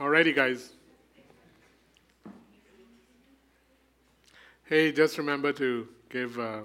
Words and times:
Alrighty, 0.00 0.34
guys. 0.34 0.70
Hey, 4.64 4.90
just 4.90 5.18
remember 5.18 5.52
to 5.52 5.86
give 6.10 6.36
uh, 6.36 6.62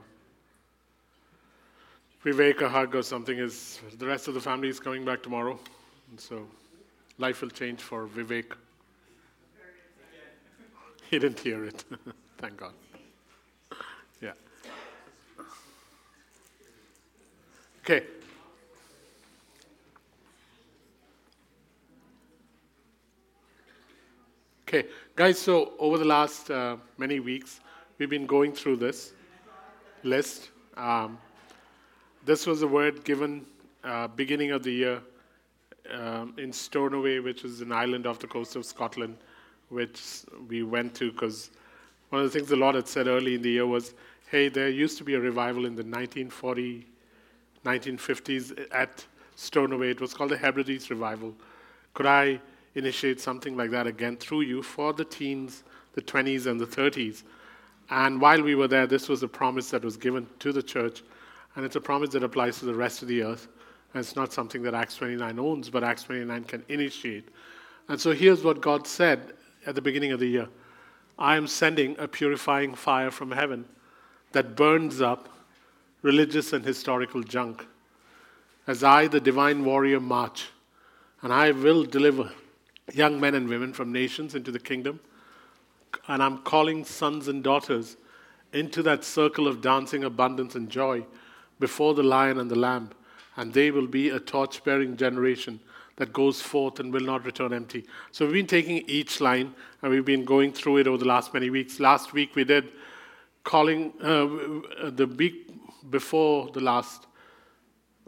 Vivek 2.25 2.61
a 2.61 2.69
hug 2.69 2.95
or 2.95 3.03
something. 3.03 3.37
Is 3.37 3.81
the 3.99 4.07
rest 4.07 4.27
of 4.27 4.33
the 4.33 4.41
family 4.41 4.67
is 4.67 4.79
coming 4.79 5.05
back 5.05 5.21
tomorrow, 5.21 5.59
and 6.09 6.19
so 6.19 6.47
life 7.19 7.41
will 7.41 7.51
change 7.51 7.81
for 7.81 8.07
Vivek. 8.07 8.55
He 11.11 11.19
didn't 11.19 11.39
hear 11.39 11.65
it. 11.65 11.85
Thank 12.39 12.57
God. 12.57 12.73
Yeah. 14.21 14.33
Okay. 17.83 18.05
Okay, 24.71 24.87
guys, 25.15 25.39
so 25.39 25.73
over 25.79 25.97
the 25.97 26.05
last 26.05 26.51
uh, 26.51 26.77
many 26.99 27.19
weeks, 27.19 27.59
we've 27.97 28.11
been 28.11 28.27
going 28.27 28.53
through 28.53 28.75
this 28.75 29.13
list. 30.03 30.51
Um, 30.77 31.17
this 32.23 32.45
was 32.45 32.61
a 32.61 32.67
word 32.67 33.03
given 33.03 33.47
uh, 33.83 34.09
beginning 34.09 34.51
of 34.51 34.61
the 34.61 34.71
year 34.71 35.01
um, 35.91 36.35
in 36.37 36.53
Stornoway, 36.53 37.17
which 37.17 37.43
is 37.45 37.61
an 37.61 37.71
island 37.71 38.05
off 38.05 38.19
the 38.19 38.27
coast 38.27 38.55
of 38.55 38.63
Scotland, 38.63 39.17
which 39.69 40.21
we 40.47 40.61
went 40.61 40.93
to 40.97 41.11
because 41.11 41.49
one 42.09 42.21
of 42.21 42.31
the 42.31 42.37
things 42.37 42.49
the 42.49 42.55
Lord 42.55 42.75
had 42.75 42.87
said 42.87 43.07
early 43.07 43.33
in 43.33 43.41
the 43.41 43.49
year 43.49 43.65
was, 43.65 43.95
hey, 44.29 44.49
there 44.49 44.69
used 44.69 44.99
to 44.99 45.03
be 45.03 45.15
a 45.15 45.19
revival 45.19 45.65
in 45.65 45.73
the 45.73 45.81
1940, 45.81 46.85
1950s 47.65 48.67
at 48.71 49.03
Stornoway. 49.35 49.89
It 49.89 49.99
was 49.99 50.13
called 50.13 50.29
the 50.29 50.37
Hebrides 50.37 50.91
Revival. 50.91 51.33
Could 51.95 52.05
I 52.05 52.39
initiate 52.75 53.19
something 53.19 53.57
like 53.57 53.71
that 53.71 53.87
again 53.87 54.17
through 54.17 54.41
you 54.41 54.61
for 54.61 54.93
the 54.93 55.05
teens, 55.05 55.63
the 55.93 56.01
20s, 56.01 56.45
and 56.45 56.59
the 56.59 56.65
30s. 56.65 57.23
And 57.89 58.21
while 58.21 58.41
we 58.41 58.55
were 58.55 58.67
there, 58.67 58.87
this 58.87 59.09
was 59.09 59.23
a 59.23 59.27
promise 59.27 59.69
that 59.71 59.83
was 59.83 59.97
given 59.97 60.27
to 60.39 60.51
the 60.51 60.61
church, 60.61 61.03
and 61.55 61.65
it's 61.65 61.75
a 61.75 61.81
promise 61.81 62.11
that 62.11 62.23
applies 62.23 62.59
to 62.59 62.65
the 62.65 62.75
rest 62.75 63.01
of 63.01 63.07
the 63.07 63.23
earth. 63.23 63.47
And 63.93 64.01
it's 64.01 64.15
not 64.15 64.31
something 64.31 64.61
that 64.63 64.75
Acts 64.75 64.97
29 64.97 65.39
owns, 65.39 65.69
but 65.69 65.83
Acts 65.83 66.03
29 66.03 66.43
can 66.43 66.63
initiate. 66.69 67.27
And 67.87 67.99
so 67.99 68.11
here's 68.11 68.43
what 68.43 68.61
God 68.61 68.85
said 68.85 69.33
at 69.65 69.73
the 69.73 69.81
beginning 69.81 70.11
of 70.11 70.19
the 70.19 70.27
year 70.27 70.47
I 71.17 71.35
am 71.35 71.47
sending 71.47 71.95
a 71.99 72.07
purifying 72.07 72.75
fire 72.75 73.11
from 73.11 73.31
heaven 73.31 73.65
that 74.31 74.55
burns 74.55 75.01
up 75.01 75.27
religious 76.01 76.53
and 76.53 76.63
historical 76.63 77.23
junk. 77.23 77.65
As 78.67 78.83
I, 78.83 79.07
the 79.07 79.19
divine 79.19 79.65
warrior, 79.65 79.99
march, 79.99 80.49
and 81.21 81.33
I 81.33 81.51
will 81.51 81.83
deliver 81.83 82.31
young 82.93 83.19
men 83.19 83.35
and 83.35 83.47
women 83.47 83.73
from 83.73 83.91
nations 83.91 84.35
into 84.35 84.51
the 84.51 84.59
kingdom. 84.59 84.99
And 86.07 86.21
I'm 86.21 86.39
calling 86.39 86.85
sons 86.85 87.27
and 87.27 87.43
daughters 87.43 87.97
into 88.53 88.81
that 88.83 89.03
circle 89.03 89.47
of 89.47 89.61
dancing 89.61 90.03
abundance 90.03 90.55
and 90.55 90.69
joy 90.69 91.05
before 91.59 91.93
the 91.93 92.03
lion 92.03 92.39
and 92.39 92.49
the 92.49 92.57
lamb. 92.57 92.91
And 93.35 93.53
they 93.53 93.71
will 93.71 93.87
be 93.87 94.09
a 94.09 94.19
torch 94.19 94.63
bearing 94.63 94.97
generation 94.97 95.59
that 95.97 96.13
goes 96.13 96.41
forth 96.41 96.79
and 96.79 96.93
will 96.93 97.01
not 97.01 97.25
return 97.25 97.53
empty. 97.53 97.85
So 98.11 98.25
we've 98.25 98.33
been 98.33 98.47
taking 98.47 98.77
each 98.87 99.19
line 99.19 99.53
and 99.81 99.91
we've 99.91 100.05
been 100.05 100.25
going 100.25 100.53
through 100.53 100.77
it 100.77 100.87
over 100.87 100.97
the 100.97 101.05
last 101.05 101.33
many 101.33 101.49
weeks. 101.49 101.79
Last 101.79 102.13
week 102.13 102.35
we 102.35 102.45
did 102.45 102.69
calling, 103.43 103.93
uh, 104.01 104.89
the 104.89 105.07
week 105.17 105.49
before 105.89 106.49
the 106.51 106.61
last, 106.61 107.05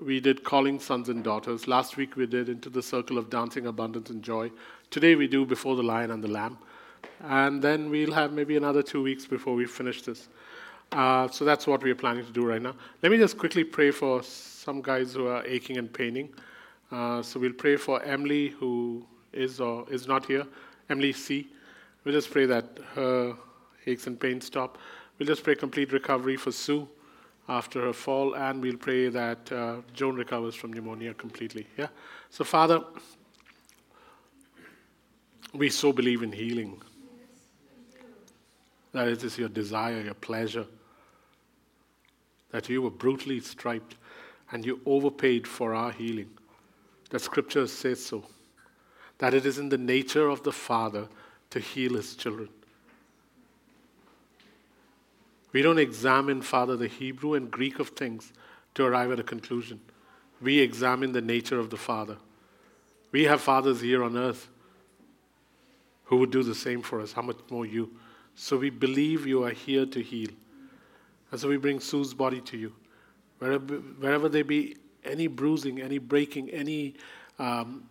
we 0.02 0.20
did 0.20 0.44
calling 0.44 0.80
sons 0.80 1.10
and 1.10 1.24
daughters. 1.24 1.68
Last 1.68 1.96
week 1.96 2.16
we 2.16 2.26
did 2.26 2.50
into 2.50 2.70
the 2.70 2.82
circle 2.82 3.18
of 3.18 3.30
dancing 3.30 3.68
abundance 3.68 4.10
and 4.10 4.24
joy. 4.24 4.52
Today 4.90 5.16
we 5.16 5.28
do 5.28 5.46
before 5.46 5.76
the 5.76 5.84
lion 5.84 6.10
and 6.10 6.24
the 6.24 6.28
lamb. 6.28 6.58
And 7.22 7.62
then 7.62 7.90
we'll 7.90 8.12
have 8.14 8.34
maybe 8.34 8.58
another 8.58 8.82
two 8.82 9.04
weeks 9.04 9.28
before 9.28 9.54
we 9.54 9.66
finish 9.66 10.02
this. 10.02 10.28
Uh, 10.92 11.28
so 11.28 11.46
that's 11.46 11.68
what 11.68 11.84
we're 11.84 11.96
planning 11.96 12.26
to 12.26 12.32
do 12.32 12.44
right 12.44 12.62
now. 12.62 12.76
Let 13.04 13.12
me 13.12 13.18
just 13.20 13.38
quickly 13.38 13.64
pray 13.64 13.92
for 13.92 14.24
some 14.24 14.82
guys 14.82 15.14
who 15.14 15.28
are 15.28 15.46
aching 15.46 15.78
and 15.78 15.94
paining. 15.94 16.34
Uh, 16.92 17.22
so 17.22 17.40
we'll 17.40 17.54
pray 17.54 17.76
for 17.76 18.02
Emily, 18.04 18.50
who 18.50 19.06
is 19.32 19.62
or 19.62 19.86
is 19.90 20.08
not 20.08 20.26
here, 20.26 20.46
Emily 20.90 21.14
C. 21.14 21.48
We'll 22.04 22.16
just 22.16 22.32
pray 22.32 22.48
that 22.48 22.80
her 22.96 23.36
aches 23.86 24.08
and 24.08 24.20
pains 24.20 24.46
stop. 24.46 24.80
We'll 25.18 25.28
just 25.28 25.44
pray 25.44 25.56
complete 25.56 25.94
recovery 25.94 26.38
for 26.38 26.52
Sue 26.52 26.90
after 27.52 27.82
her 27.82 27.94
fall, 27.94 28.34
and 28.34 28.62
we'll 28.62 28.78
pray 28.78 29.10
that 29.10 29.52
uh, 29.52 29.76
Joan 29.94 30.16
recovers 30.16 30.56
from 30.56 30.72
pneumonia 30.72 31.14
completely. 31.14 31.68
Yeah. 31.78 31.88
So 32.30 32.46
Father, 32.46 32.82
we 35.54 35.70
so 35.70 35.92
believe 35.92 36.24
in 36.24 36.32
healing. 36.32 36.82
That 38.94 39.10
it 39.10 39.24
is 39.24 39.38
your 39.38 39.50
desire, 39.50 40.00
your 40.02 40.14
pleasure. 40.14 40.66
That 42.52 42.70
you 42.70 42.82
were 42.82 42.90
brutally 42.90 43.42
striped 43.42 43.96
and 44.52 44.66
you 44.66 44.80
overpaid 44.86 45.46
for 45.46 45.74
our 45.74 45.92
healing. 45.92 46.30
That 47.10 47.20
scripture 47.20 47.68
says 47.68 48.06
so. 48.06 48.24
That 49.18 49.34
it 49.34 49.46
is 49.46 49.60
in 49.60 49.68
the 49.68 49.78
nature 49.78 50.30
of 50.30 50.44
the 50.44 50.52
Father 50.54 51.08
to 51.50 51.60
heal 51.60 51.96
his 51.96 52.16
children. 52.16 52.50
We 55.52 55.62
don't 55.62 55.80
examine, 55.80 56.42
Father, 56.42 56.78
the 56.78 56.88
Hebrew 56.88 57.34
and 57.34 57.52
Greek 57.52 57.80
of 57.80 57.90
things 57.90 58.32
to 58.76 58.86
arrive 58.86 59.12
at 59.12 59.20
a 59.20 59.24
conclusion. 59.24 59.82
We 60.42 60.60
examine 60.60 61.12
the 61.12 61.22
nature 61.22 61.60
of 61.60 61.70
the 61.70 61.78
Father. 61.78 62.18
We 63.12 63.26
have 63.26 63.42
fathers 63.42 63.82
here 63.82 64.04
on 64.04 64.18
earth 64.18 64.48
who 66.06 66.18
would 66.18 66.32
do 66.32 66.44
the 66.44 66.56
same 66.56 66.82
for 66.82 67.02
us. 67.02 67.12
How 67.12 67.22
much 67.22 67.38
more 67.50 67.66
you? 67.66 67.92
So 68.36 68.58
we 68.58 68.70
believe 68.70 69.28
you 69.28 69.44
are 69.44 69.52
here 69.52 69.86
to 69.86 70.02
heal. 70.02 70.30
And 71.32 71.40
so 71.40 71.48
we 71.48 71.58
bring 71.58 71.80
Sue's 71.80 72.14
body 72.14 72.42
to 72.42 72.58
you. 72.58 72.74
Wherever, 73.40 73.76
wherever 73.76 74.30
there 74.30 74.44
be 74.44 74.78
any 75.04 75.28
bruising, 75.28 75.82
any 75.82 75.98
breaking, 75.98 76.50
any 76.50 76.96
um, 77.40 77.84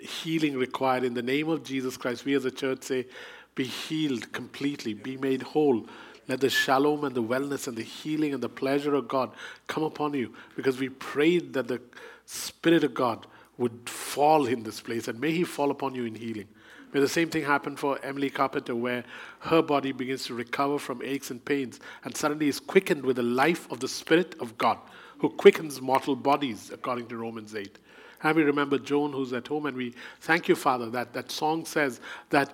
healing 0.00 0.56
required, 0.56 1.04
in 1.04 1.14
the 1.14 1.22
name 1.22 1.48
of 1.48 1.62
Jesus 1.62 1.96
Christ, 1.96 2.24
we 2.24 2.34
as 2.34 2.44
a 2.44 2.50
church 2.50 2.82
say, 2.82 3.06
be 3.54 3.64
healed 3.64 4.32
completely, 4.32 4.94
be 4.94 5.16
made 5.16 5.42
whole 5.42 5.86
let 6.28 6.40
the 6.40 6.50
shalom 6.50 7.04
and 7.04 7.14
the 7.14 7.22
wellness 7.22 7.66
and 7.66 7.76
the 7.76 7.82
healing 7.82 8.34
and 8.34 8.42
the 8.42 8.48
pleasure 8.48 8.94
of 8.94 9.08
God 9.08 9.30
come 9.66 9.82
upon 9.82 10.14
you 10.14 10.34
because 10.56 10.78
we 10.78 10.90
prayed 10.90 11.54
that 11.54 11.68
the 11.68 11.80
Spirit 12.26 12.84
of 12.84 12.94
God 12.94 13.26
would 13.56 13.88
fall 13.88 14.46
in 14.46 14.62
this 14.62 14.80
place 14.80 15.08
and 15.08 15.18
may 15.18 15.32
He 15.32 15.44
fall 15.44 15.70
upon 15.70 15.94
you 15.94 16.04
in 16.04 16.14
healing. 16.14 16.46
May 16.92 17.00
the 17.00 17.08
same 17.08 17.28
thing 17.28 17.44
happen 17.44 17.76
for 17.76 17.98
Emily 18.02 18.30
Carpenter, 18.30 18.74
where 18.74 19.04
her 19.40 19.60
body 19.60 19.92
begins 19.92 20.24
to 20.26 20.34
recover 20.34 20.78
from 20.78 21.02
aches 21.02 21.30
and 21.30 21.44
pains 21.44 21.80
and 22.04 22.16
suddenly 22.16 22.48
is 22.48 22.60
quickened 22.60 23.04
with 23.04 23.16
the 23.16 23.22
life 23.22 23.70
of 23.70 23.80
the 23.80 23.88
Spirit 23.88 24.34
of 24.40 24.56
God, 24.56 24.78
who 25.18 25.28
quickens 25.28 25.80
mortal 25.82 26.16
bodies, 26.16 26.70
according 26.72 27.06
to 27.08 27.16
Romans 27.18 27.54
8. 27.54 27.78
And 28.22 28.36
we 28.36 28.42
remember 28.42 28.78
Joan, 28.78 29.12
who's 29.12 29.32
at 29.32 29.48
home, 29.48 29.66
and 29.66 29.76
we 29.76 29.94
thank 30.20 30.48
you, 30.48 30.56
Father, 30.56 30.90
that 30.90 31.12
that 31.12 31.30
song 31.30 31.64
says 31.64 32.00
that 32.30 32.52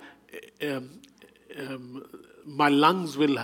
um, 0.62 1.00
um, 1.58 2.04
my 2.46 2.68
lungs 2.68 3.16
will 3.16 3.38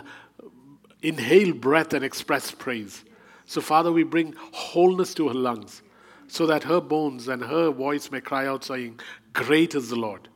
inhale 1.03 1.53
breath 1.53 1.93
and 1.95 2.05
express 2.05 2.51
praise. 2.51 3.05
So, 3.47 3.61
Father, 3.61 3.91
we 3.91 4.05
bring 4.05 4.35
wholeness 4.53 5.15
to 5.15 5.29
her 5.29 5.35
lungs 5.35 5.83
so 6.29 6.47
that 6.47 6.63
her 6.65 6.81
bones 6.81 7.29
and 7.29 7.43
her 7.43 7.71
voice 7.71 8.11
may 8.11 8.21
cry 8.21 8.47
out, 8.47 8.65
saying, 8.65 9.01
Great 9.33 9.75
is 9.75 9.91
the 9.91 9.97
Lord. 9.97 10.29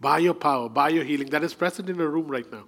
By 0.00 0.18
your 0.18 0.34
power, 0.34 0.68
by 0.68 0.90
your 0.90 1.04
healing, 1.04 1.30
that 1.30 1.42
is 1.42 1.54
present 1.54 1.88
in 1.88 1.98
the 1.98 2.08
room 2.08 2.28
right 2.28 2.50
now. 2.52 2.64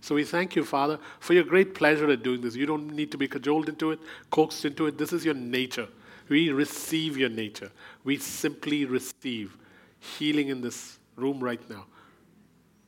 So 0.00 0.16
we 0.16 0.24
thank 0.24 0.56
you, 0.56 0.64
Father, 0.64 0.98
for 1.20 1.32
your 1.32 1.44
great 1.44 1.74
pleasure 1.74 2.10
at 2.10 2.24
doing 2.24 2.40
this. 2.40 2.56
You 2.56 2.66
don't 2.66 2.92
need 2.92 3.12
to 3.12 3.18
be 3.18 3.28
cajoled 3.28 3.68
into 3.68 3.92
it, 3.92 4.00
coaxed 4.30 4.64
into 4.64 4.86
it. 4.86 4.98
This 4.98 5.12
is 5.12 5.24
your 5.24 5.34
nature. 5.34 5.86
We 6.28 6.50
receive 6.50 7.16
your 7.16 7.28
nature. 7.28 7.70
We 8.02 8.16
simply 8.18 8.84
receive 8.84 9.56
healing 10.00 10.48
in 10.48 10.60
this 10.60 10.98
room 11.14 11.38
right 11.38 11.60
now. 11.70 11.86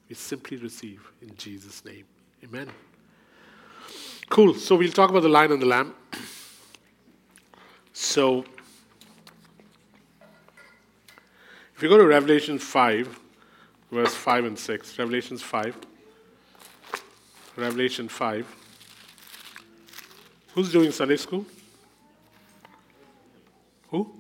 We 0.08 0.14
simply 0.14 0.56
receive 0.58 1.00
in 1.22 1.34
Jesus' 1.36 1.84
name. 1.84 2.04
Amen. 2.42 2.68
Cool. 4.28 4.54
So 4.54 4.76
we'll 4.76 4.92
talk 4.92 5.10
about 5.10 5.22
the 5.22 5.28
lion 5.28 5.52
and 5.52 5.62
the 5.62 5.66
lamb. 5.66 5.94
So 7.92 8.44
if 11.76 11.82
you 11.82 11.88
go 11.88 11.96
to 11.96 12.06
Revelation 12.06 12.58
5, 12.58 13.20
verse 13.90 14.14
5 14.14 14.44
and 14.44 14.58
6, 14.58 14.98
Revelations 14.98 15.42
5. 15.42 15.76
Revelation 17.56 18.08
5. 18.08 18.56
Who's 20.54 20.72
doing 20.72 20.92
Sunday 20.92 21.16
school? 21.16 21.44
Who? 23.90 24.12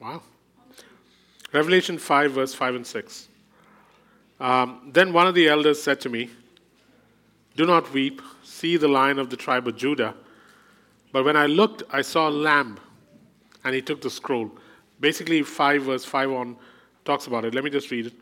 Wow. 0.00 0.22
Revelation 1.52 1.98
5, 1.98 2.32
verse 2.32 2.54
5 2.54 2.74
and 2.76 2.86
6. 2.86 3.28
Um, 4.40 4.90
then 4.92 5.12
one 5.12 5.26
of 5.26 5.34
the 5.34 5.48
elders 5.48 5.82
said 5.82 6.00
to 6.00 6.08
me, 6.08 6.30
Do 7.56 7.66
not 7.66 7.92
weep. 7.92 8.22
See 8.42 8.76
the 8.76 8.88
lion 8.88 9.18
of 9.18 9.30
the 9.30 9.36
tribe 9.36 9.68
of 9.68 9.76
Judah. 9.76 10.14
But 11.12 11.24
when 11.24 11.36
I 11.36 11.46
looked, 11.46 11.82
I 11.90 12.02
saw 12.02 12.28
a 12.28 12.30
lamb, 12.30 12.80
and 13.64 13.74
he 13.74 13.82
took 13.82 14.00
the 14.00 14.10
scroll. 14.10 14.50
basically 14.98 15.42
5 15.42 15.82
verse 15.82 16.04
5 16.04 16.32
on 16.32 16.56
talks 17.04 17.26
about 17.26 17.44
it. 17.44 17.54
Let 17.54 17.64
me 17.64 17.70
just 17.70 17.90
read 17.90 18.06
it. 18.06 18.14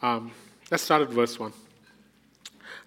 Um, 0.00 0.30
let's 0.70 0.82
start 0.82 1.02
at 1.02 1.08
verse 1.08 1.38
1. 1.38 1.52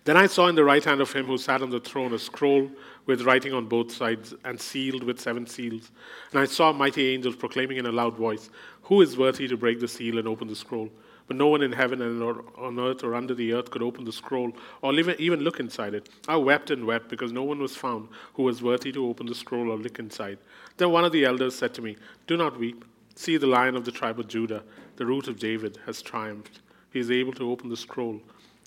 Then 0.07 0.15
I 0.15 0.27
saw 0.27 0.47
in 0.47 0.55
the 0.55 0.63
right 0.63 0.83
hand 0.83 1.01
of 1.01 1.11
him 1.11 1.25
who 1.25 1.37
sat 1.37 1.61
on 1.61 1.69
the 1.69 1.81
throne 1.81 2.13
a 2.13 2.19
scroll 2.19 2.71
with 3.07 3.23
writing 3.23 3.53
on 3.53 3.65
both 3.65 3.91
sides 3.91 4.33
and 4.45 4.59
sealed 4.59 5.03
with 5.03 5.19
seven 5.19 5.45
seals. 5.45 5.91
And 6.31 6.39
I 6.39 6.45
saw 6.45 6.71
mighty 6.71 7.13
angels 7.13 7.35
proclaiming 7.35 7.77
in 7.77 7.85
a 7.85 7.91
loud 7.91 8.15
voice, 8.15 8.49
Who 8.87 9.01
is 9.01 9.17
worthy 9.17 9.49
to 9.49 9.57
break 9.57 9.81
the 9.81 9.87
seal 9.87 10.17
and 10.17 10.27
open 10.27 10.47
the 10.47 10.55
scroll? 10.55 10.89
But 11.27 11.35
no 11.35 11.47
one 11.47 11.61
in 11.61 11.73
heaven 11.73 12.01
and 12.01 12.23
on 12.23 12.79
earth 12.79 13.03
or 13.03 13.15
under 13.15 13.35
the 13.35 13.51
earth 13.51 13.69
could 13.69 13.83
open 13.83 14.05
the 14.05 14.13
scroll 14.13 14.53
or 14.81 14.93
even 14.93 15.41
look 15.41 15.59
inside 15.59 15.93
it. 15.93 16.07
I 16.25 16.37
wept 16.37 16.71
and 16.71 16.85
wept 16.85 17.09
because 17.09 17.33
no 17.33 17.43
one 17.43 17.59
was 17.59 17.75
found 17.75 18.07
who 18.35 18.43
was 18.43 18.63
worthy 18.63 18.93
to 18.93 19.05
open 19.05 19.25
the 19.25 19.35
scroll 19.35 19.71
or 19.71 19.77
look 19.77 19.99
inside. 19.99 20.37
Then 20.77 20.91
one 20.91 21.03
of 21.03 21.11
the 21.11 21.25
elders 21.25 21.53
said 21.53 21.73
to 21.73 21.81
me, 21.81 21.97
Do 22.27 22.37
not 22.37 22.57
weep. 22.57 22.85
See, 23.15 23.35
the 23.35 23.45
lion 23.47 23.75
of 23.75 23.83
the 23.83 23.91
tribe 23.91 24.21
of 24.21 24.29
Judah, 24.29 24.63
the 24.95 25.05
root 25.05 25.27
of 25.27 25.37
David, 25.37 25.79
has 25.85 26.01
triumphed. 26.01 26.61
He 26.91 26.99
is 26.99 27.11
able 27.11 27.33
to 27.33 27.51
open 27.51 27.67
the 27.67 27.75
scroll 27.75 28.21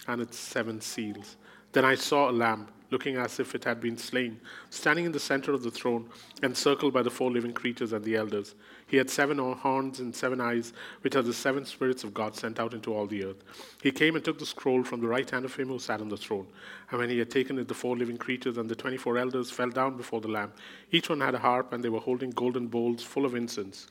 and 0.07 0.21
its 0.21 0.39
seven 0.39 0.83
seals. 0.83 1.37
Then 1.73 1.87
I 1.87 1.95
saw 1.95 2.29
a 2.29 2.33
lamb, 2.33 2.69
looking 2.91 3.17
as 3.17 3.41
if 3.41 3.55
it 3.55 3.65
had 3.65 3.81
been 3.81 3.97
slain, 3.97 4.41
standing 4.69 5.05
in 5.07 5.13
the 5.13 5.21
center 5.21 5.53
of 5.53 5.63
the 5.63 5.71
throne, 5.71 6.11
encircled 6.43 6.93
by 6.93 7.03
the 7.03 7.11
four 7.11 7.31
living 7.31 7.53
creatures 7.53 7.93
and 7.93 8.05
the 8.05 8.17
elders. 8.17 8.55
He 8.91 8.97
had 8.97 9.09
seven 9.09 9.39
horns 9.39 10.01
and 10.01 10.15
seven 10.15 10.41
eyes, 10.41 10.73
which 11.03 11.15
are 11.15 11.23
the 11.23 11.33
seven 11.33 11.65
spirits 11.65 12.03
of 12.03 12.13
God 12.13 12.35
sent 12.35 12.59
out 12.59 12.75
into 12.75 12.93
all 12.93 13.07
the 13.07 13.25
earth. 13.25 13.45
He 13.81 13.93
came 13.93 14.17
and 14.17 14.25
took 14.25 14.41
the 14.41 14.45
scroll 14.45 14.83
from 14.83 15.01
the 15.01 15.07
right 15.07 15.31
hand 15.31 15.45
of 15.45 15.55
him 15.55 15.69
who 15.69 15.79
sat 15.79 16.01
on 16.01 16.09
the 16.09 16.17
throne. 16.17 16.49
And 16.91 16.99
when 16.99 17.09
he 17.09 17.19
had 17.19 17.31
taken 17.31 17.57
it, 17.61 17.69
the 17.69 17.75
four 17.75 17.97
living 17.97 18.17
creatures 18.17 18.59
and 18.59 18.69
the 18.69 18.75
twenty 18.75 18.97
four 18.97 19.17
elders 19.17 19.49
fell 19.49 19.71
down 19.71 19.97
before 19.97 20.21
the 20.21 20.27
Lamb. 20.27 20.53
Each 20.91 21.09
one 21.09 21.21
had 21.21 21.37
a 21.37 21.39
harp, 21.39 21.73
and 21.73 21.85
they 21.85 21.89
were 21.89 22.01
holding 22.01 22.31
golden 22.31 22.67
bowls 22.67 23.05
full 23.05 23.25
of 23.25 23.37
incense, 23.37 23.87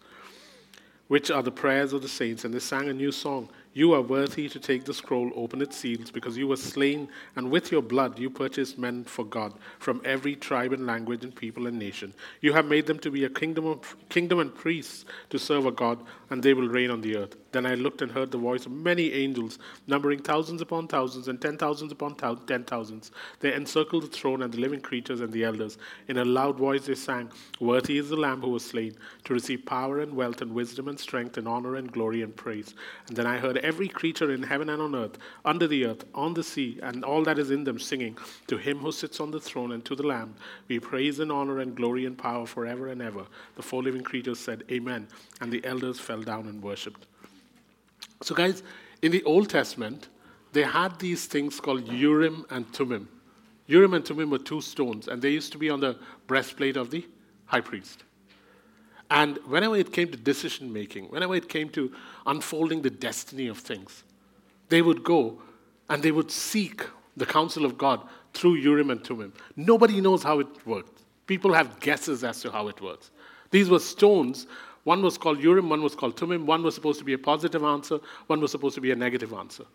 which 1.08 1.32
are 1.32 1.44
the 1.44 1.50
prayers 1.50 1.94
of 1.94 2.02
the 2.02 2.10
saints. 2.10 2.44
And 2.44 2.54
they 2.54 2.60
sang 2.60 2.90
a 2.90 2.94
new 2.94 3.14
song. 3.14 3.48
You 3.80 3.94
are 3.94 4.02
worthy 4.02 4.50
to 4.50 4.60
take 4.60 4.84
the 4.84 4.94
scroll, 4.94 5.32
open 5.38 5.62
its 5.62 5.78
seals, 5.78 6.12
because 6.12 6.38
you 6.38 6.50
were 6.50 6.58
slain, 6.58 7.08
and 7.38 7.50
with 7.50 7.72
your 7.72 7.82
blood 7.82 8.20
you 8.20 8.30
purchased 8.30 8.78
men 8.78 9.06
for 9.06 9.24
God 9.24 9.54
from 9.80 10.02
every 10.04 10.36
tribe 10.36 10.74
and 10.74 10.86
language 10.86 11.24
and 11.24 11.34
people 11.34 11.66
and 11.66 11.80
nation. 11.80 12.14
You 12.42 12.52
have 12.52 12.66
made 12.66 12.88
them 12.88 13.00
to 13.00 13.10
be 13.10 13.24
a 13.24 13.30
kingdom, 13.30 13.66
of, 13.66 13.96
kingdom 14.10 14.40
and 14.40 14.54
priests 14.54 15.06
to 15.30 15.40
serve 15.40 15.66
a 15.66 15.72
God, 15.72 15.98
and 16.30 16.44
they 16.44 16.54
will 16.54 16.68
reign 16.68 16.92
on 16.92 17.00
the 17.00 17.16
earth. 17.16 17.38
Then 17.52 17.66
I 17.66 17.76
looked 17.76 18.02
and 18.02 18.12
heard 18.12 18.32
the 18.32 18.38
voice 18.38 18.66
of 18.66 18.72
many 18.72 19.12
angels, 19.14 19.58
numbering 19.88 20.20
thousands 20.20 20.62
upon 20.62 20.88
thousands 20.88 21.28
and 21.28 21.42
ten 21.42 21.58
thousands 21.58 21.92
upon 21.92 22.16
ten 22.16 22.64
thousands. 22.66 23.12
They 23.40 23.54
encircled 23.54 24.04
the 24.04 24.08
throne 24.08 24.44
and 24.44 24.54
the 24.54 24.60
living 24.60 24.82
creatures 24.82 25.22
and 25.22 25.32
the 25.32 25.46
elders. 25.46 25.78
In 26.08 26.18
a 26.18 26.26
loud 26.26 26.58
voice 26.58 26.86
they 26.86 26.96
sang, 26.96 27.32
Worthy 27.60 27.98
is 27.98 28.10
the 28.10 28.18
Lamb 28.18 28.42
who 28.42 28.50
was 28.50 28.66
slain, 28.66 28.96
to 29.24 29.34
receive 29.34 29.66
power 29.66 30.02
and 30.02 30.14
wealth 30.14 30.42
and 30.42 30.54
wisdom 30.54 30.90
and 30.90 31.00
strength 31.00 31.38
and 31.38 31.48
honor 31.48 31.76
and 31.76 31.92
glory 31.92 32.22
and 32.22 32.36
praise. 32.36 32.76
And 33.08 33.18
then 33.18 33.26
I 33.26 33.38
heard 33.38 33.58
every 33.70 33.88
creature 33.88 34.32
in 34.32 34.42
heaven 34.42 34.68
and 34.70 34.82
on 34.82 34.96
earth, 34.96 35.20
under 35.46 35.68
the 35.68 35.86
earth, 35.86 36.04
on 36.16 36.34
the 36.34 36.44
sea, 36.44 36.80
and 36.82 37.06
all 37.06 37.24
that 37.24 37.38
is 37.38 37.52
in 37.52 37.64
them, 37.64 37.80
singing, 37.80 38.18
To 38.48 38.58
him 38.58 38.80
who 38.80 38.92
sits 38.92 39.20
on 39.20 39.30
the 39.30 39.40
throne 39.40 39.74
and 39.74 39.86
to 39.86 39.96
the 39.96 40.08
Lamb, 40.08 40.34
we 40.68 40.80
praise 40.80 41.20
and 41.20 41.32
honor 41.32 41.60
and 41.60 41.76
glory 41.76 42.06
and 42.06 42.18
power 42.18 42.48
forever 42.48 42.88
and 42.88 43.00
ever. 43.00 43.26
The 43.56 43.62
four 43.62 43.84
living 43.84 44.04
creatures 44.04 44.40
said, 44.40 44.64
Amen. 44.72 45.08
And 45.40 45.52
the 45.52 45.64
elders 45.64 46.00
fell 46.00 46.24
down 46.24 46.48
and 46.48 46.64
worshipped. 46.64 47.06
So, 48.24 48.34
guys, 48.34 48.64
in 49.04 49.12
the 49.12 49.24
Old 49.24 49.50
Testament, 49.50 50.10
they 50.52 50.64
had 50.64 50.98
these 50.98 51.28
things 51.28 51.60
called 51.60 51.88
Urim 51.88 52.46
and 52.50 52.68
Thummim. 52.74 53.08
Urim 53.68 53.94
and 53.94 54.04
Thummim 54.04 54.32
were 54.32 54.40
two 54.40 54.62
stones, 54.62 55.08
and 55.08 55.22
they 55.22 55.30
used 55.30 55.52
to 55.52 55.60
be 55.60 55.70
on 55.70 55.80
the 55.80 55.96
breastplate 56.26 56.76
of 56.76 56.90
the 56.90 57.06
high 57.46 57.62
priest. 57.62 58.04
And 59.10 59.38
whenever 59.48 59.76
it 59.76 59.92
came 59.92 60.12
to 60.12 60.18
decision 60.18 60.72
making, 60.72 61.06
whenever 61.06 61.36
it 61.36 61.50
came 61.50 61.70
to 61.70 61.92
unfolding 62.26 62.82
the 62.82 62.90
destiny 62.90 63.48
of 63.48 63.58
things, 63.58 64.04
they 64.70 64.82
would 64.82 65.04
go 65.04 65.42
and 65.90 66.04
they 66.04 66.12
would 66.12 66.30
seek 66.30 66.86
the 67.18 67.26
counsel 67.26 67.66
of 67.66 67.78
God 67.78 68.08
through 68.34 68.56
Urim 68.56 68.92
and 68.92 69.04
Thummim. 69.04 69.34
Nobody 69.56 70.00
knows 70.00 70.22
how 70.22 70.40
it 70.40 70.48
worked. 70.66 71.02
People 71.26 71.54
have 71.54 71.80
guesses 71.80 72.24
as 72.24 72.42
to 72.42 72.52
how 72.52 72.68
it 72.68 72.80
works. 72.82 73.12
These 73.52 73.70
were 73.70 73.80
stones. 73.80 74.48
One 74.84 75.02
was 75.02 75.18
called 75.18 75.44
Urim, 75.44 75.70
one 75.70 75.82
was 75.82 75.96
called 75.96 76.18
Thummim. 76.18 76.46
One 76.46 76.64
was 76.64 76.76
supposed 76.76 77.00
to 77.00 77.06
be 77.06 77.14
a 77.14 77.18
positive 77.18 77.64
answer, 77.64 78.00
one 78.28 78.40
was 78.40 78.52
supposed 78.52 78.76
to 78.76 78.82
be 78.82 78.92
a 78.92 78.96
negative 78.96 79.34
answer. 79.34 79.66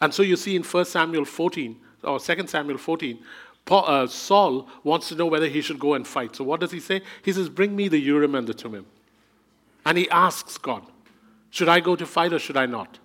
And 0.00 0.12
so 0.12 0.22
you 0.22 0.36
see 0.36 0.56
in 0.56 0.62
1 0.62 0.84
Samuel 0.84 1.24
14, 1.24 1.76
or 2.02 2.18
2 2.18 2.46
Samuel 2.46 2.78
14, 2.78 3.18
Paul, 3.64 3.84
uh, 3.86 4.06
Saul 4.06 4.68
wants 4.82 5.08
to 5.08 5.14
know 5.14 5.26
whether 5.26 5.48
he 5.48 5.60
should 5.60 5.78
go 5.78 5.94
and 5.94 6.06
fight. 6.06 6.36
So 6.36 6.44
what 6.44 6.60
does 6.60 6.70
he 6.70 6.80
say? 6.80 7.02
He 7.22 7.32
says, 7.32 7.48
Bring 7.48 7.74
me 7.74 7.88
the 7.88 7.98
Urim 7.98 8.34
and 8.34 8.46
the 8.46 8.52
Thummim. 8.52 8.86
And 9.86 9.96
he 9.96 10.08
asks 10.10 10.58
God, 10.58 10.84
Should 11.50 11.68
I 11.68 11.80
go 11.80 11.96
to 11.96 12.06
fight 12.06 12.32
or 12.32 12.38
should 12.38 12.56
I 12.56 12.66
not? 12.66 12.98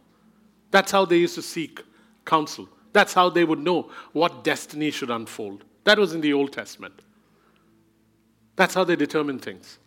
That's 0.71 0.91
how 0.91 1.05
they 1.05 1.17
used 1.17 1.35
to 1.35 1.41
seek 1.41 1.81
counsel. 2.25 2.67
That's 2.91 3.13
how 3.13 3.29
they 3.29 3.43
would 3.43 3.59
know 3.59 3.91
what 4.13 4.43
destiny 4.43 4.91
should 4.91 5.09
unfold. 5.09 5.63
That 5.83 5.97
was 5.97 6.13
in 6.13 6.21
the 6.21 6.33
Old 6.33 6.51
Testament. 6.51 7.01
That's 8.55 8.73
how 8.73 8.83
they 8.83 8.95
determine 8.95 9.39
things. 9.39 9.79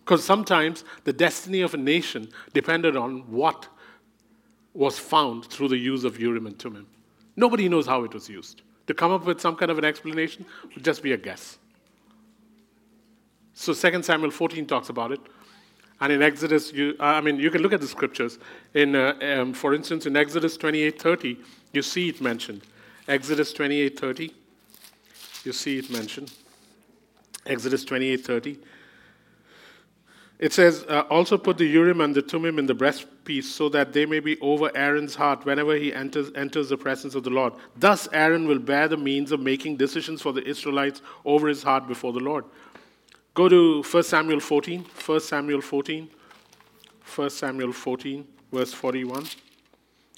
Because 0.00 0.24
sometimes 0.24 0.84
the 1.04 1.12
destiny 1.12 1.60
of 1.60 1.74
a 1.74 1.76
nation 1.76 2.30
depended 2.52 2.96
on 2.96 3.30
what 3.30 3.68
was 4.74 4.98
found 4.98 5.46
through 5.46 5.68
the 5.68 5.76
use 5.76 6.02
of 6.02 6.18
Urim 6.18 6.46
and 6.46 6.58
Thummim. 6.58 6.86
Nobody 7.40 7.70
knows 7.70 7.86
how 7.86 8.04
it 8.04 8.12
was 8.12 8.28
used. 8.28 8.60
To 8.86 8.92
come 8.92 9.12
up 9.12 9.24
with 9.24 9.40
some 9.40 9.56
kind 9.56 9.70
of 9.70 9.78
an 9.78 9.84
explanation 9.84 10.44
would 10.74 10.84
just 10.84 11.02
be 11.02 11.12
a 11.12 11.16
guess. 11.16 11.56
So 13.54 13.72
2 13.72 14.02
Samuel 14.02 14.30
14 14.30 14.66
talks 14.66 14.90
about 14.90 15.10
it. 15.10 15.20
And 16.02 16.12
in 16.12 16.20
Exodus, 16.22 16.70
you, 16.70 16.96
uh, 17.00 17.04
I 17.04 17.22
mean, 17.22 17.36
you 17.36 17.50
can 17.50 17.62
look 17.62 17.72
at 17.72 17.80
the 17.80 17.88
scriptures. 17.88 18.38
In, 18.74 18.94
uh, 18.94 19.14
um, 19.22 19.54
for 19.54 19.72
instance, 19.74 20.04
in 20.04 20.16
Exodus 20.16 20.58
28:30, 20.58 21.38
you 21.72 21.82
see 21.82 22.10
it 22.10 22.20
mentioned. 22.20 22.62
Exodus 23.08 23.54
28:30, 23.54 24.32
you 25.44 25.52
see 25.52 25.78
it 25.78 25.90
mentioned. 25.90 26.32
Exodus 27.46 27.84
28:30. 27.86 28.58
It 30.40 30.54
says, 30.54 30.86
uh, 30.88 31.02
also 31.10 31.36
put 31.36 31.58
the 31.58 31.66
Urim 31.66 32.00
and 32.00 32.14
the 32.14 32.22
Thummim 32.22 32.58
in 32.58 32.64
the 32.64 32.74
breastpiece 32.74 33.44
so 33.44 33.68
that 33.68 33.92
they 33.92 34.06
may 34.06 34.20
be 34.20 34.40
over 34.40 34.74
Aaron's 34.74 35.14
heart 35.14 35.44
whenever 35.44 35.76
he 35.76 35.92
enters, 35.92 36.32
enters 36.34 36.70
the 36.70 36.78
presence 36.78 37.14
of 37.14 37.24
the 37.24 37.30
Lord. 37.30 37.52
Thus, 37.76 38.08
Aaron 38.14 38.48
will 38.48 38.58
bear 38.58 38.88
the 38.88 38.96
means 38.96 39.32
of 39.32 39.40
making 39.40 39.76
decisions 39.76 40.22
for 40.22 40.32
the 40.32 40.42
Israelites 40.48 41.02
over 41.26 41.46
his 41.46 41.62
heart 41.62 41.86
before 41.86 42.14
the 42.14 42.20
Lord. 42.20 42.46
Go 43.34 43.50
to 43.50 43.82
1 43.82 44.02
Samuel 44.02 44.40
14. 44.40 44.86
1 45.04 45.20
Samuel 45.20 45.60
14. 45.60 46.08
1 47.14 47.30
Samuel 47.30 47.72
14, 47.72 48.26
verse 48.50 48.72
41. 48.72 49.26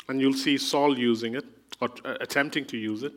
And 0.08 0.20
you'll 0.20 0.34
see 0.34 0.56
Saul 0.56 0.96
using 0.96 1.34
it, 1.34 1.44
or 1.80 1.90
uh, 2.04 2.14
attempting 2.20 2.64
to 2.66 2.76
use 2.76 3.02
it. 3.02 3.12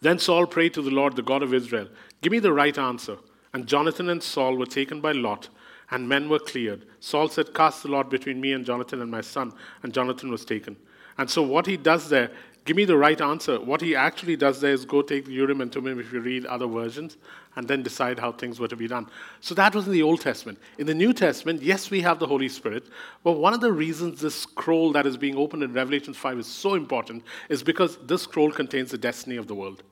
Then 0.00 0.18
Saul 0.18 0.46
prayed 0.46 0.74
to 0.74 0.82
the 0.82 0.90
Lord, 0.90 1.14
the 1.14 1.22
God 1.22 1.44
of 1.44 1.54
Israel, 1.54 1.86
Give 2.22 2.32
me 2.32 2.40
the 2.40 2.52
right 2.52 2.76
answer 2.76 3.18
and 3.54 3.66
Jonathan 3.66 4.08
and 4.08 4.22
Saul 4.22 4.56
were 4.56 4.66
taken 4.66 5.00
by 5.00 5.12
Lot, 5.12 5.48
and 5.90 6.08
men 6.08 6.28
were 6.28 6.38
cleared. 6.38 6.86
Saul 7.00 7.28
said, 7.28 7.52
Cast 7.52 7.82
the 7.82 7.90
lot 7.90 8.10
between 8.10 8.40
me 8.40 8.52
and 8.52 8.64
Jonathan 8.64 9.02
and 9.02 9.10
my 9.10 9.20
son. 9.20 9.52
And 9.82 9.92
Jonathan 9.92 10.30
was 10.30 10.44
taken. 10.44 10.76
And 11.18 11.28
so, 11.28 11.42
what 11.42 11.66
he 11.66 11.76
does 11.76 12.08
there, 12.08 12.30
give 12.64 12.78
me 12.78 12.86
the 12.86 12.96
right 12.96 13.20
answer. 13.20 13.60
What 13.60 13.82
he 13.82 13.94
actually 13.94 14.36
does 14.36 14.62
there 14.62 14.72
is 14.72 14.86
go 14.86 15.02
take 15.02 15.28
Urim 15.28 15.60
and 15.60 15.70
Thummim 15.70 16.00
if 16.00 16.10
you 16.10 16.20
read 16.20 16.46
other 16.46 16.66
versions, 16.66 17.18
and 17.56 17.68
then 17.68 17.82
decide 17.82 18.18
how 18.18 18.32
things 18.32 18.58
were 18.58 18.68
to 18.68 18.76
be 18.76 18.88
done. 18.88 19.06
So, 19.40 19.54
that 19.56 19.74
was 19.74 19.86
in 19.86 19.92
the 19.92 20.02
Old 20.02 20.22
Testament. 20.22 20.58
In 20.78 20.86
the 20.86 20.94
New 20.94 21.12
Testament, 21.12 21.60
yes, 21.60 21.90
we 21.90 22.00
have 22.00 22.18
the 22.18 22.26
Holy 22.26 22.48
Spirit, 22.48 22.86
but 23.22 23.32
one 23.32 23.52
of 23.52 23.60
the 23.60 23.72
reasons 23.72 24.22
this 24.22 24.34
scroll 24.34 24.92
that 24.92 25.04
is 25.04 25.18
being 25.18 25.36
opened 25.36 25.62
in 25.62 25.74
Revelation 25.74 26.14
5 26.14 26.38
is 26.38 26.46
so 26.46 26.72
important 26.72 27.22
is 27.50 27.62
because 27.62 27.98
this 28.06 28.22
scroll 28.22 28.50
contains 28.50 28.92
the 28.92 28.98
destiny 28.98 29.36
of 29.36 29.46
the 29.46 29.54
world. 29.54 29.82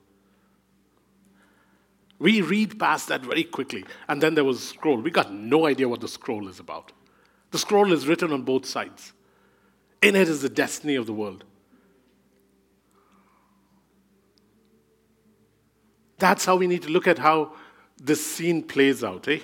We 2.21 2.41
read 2.41 2.79
past 2.79 3.07
that 3.07 3.21
very 3.21 3.43
quickly. 3.43 3.83
And 4.07 4.21
then 4.21 4.35
there 4.35 4.43
was 4.43 4.57
a 4.57 4.65
scroll. 4.65 4.97
We 4.97 5.09
got 5.09 5.33
no 5.33 5.65
idea 5.65 5.89
what 5.89 6.01
the 6.01 6.07
scroll 6.07 6.47
is 6.47 6.59
about. 6.59 6.91
The 7.49 7.57
scroll 7.57 7.91
is 7.91 8.07
written 8.07 8.31
on 8.31 8.43
both 8.43 8.67
sides. 8.67 9.13
In 10.03 10.15
it 10.15 10.29
is 10.29 10.43
the 10.43 10.49
destiny 10.49 10.95
of 10.95 11.07
the 11.07 11.13
world. 11.13 11.43
That's 16.19 16.45
how 16.45 16.57
we 16.57 16.67
need 16.67 16.83
to 16.83 16.89
look 16.89 17.07
at 17.07 17.17
how 17.17 17.53
this 17.97 18.23
scene 18.23 18.61
plays 18.61 19.03
out, 19.03 19.27
eh? 19.27 19.39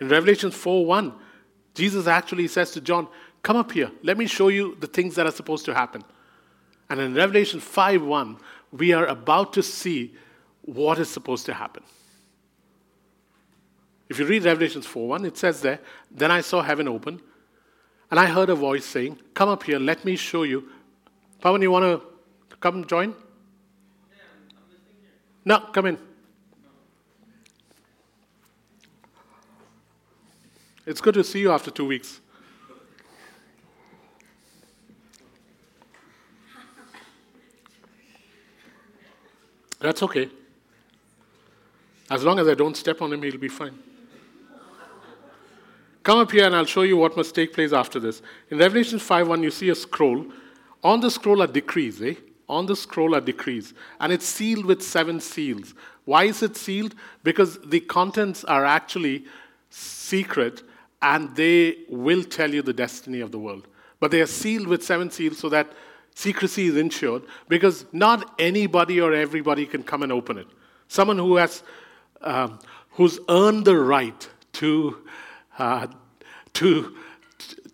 In 0.00 0.08
Revelation 0.08 0.50
4 0.50 0.84
1, 0.84 1.14
Jesus 1.74 2.08
actually 2.08 2.48
says 2.48 2.72
to 2.72 2.80
John, 2.80 3.06
Come 3.42 3.56
up 3.56 3.70
here, 3.70 3.92
let 4.02 4.18
me 4.18 4.26
show 4.26 4.48
you 4.48 4.76
the 4.80 4.88
things 4.88 5.14
that 5.14 5.26
are 5.26 5.32
supposed 5.32 5.64
to 5.66 5.74
happen. 5.74 6.02
And 6.90 6.98
in 6.98 7.14
Revelation 7.14 7.60
5 7.60 8.02
1, 8.02 8.38
we 8.72 8.92
are 8.92 9.06
about 9.06 9.52
to 9.52 9.62
see 9.62 10.16
what 10.66 10.98
is 10.98 11.08
supposed 11.08 11.46
to 11.46 11.54
happen. 11.54 11.82
If 14.08 14.18
you 14.18 14.26
read 14.26 14.44
Revelations 14.44 14.86
4:1, 14.86 15.24
it 15.26 15.36
says 15.36 15.62
there, 15.62 15.80
Then 16.10 16.30
I 16.30 16.40
saw 16.40 16.62
heaven 16.62 16.86
open, 16.86 17.20
and 18.10 18.20
I 18.20 18.26
heard 18.26 18.50
a 18.50 18.54
voice 18.54 18.84
saying, 18.84 19.18
Come 19.34 19.48
up 19.48 19.62
here, 19.62 19.78
let 19.78 20.04
me 20.04 20.16
show 20.16 20.42
you. 20.42 20.68
Pavan, 21.40 21.62
you 21.62 21.70
want 21.70 22.02
to 22.50 22.56
come 22.56 22.84
join? 22.86 23.10
Yeah, 23.10 24.16
no, 25.44 25.60
come 25.72 25.86
in. 25.86 25.98
It's 30.84 31.00
good 31.00 31.14
to 31.14 31.24
see 31.24 31.40
you 31.40 31.50
after 31.50 31.70
two 31.70 31.86
weeks. 31.86 32.20
That's 39.80 40.02
okay. 40.02 40.30
As 42.10 42.22
long 42.22 42.38
as 42.38 42.46
I 42.46 42.54
don't 42.54 42.76
step 42.76 43.02
on 43.02 43.12
him, 43.12 43.22
he'll 43.22 43.38
be 43.38 43.48
fine. 43.48 43.78
Come 46.02 46.20
up 46.20 46.30
here 46.30 46.46
and 46.46 46.54
I'll 46.54 46.64
show 46.64 46.82
you 46.82 46.96
what 46.96 47.16
must 47.16 47.34
take 47.34 47.52
place 47.52 47.72
after 47.72 47.98
this. 47.98 48.22
In 48.50 48.58
Revelation 48.58 49.00
5 49.00 49.26
1, 49.26 49.42
you 49.42 49.50
see 49.50 49.70
a 49.70 49.74
scroll. 49.74 50.24
On 50.84 51.00
the 51.00 51.10
scroll 51.10 51.42
are 51.42 51.48
decrees, 51.48 52.00
eh? 52.00 52.14
On 52.48 52.64
the 52.64 52.76
scroll 52.76 53.16
are 53.16 53.20
decrees. 53.20 53.74
And 53.98 54.12
it's 54.12 54.24
sealed 54.24 54.66
with 54.66 54.82
seven 54.82 55.18
seals. 55.18 55.74
Why 56.04 56.24
is 56.24 56.44
it 56.44 56.56
sealed? 56.56 56.94
Because 57.24 57.58
the 57.58 57.80
contents 57.80 58.44
are 58.44 58.64
actually 58.64 59.24
secret 59.70 60.62
and 61.02 61.34
they 61.34 61.78
will 61.88 62.22
tell 62.22 62.54
you 62.54 62.62
the 62.62 62.72
destiny 62.72 63.20
of 63.20 63.32
the 63.32 63.38
world. 63.40 63.66
But 63.98 64.12
they 64.12 64.20
are 64.20 64.26
sealed 64.26 64.68
with 64.68 64.84
seven 64.84 65.10
seals 65.10 65.38
so 65.38 65.48
that 65.48 65.72
secrecy 66.14 66.66
is 66.66 66.76
ensured 66.76 67.22
because 67.48 67.84
not 67.92 68.34
anybody 68.38 69.00
or 69.00 69.12
everybody 69.12 69.66
can 69.66 69.82
come 69.82 70.04
and 70.04 70.12
open 70.12 70.38
it. 70.38 70.46
Someone 70.86 71.18
who 71.18 71.34
has 71.34 71.64
um, 72.26 72.58
who's 72.90 73.18
earned 73.28 73.64
the 73.64 73.76
right 73.76 74.28
to 74.54 74.98
uh, 75.58 75.86
to, 76.54 76.96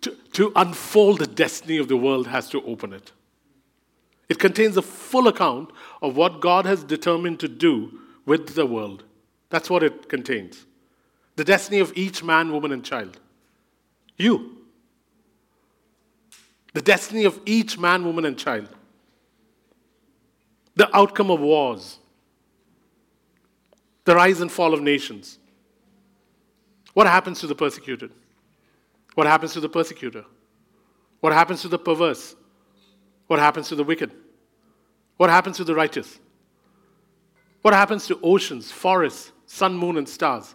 to, 0.01 0.17
to 0.33 0.51
unfold 0.55 1.19
the 1.19 1.27
destiny 1.27 1.77
of 1.77 1.87
the 1.87 1.97
world 1.97 2.27
has 2.27 2.49
to 2.49 2.61
open 2.65 2.91
it. 2.93 3.11
It 4.29 4.39
contains 4.39 4.77
a 4.77 4.81
full 4.81 5.27
account 5.27 5.69
of 6.01 6.17
what 6.17 6.41
God 6.41 6.65
has 6.65 6.83
determined 6.83 7.39
to 7.39 7.47
do 7.47 7.99
with 8.25 8.55
the 8.55 8.65
world. 8.65 9.03
That's 9.49 9.69
what 9.69 9.83
it 9.83 10.09
contains. 10.09 10.65
The 11.35 11.43
destiny 11.43 11.79
of 11.79 11.93
each 11.95 12.23
man, 12.23 12.51
woman, 12.51 12.71
and 12.71 12.83
child. 12.83 13.19
You. 14.17 14.57
The 16.73 16.81
destiny 16.81 17.25
of 17.25 17.39
each 17.45 17.77
man, 17.77 18.03
woman, 18.05 18.25
and 18.25 18.37
child. 18.37 18.69
The 20.75 20.93
outcome 20.95 21.31
of 21.31 21.39
wars. 21.39 21.99
The 24.05 24.15
rise 24.15 24.41
and 24.41 24.51
fall 24.51 24.73
of 24.73 24.81
nations 24.81 25.39
what 26.93 27.07
happens 27.07 27.39
to 27.39 27.47
the 27.47 27.55
persecuted? 27.55 28.11
What 29.15 29.27
happens 29.27 29.53
to 29.53 29.59
the 29.59 29.69
persecutor? 29.69 30.25
What 31.19 31.33
happens 31.33 31.61
to 31.61 31.67
the 31.67 31.79
perverse? 31.79 32.35
What 33.27 33.39
happens 33.39 33.67
to 33.69 33.75
the 33.75 33.83
wicked? 33.83 34.11
What 35.17 35.29
happens 35.29 35.57
to 35.57 35.63
the 35.63 35.73
righteous? 35.73 36.19
What 37.61 37.73
happens 37.73 38.07
to 38.07 38.19
oceans, 38.21 38.71
forests, 38.71 39.31
sun, 39.45 39.75
moon, 39.75 39.97
and 39.97 40.07
stars? 40.07 40.53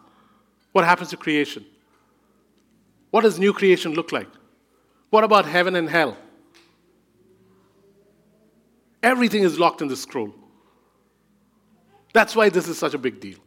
What 0.73 0.85
happens 0.85 1.11
to 1.11 1.17
creation? 1.17 1.65
What 3.11 3.23
does 3.23 3.39
new 3.39 3.53
creation 3.53 3.95
look 3.95 4.13
like? 4.13 4.29
What 5.11 5.25
about 5.25 5.47
heaven 5.47 5.75
and 5.75 5.89
hell? 5.89 6.17
Everything 9.03 9.43
is 9.43 9.59
locked 9.59 9.81
in 9.81 9.89
the 9.89 9.97
scroll. 9.97 10.35
That's 12.19 12.35
why 12.35 12.49
this 12.49 12.67
is 12.67 12.77
such 12.77 12.95
a 12.95 12.99
big 12.99 13.21
deal. 13.21 13.39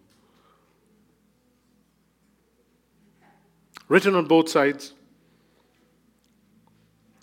written 3.90 4.16
on 4.16 4.26
both 4.26 4.48
sides. 4.48 4.94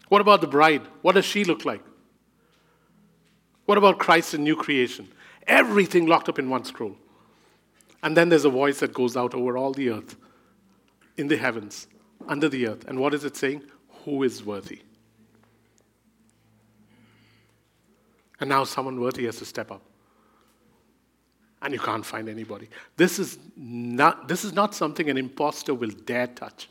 What 0.09 0.21
about 0.21 0.43
the 0.43 0.47
bride? 0.47 0.83
What 1.01 1.15
does 1.15 1.25
she 1.25 1.43
look 1.45 1.65
like? 1.65 1.83
What 3.65 3.79
about 3.79 3.99
Christ 3.99 4.35
and 4.35 4.45
new 4.45 4.55
creation? 4.55 5.09
Everything 5.47 6.05
locked 6.05 6.29
up 6.29 6.39
in 6.39 6.51
one 6.51 6.65
scroll. 6.65 6.95
And 8.03 8.15
then 8.15 8.29
there's 8.29 8.45
a 8.45 8.51
voice 8.51 8.81
that 8.81 8.93
goes 8.93 9.17
out 9.17 9.33
over 9.33 9.57
all 9.57 9.73
the 9.73 9.89
earth, 9.89 10.17
in 11.17 11.29
the 11.29 11.39
heavens, 11.39 11.87
under 12.29 12.51
the 12.51 12.69
earth. 12.69 12.85
And 12.87 13.01
what 13.01 13.15
is 13.15 13.25
it 13.25 13.39
saying? 13.39 13.63
Who 14.05 14.23
is 14.23 14.45
worthy? 14.45 14.83
And 18.39 18.51
now 18.51 18.65
someone 18.65 19.01
worthy 19.01 19.25
has 19.25 19.39
to 19.39 19.47
step 19.47 19.71
up 19.71 19.88
and 21.63 21.73
you 21.73 21.81
can't 21.81 22.05
find 22.05 22.29
anybody. 22.29 22.69
This 22.97 23.19
is 23.19 23.39
not, 23.57 24.29
this 24.29 24.45
is 24.45 24.53
not 24.53 24.75
something 24.75 25.11
an 25.11 25.19
impostor 25.19 25.75
will 25.75 25.91
dare 25.91 26.29
touch. 26.29 26.69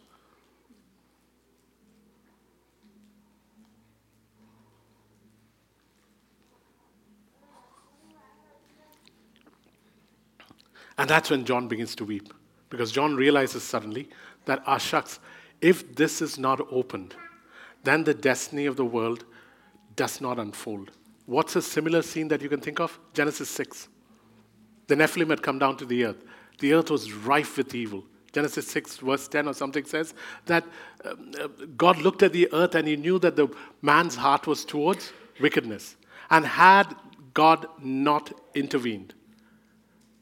And 10.97 11.09
that's 11.09 11.29
when 11.29 11.45
John 11.45 11.67
begins 11.67 11.95
to 11.95 12.05
weep. 12.05 12.33
Because 12.69 12.91
John 12.91 13.15
realizes 13.15 13.63
suddenly 13.63 14.09
that, 14.45 14.63
ah, 14.65 14.77
shucks, 14.77 15.19
if 15.61 15.95
this 15.95 16.21
is 16.21 16.37
not 16.37 16.59
opened, 16.71 17.15
then 17.83 18.03
the 18.03 18.13
destiny 18.13 18.65
of 18.65 18.75
the 18.75 18.85
world 18.85 19.25
does 19.95 20.19
not 20.21 20.39
unfold. 20.39 20.91
What's 21.25 21.55
a 21.55 21.61
similar 21.61 22.01
scene 22.01 22.27
that 22.29 22.41
you 22.41 22.49
can 22.49 22.59
think 22.59 22.79
of? 22.79 22.99
Genesis 23.13 23.49
6. 23.49 23.89
The 24.87 24.95
Nephilim 24.95 25.29
had 25.29 25.41
come 25.41 25.59
down 25.59 25.77
to 25.77 25.85
the 25.85 26.05
earth. 26.05 26.23
The 26.59 26.73
earth 26.73 26.89
was 26.89 27.11
rife 27.11 27.57
with 27.57 27.75
evil. 27.75 28.03
Genesis 28.31 28.67
6, 28.67 28.97
verse 28.97 29.27
10 29.27 29.47
or 29.47 29.53
something 29.53 29.85
says 29.85 30.13
that 30.45 30.63
um, 31.05 31.31
uh, 31.39 31.47
God 31.75 31.97
looked 31.99 32.23
at 32.23 32.33
the 32.33 32.51
earth 32.53 32.75
and 32.75 32.87
he 32.87 32.95
knew 32.95 33.19
that 33.19 33.35
the 33.35 33.47
man's 33.81 34.15
heart 34.15 34.47
was 34.47 34.65
towards 34.65 35.11
wickedness. 35.39 35.95
And 36.29 36.45
had 36.45 36.95
God 37.33 37.67
not 37.81 38.31
intervened, 38.53 39.13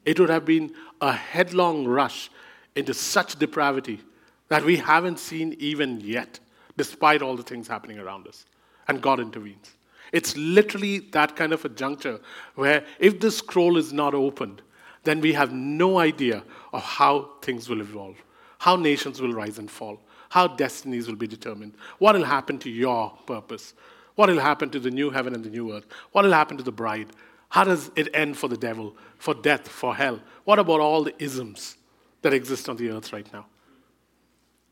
it 0.04 0.20
would 0.20 0.30
have 0.30 0.44
been 0.44 0.72
a 1.00 1.12
headlong 1.12 1.84
rush 1.86 2.30
into 2.74 2.94
such 2.94 3.38
depravity 3.38 4.00
that 4.48 4.64
we 4.64 4.76
haven't 4.76 5.18
seen 5.18 5.56
even 5.58 6.00
yet, 6.00 6.38
despite 6.76 7.22
all 7.22 7.36
the 7.36 7.42
things 7.42 7.66
happening 7.66 7.98
around 7.98 8.28
us. 8.28 8.46
And 8.88 9.02
God 9.02 9.18
intervenes. 9.18 9.75
It's 10.16 10.34
literally 10.34 11.00
that 11.10 11.36
kind 11.36 11.52
of 11.52 11.62
a 11.66 11.68
juncture 11.68 12.20
where 12.54 12.86
if 12.98 13.20
the 13.20 13.30
scroll 13.30 13.76
is 13.76 13.92
not 13.92 14.14
opened, 14.14 14.62
then 15.04 15.20
we 15.20 15.34
have 15.34 15.52
no 15.52 15.98
idea 15.98 16.42
of 16.72 16.82
how 16.82 17.32
things 17.42 17.68
will 17.68 17.82
evolve, 17.82 18.16
how 18.56 18.76
nations 18.76 19.20
will 19.20 19.34
rise 19.34 19.58
and 19.58 19.70
fall, 19.70 20.00
how 20.30 20.46
destinies 20.46 21.06
will 21.06 21.16
be 21.16 21.26
determined, 21.26 21.74
what 21.98 22.14
will 22.14 22.24
happen 22.24 22.58
to 22.60 22.70
your 22.70 23.12
purpose, 23.26 23.74
what 24.14 24.30
will 24.30 24.40
happen 24.40 24.70
to 24.70 24.80
the 24.80 24.90
new 24.90 25.10
heaven 25.10 25.34
and 25.34 25.44
the 25.44 25.50
new 25.50 25.76
earth, 25.76 25.84
what 26.12 26.24
will 26.24 26.32
happen 26.32 26.56
to 26.56 26.62
the 26.62 26.72
bride, 26.72 27.08
how 27.50 27.64
does 27.64 27.90
it 27.94 28.08
end 28.14 28.38
for 28.38 28.48
the 28.48 28.56
devil, 28.56 28.96
for 29.18 29.34
death, 29.34 29.68
for 29.68 29.94
hell? 29.94 30.18
What 30.44 30.58
about 30.58 30.80
all 30.80 31.04
the 31.04 31.22
isms 31.22 31.76
that 32.22 32.32
exist 32.32 32.70
on 32.70 32.78
the 32.78 32.88
earth 32.88 33.12
right 33.12 33.30
now? 33.34 33.44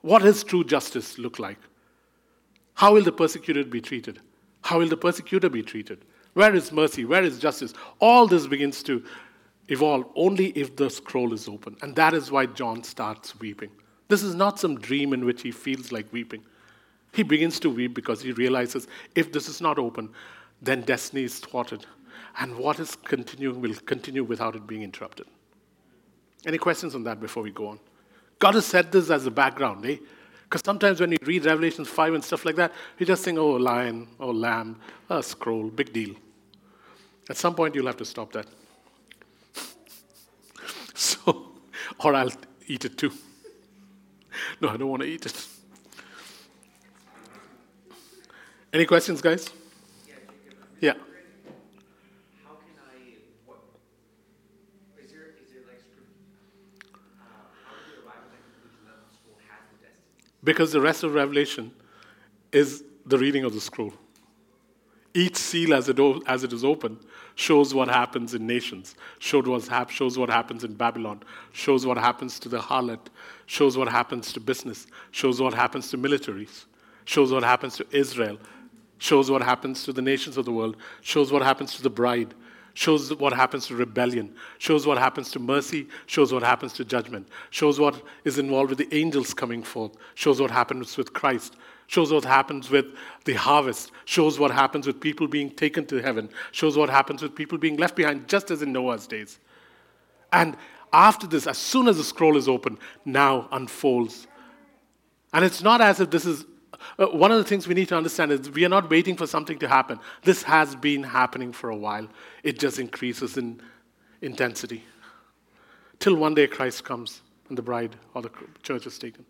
What 0.01 0.23
does 0.23 0.43
true 0.43 0.65
justice 0.65 1.19
look 1.19 1.39
like? 1.39 1.59
How 2.73 2.95
will 2.95 3.03
the 3.03 3.13
persecuted 3.13 3.69
be 3.69 3.83
treated? 3.83 4.21
How 4.65 4.79
will 4.79 4.89
the 4.89 4.97
persecutor 4.97 5.51
be 5.51 5.63
treated? 5.63 6.07
Where 6.33 6.55
is 6.55 6.73
mercy? 6.73 7.05
Where 7.05 7.23
is 7.23 7.39
justice? 7.39 7.75
All 8.01 8.27
this 8.27 8.47
begins 8.47 8.83
to 8.85 9.05
evolve 9.69 10.07
only 10.17 10.47
if 10.53 10.75
the 10.75 10.89
scroll 10.89 11.35
is 11.35 11.49
open. 11.49 11.77
And 11.83 11.95
that 11.97 12.15
is 12.15 12.31
why 12.31 12.47
John 12.47 12.83
starts 12.83 13.39
weeping. 13.39 13.71
This 14.09 14.23
is 14.23 14.35
not 14.35 14.59
some 14.59 14.81
dream 14.81 15.13
in 15.13 15.27
which 15.27 15.43
he 15.43 15.51
feels 15.51 15.93
like 15.93 16.11
weeping. 16.13 16.43
He 17.13 17.23
begins 17.23 17.61
to 17.61 17.69
weep 17.69 17.95
because 17.95 18.23
he 18.23 18.33
realizes 18.33 18.89
if 19.15 19.31
this 19.33 19.51
is 19.51 19.61
not 19.61 19.79
open, 19.79 20.09
then 20.63 20.81
destiny 20.81 21.25
is 21.25 21.39
thwarted. 21.41 21.85
And 22.39 22.57
what 22.57 22.81
is 22.81 22.97
continuing 22.97 23.61
will 23.61 23.75
continue 23.75 24.25
without 24.25 24.57
it 24.57 24.67
being 24.67 24.83
interrupted. 24.83 25.27
Any 26.47 26.57
questions 26.57 26.95
on 26.95 27.05
that 27.05 27.21
before 27.21 27.43
we 27.43 27.51
go 27.51 27.69
on? 27.69 27.81
God 28.39 28.55
has 28.55 28.65
set 28.65 28.93
this 28.93 29.11
as 29.11 29.27
a 29.27 29.31
background, 29.31 29.85
eh? 29.85 29.99
Because 30.55 30.67
sometimes 30.67 31.01
when 31.01 31.11
you 31.11 31.19
read 31.25 31.47
Revelations 31.47 31.89
5 31.89 32.15
and 32.15 32.23
stuff 32.23 32.45
like 32.45 32.55
that, 32.55 32.73
you 32.97 33.05
just 33.05 33.25
think, 33.25 33.41
oh, 33.41 33.55
lion, 33.55 34.07
oh, 34.21 34.31
lamb, 34.31 34.79
a 35.11 35.21
scroll, 35.21 35.65
big 35.65 35.93
deal. 35.93 36.15
At 37.29 37.37
some 37.37 37.57
point, 37.57 37.75
you'll 37.75 37.89
have 37.89 37.97
to 37.97 38.05
stop 38.05 38.31
that. 38.35 38.47
so, 40.95 41.55
or 41.99 42.15
I'll 42.15 42.31
eat 42.69 42.85
it 42.85 42.97
too. 42.97 43.11
No, 44.61 44.69
I 44.69 44.77
don't 44.77 44.89
want 44.89 45.03
to 45.03 45.09
eat 45.09 45.27
it. 45.27 45.45
Any 48.73 48.87
questions, 48.87 49.21
guys? 49.21 49.51
Yeah. 50.81 50.95
Because 60.45 60.73
the 60.73 60.81
rest 60.81 61.03
of 61.03 61.15
Revelation 61.15 61.73
is 62.53 62.85
the 63.07 63.19
reading 63.19 63.45
of 63.45 63.55
the 63.55 63.61
scroll. 63.61 63.93
Each 65.15 65.37
seal, 65.37 65.75
as 65.75 65.89
it, 65.89 65.99
as 66.27 66.45
it 66.45 66.53
is 66.53 66.65
opened, 66.65 66.99
shows 67.37 67.73
what 67.73 67.89
happens 67.89 68.35
in 68.35 68.47
nations, 68.47 68.95
what, 69.33 69.67
hap- 69.69 69.91
shows 69.91 70.19
what 70.19 70.29
happens 70.29 70.65
in 70.65 70.75
Babylon, 70.75 71.23
shows 71.53 71.87
what 71.87 71.97
happens 71.97 72.39
to 72.41 72.49
the 72.49 72.59
harlot, 72.59 73.07
shows 73.47 73.77
what 73.77 73.89
happens 73.89 74.33
to 74.33 74.41
business, 74.41 74.87
shows 75.13 75.41
what 75.41 75.55
happens 75.55 75.89
to 75.91 75.99
militaries, 75.99 76.65
shows 77.05 77.33
what 77.33 77.45
happens 77.45 77.77
to 77.77 77.87
Israel, 77.93 78.39
shows 78.99 79.31
what 79.31 79.43
happens 79.43 79.85
to 79.85 79.93
the 79.93 80.03
nations 80.03 80.37
of 80.37 80.45
the 80.45 80.53
world, 80.53 80.77
shows 81.01 81.33
what 81.33 81.43
happens 81.43 81.75
to 81.77 81.83
the 81.83 81.91
bride, 81.91 82.35
shows 82.75 83.15
what 83.15 83.33
happens 83.33 83.69
to 83.69 83.77
rebellion, 83.77 84.35
shows 84.59 84.87
what 84.87 84.99
happens 84.99 85.31
to 85.31 85.39
mercy, 85.39 85.89
shows 86.07 86.33
what 86.33 86.43
happens 86.43 86.73
to 86.75 86.85
judgment, 86.85 87.29
shows 87.51 87.79
what 87.81 88.03
is 88.25 88.39
involved 88.39 88.71
with 88.71 88.79
the 88.79 88.95
angels 88.95 89.33
coming 89.33 89.63
forth, 89.63 89.97
shows 90.15 90.41
what 90.41 90.51
happens 90.51 90.97
with 90.97 91.13
Christ, 91.13 91.55
shows 91.87 92.13
what 92.13 92.25
happens 92.25 92.71
with 92.71 92.87
the 93.25 93.35
harvest, 93.35 93.93
shows 94.05 94.39
what 94.39 94.51
happens 94.51 94.87
with 94.87 95.01
people 95.01 95.29
being 95.29 95.51
taken 95.51 95.87
to 95.87 96.03
heaven, 96.03 96.29
shows 96.51 96.77
what 96.77 96.91
happens 96.91 97.23
with 97.23 97.35
people 97.35 97.59
being 97.59 97.77
left 97.77 97.95
behind, 97.95 98.29
just 98.29 98.51
as 98.51 98.61
in 98.61 98.73
Noah's 98.73 99.07
days. 99.07 99.39
And 100.33 100.57
after 100.93 101.27
this, 101.27 101.47
as 101.47 101.59
soon 101.59 101.87
as 101.87 101.97
the 101.97 102.05
scroll 102.05 102.37
is 102.37 102.49
open, 102.49 102.79
now 103.05 103.49
unfolds. 103.53 104.27
And 105.33 105.45
it's 105.45 105.63
not 105.63 105.81
as 105.81 106.01
if 106.01 106.11
this 106.11 106.27
is 106.27 106.45
uh, 106.99 107.07
one 107.07 107.31
of 107.31 107.39
the 107.39 107.45
things 107.45 107.67
we 107.67 107.75
need 107.75 107.89
to 107.89 107.97
understand 107.97 108.33
is 108.33 108.51
we 108.51 108.65
are 108.65 108.69
not 108.69 108.91
waiting 108.91 109.17
for 109.17 109.27
something 109.27 109.59
to 109.59 109.69
happen. 109.69 109.99
This 110.23 110.43
has 110.43 110.77
been 110.77 111.03
happening 111.03 111.53
for 111.53 111.71
a 111.71 111.77
while. 111.77 112.09
It 112.43 112.59
just 112.59 112.79
increases 112.79 113.37
in 113.37 113.61
intensity. 114.21 114.85
Till 115.99 116.17
one 116.17 116.35
day 116.35 116.47
Christ 116.47 116.85
comes 116.85 117.23
and 117.49 117.59
the 117.59 117.63
bride 117.63 117.97
or 118.15 118.23
the 118.23 118.31
church 118.63 118.87
is 118.87 118.99
taken. 118.99 119.25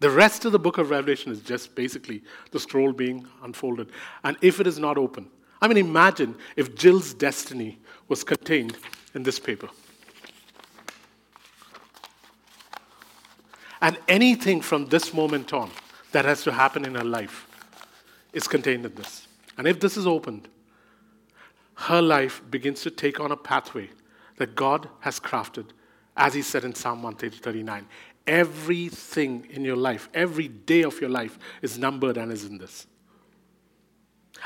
The 0.00 0.10
rest 0.10 0.44
of 0.44 0.52
the 0.52 0.58
book 0.58 0.78
of 0.78 0.90
Revelation 0.90 1.32
is 1.32 1.40
just 1.40 1.74
basically 1.74 2.22
the 2.50 2.60
scroll 2.60 2.92
being 2.92 3.26
unfolded. 3.42 3.90
And 4.22 4.36
if 4.42 4.60
it 4.60 4.66
is 4.66 4.78
not 4.78 4.98
open, 4.98 5.30
I 5.62 5.68
mean, 5.68 5.78
imagine 5.78 6.36
if 6.56 6.74
Jill's 6.74 7.14
destiny 7.14 7.78
was 8.08 8.22
contained 8.22 8.76
in 9.14 9.22
this 9.22 9.38
paper. 9.38 9.68
And 13.80 13.98
anything 14.08 14.60
from 14.60 14.86
this 14.86 15.12
moment 15.12 15.52
on 15.52 15.70
that 16.12 16.24
has 16.24 16.42
to 16.44 16.52
happen 16.52 16.84
in 16.84 16.94
her 16.94 17.04
life 17.04 17.46
is 18.32 18.46
contained 18.48 18.86
in 18.86 18.94
this. 18.94 19.26
And 19.56 19.66
if 19.66 19.80
this 19.80 19.96
is 19.96 20.06
opened, 20.06 20.48
her 21.76 22.00
life 22.00 22.42
begins 22.50 22.82
to 22.82 22.90
take 22.90 23.20
on 23.20 23.32
a 23.32 23.36
pathway 23.36 23.90
that 24.36 24.54
God 24.54 24.88
has 25.00 25.20
crafted, 25.20 25.66
as 26.16 26.34
He 26.34 26.42
said 26.42 26.64
in 26.64 26.74
Psalm 26.74 27.02
139. 27.02 27.86
Everything 28.26 29.46
in 29.50 29.64
your 29.64 29.76
life, 29.76 30.08
every 30.14 30.48
day 30.48 30.82
of 30.82 31.00
your 31.00 31.10
life 31.10 31.38
is 31.62 31.78
numbered 31.78 32.16
and 32.16 32.32
is 32.32 32.44
in 32.44 32.58
this. 32.58 32.86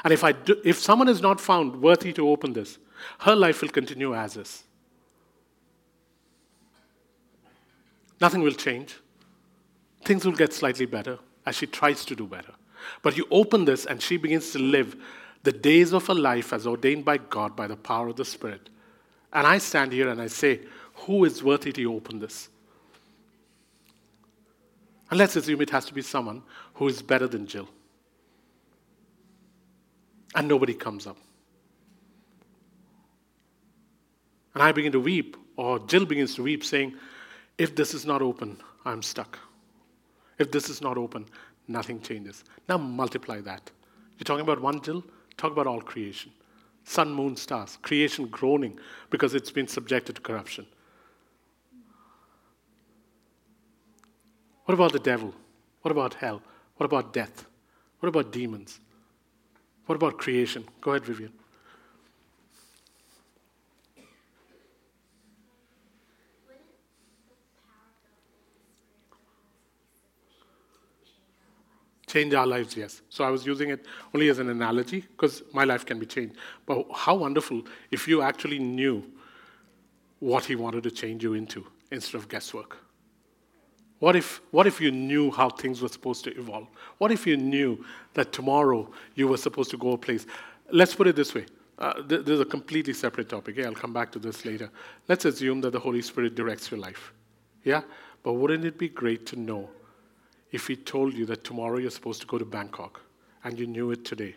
And 0.04 0.12
if, 0.12 0.24
I 0.24 0.32
do, 0.32 0.60
if 0.64 0.78
someone 0.78 1.08
is 1.08 1.20
not 1.20 1.40
found 1.40 1.80
worthy 1.80 2.12
to 2.14 2.28
open 2.28 2.52
this, 2.52 2.78
her 3.20 3.34
life 3.34 3.62
will 3.62 3.68
continue 3.68 4.14
as 4.14 4.36
is. 4.36 4.64
Nothing 8.20 8.42
will 8.42 8.52
change 8.52 8.96
things 10.04 10.24
will 10.24 10.32
get 10.32 10.52
slightly 10.52 10.86
better 10.86 11.18
as 11.46 11.56
she 11.56 11.66
tries 11.66 12.04
to 12.06 12.14
do 12.14 12.26
better. 12.26 12.52
But 13.02 13.16
you 13.16 13.26
open 13.30 13.64
this 13.64 13.86
and 13.86 14.00
she 14.00 14.16
begins 14.16 14.50
to 14.52 14.58
live 14.58 14.96
the 15.42 15.52
days 15.52 15.92
of 15.92 16.06
her 16.06 16.14
life 16.14 16.52
as 16.52 16.66
ordained 16.66 17.04
by 17.04 17.18
God 17.18 17.56
by 17.56 17.66
the 17.66 17.76
power 17.76 18.08
of 18.08 18.16
the 18.16 18.24
Spirit. 18.24 18.68
And 19.32 19.46
I 19.46 19.58
stand 19.58 19.92
here 19.92 20.08
and 20.08 20.20
I 20.20 20.26
say, 20.26 20.60
Who 21.06 21.24
is 21.24 21.42
worthy 21.42 21.72
to 21.72 21.94
open 21.94 22.18
this? 22.18 22.48
And 25.10 25.18
let's 25.18 25.36
assume 25.36 25.60
it 25.62 25.70
has 25.70 25.86
to 25.86 25.94
be 25.94 26.02
someone 26.02 26.42
who 26.74 26.86
is 26.88 27.02
better 27.02 27.26
than 27.26 27.46
Jill. 27.46 27.68
And 30.34 30.46
nobody 30.46 30.74
comes 30.74 31.06
up. 31.06 31.16
And 34.54 34.62
I 34.62 34.72
begin 34.72 34.92
to 34.92 35.00
weep, 35.00 35.36
or 35.56 35.78
Jill 35.78 36.04
begins 36.04 36.34
to 36.34 36.42
weep, 36.42 36.64
saying, 36.64 36.94
If 37.56 37.74
this 37.74 37.94
is 37.94 38.04
not 38.04 38.22
open, 38.22 38.58
I'm 38.84 39.02
stuck. 39.02 39.38
If 40.38 40.50
this 40.50 40.68
is 40.68 40.80
not 40.80 40.96
open, 40.96 41.26
nothing 41.66 42.00
changes. 42.00 42.44
Now 42.68 42.78
multiply 42.78 43.40
that. 43.40 43.70
You're 44.18 44.24
talking 44.24 44.44
about 44.44 44.60
one 44.60 44.80
Jill? 44.80 45.04
Talk 45.36 45.52
about 45.52 45.66
all 45.66 45.80
creation. 45.80 46.32
Sun, 46.84 47.12
moon, 47.12 47.36
stars. 47.36 47.78
Creation 47.82 48.26
groaning 48.26 48.78
because 49.10 49.34
it's 49.34 49.50
been 49.50 49.68
subjected 49.68 50.16
to 50.16 50.22
corruption. 50.22 50.66
What 54.64 54.74
about 54.74 54.92
the 54.92 54.98
devil? 54.98 55.34
What 55.82 55.92
about 55.92 56.14
hell? 56.14 56.42
What 56.76 56.86
about 56.86 57.12
death? 57.12 57.46
What 58.00 58.08
about 58.08 58.32
demons? 58.32 58.80
What 59.86 59.96
about 59.96 60.18
creation? 60.18 60.64
Go 60.80 60.92
ahead, 60.92 61.04
Vivian. 61.04 61.32
Change 72.08 72.34
our 72.34 72.46
lives, 72.46 72.76
yes. 72.76 73.02
So 73.10 73.22
I 73.22 73.30
was 73.30 73.46
using 73.46 73.70
it 73.70 73.84
only 74.14 74.28
as 74.30 74.38
an 74.38 74.48
analogy 74.48 75.02
because 75.02 75.42
my 75.52 75.64
life 75.64 75.84
can 75.84 75.98
be 75.98 76.06
changed. 76.06 76.36
But 76.66 76.86
how 76.94 77.14
wonderful 77.14 77.62
if 77.90 78.08
you 78.08 78.22
actually 78.22 78.58
knew 78.58 79.04
what 80.20 80.44
He 80.44 80.56
wanted 80.56 80.82
to 80.84 80.90
change 80.90 81.22
you 81.22 81.34
into 81.34 81.66
instead 81.90 82.16
of 82.16 82.28
guesswork. 82.28 82.78
What 83.98 84.16
if, 84.16 84.40
what 84.52 84.66
if 84.66 84.80
you 84.80 84.90
knew 84.90 85.30
how 85.30 85.50
things 85.50 85.82
were 85.82 85.88
supposed 85.88 86.24
to 86.24 86.38
evolve? 86.38 86.68
What 86.98 87.10
if 87.10 87.26
you 87.26 87.36
knew 87.36 87.84
that 88.14 88.32
tomorrow 88.32 88.90
you 89.14 89.28
were 89.28 89.36
supposed 89.36 89.70
to 89.70 89.76
go 89.76 89.92
a 89.92 89.98
place? 89.98 90.26
Let's 90.70 90.94
put 90.94 91.06
it 91.08 91.16
this 91.16 91.34
way. 91.34 91.46
Uh, 91.78 91.94
th- 91.94 92.24
this 92.24 92.34
is 92.34 92.40
a 92.40 92.44
completely 92.44 92.92
separate 92.92 93.28
topic. 93.28 93.56
Yeah, 93.56 93.66
I'll 93.66 93.74
come 93.74 93.92
back 93.92 94.10
to 94.12 94.18
this 94.18 94.44
later. 94.44 94.70
Let's 95.08 95.24
assume 95.24 95.60
that 95.62 95.72
the 95.72 95.80
Holy 95.80 96.02
Spirit 96.02 96.34
directs 96.34 96.70
your 96.70 96.80
life. 96.80 97.12
Yeah? 97.64 97.82
But 98.22 98.34
wouldn't 98.34 98.64
it 98.64 98.78
be 98.78 98.88
great 98.88 99.26
to 99.26 99.36
know 99.36 99.68
if 100.52 100.66
he 100.66 100.76
told 100.76 101.14
you 101.14 101.26
that 101.26 101.44
tomorrow 101.44 101.78
you're 101.78 101.90
supposed 101.90 102.20
to 102.22 102.26
go 102.26 102.38
to 102.38 102.44
Bangkok 102.44 103.00
and 103.44 103.58
you 103.58 103.66
knew 103.66 103.90
it 103.90 104.04
today 104.04 104.34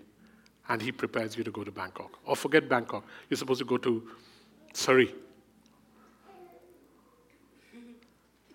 and 0.70 0.82
he 0.82 0.92
prepares 0.92 1.38
you 1.38 1.44
to 1.44 1.52
go 1.52 1.64
to 1.64 1.72
Bangkok? 1.72 2.20
Or 2.26 2.36
forget 2.36 2.68
Bangkok, 2.68 3.06
you're 3.30 3.38
supposed 3.38 3.60
to 3.60 3.66
go 3.66 3.78
to 3.78 4.10
Surrey. 4.74 5.14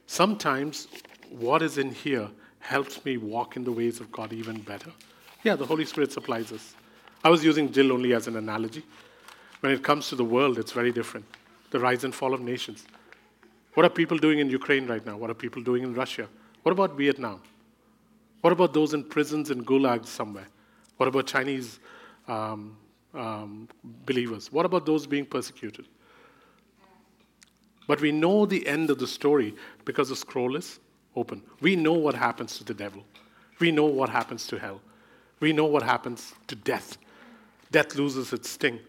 Sometimes 0.07 0.89
what 1.31 1.63
is 1.63 1.79
in 1.79 1.91
here 1.91 2.29
helps 2.61 3.05
me 3.05 3.17
walk 3.17 3.57
in 3.57 3.65
the 3.65 3.73
ways 3.73 4.01
of 4.01 4.11
God 4.13 4.33
even 4.33 4.61
better. 4.61 4.91
Yeah, 5.43 5.57
the 5.57 5.67
Holy 5.67 5.85
Spirit 5.85 6.13
supplies 6.13 6.53
us. 6.53 6.75
I 7.23 7.29
was 7.29 7.45
using 7.45 7.73
Jill 7.73 7.93
only 7.93 8.15
as 8.15 8.27
an 8.27 8.37
analogy. 8.37 8.83
When 9.61 9.73
it 9.73 9.83
comes 9.83 10.09
to 10.09 10.17
the 10.17 10.25
world, 10.25 10.59
it's 10.59 10.73
very 10.73 10.93
different. 10.93 11.27
The 11.71 11.81
rise 11.81 12.05
and 12.05 12.15
fall 12.15 12.35
of 12.35 12.41
nations. 12.41 12.87
What 13.75 13.85
are 13.85 13.91
people 13.91 14.17
doing 14.17 14.39
in 14.39 14.49
Ukraine 14.49 14.87
right 14.87 15.05
now? 15.05 15.17
What 15.17 15.31
are 15.31 15.35
people 15.35 15.63
doing 15.63 15.83
in 15.83 15.93
Russia? 15.95 16.29
What 16.67 16.73
about 16.73 16.97
Vietnam? 16.97 17.41
What 18.41 18.53
about 18.53 18.75
those 18.75 18.93
in 18.93 19.05
prisons 19.05 19.53
in 19.53 19.65
gulags 19.65 20.07
somewhere? 20.07 20.49
What 20.97 21.07
about 21.07 21.29
Chinese 21.29 21.79
um, 22.27 22.77
um, 23.15 23.69
believers? 24.05 24.51
What 24.51 24.67
about 24.67 24.85
those 24.85 25.07
being 25.07 25.27
persecuted? 25.27 25.87
But 27.87 28.01
we 28.01 28.11
know 28.11 28.47
the 28.47 28.67
end 28.67 28.91
of 28.91 28.99
the 28.99 29.07
story 29.07 29.55
because 29.85 30.09
the 30.09 30.17
scroll 30.17 30.57
is 30.57 30.81
open. 31.15 31.41
We 31.61 31.77
know 31.77 31.93
what 31.93 32.17
happens 32.17 32.59
to 32.59 32.65
the 32.65 32.75
devil. 32.75 33.05
We 33.61 33.71
know 33.71 33.85
what 33.85 34.09
happens 34.09 34.49
to 34.49 34.59
hell. 34.59 34.81
We 35.39 35.53
know 35.53 35.67
what 35.67 35.85
happens 35.85 36.35
to 36.49 36.57
death. 36.57 36.99
Death 37.71 37.95
loses 37.95 38.33
its 38.33 38.51
sting. 38.51 38.81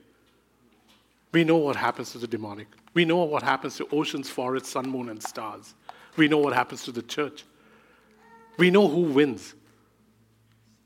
We 1.32 1.44
know 1.44 1.58
what 1.58 1.76
happens 1.76 2.12
to 2.14 2.18
the 2.18 2.28
demonic. 2.28 2.70
We 2.96 3.06
know 3.06 3.18
what 3.18 3.44
happens 3.44 3.78
to 3.78 3.88
oceans, 3.92 4.32
forests, 4.32 4.70
sun, 4.70 4.90
moon, 4.90 5.10
and 5.10 5.22
stars. 5.22 5.76
We 6.16 6.28
know 6.28 6.40
what 6.40 6.54
happens 6.54 6.84
to 6.86 6.92
the 6.92 7.04
church. 7.04 7.44
We 8.58 8.72
know 8.72 8.88
who 8.88 9.02
wins. 9.02 9.54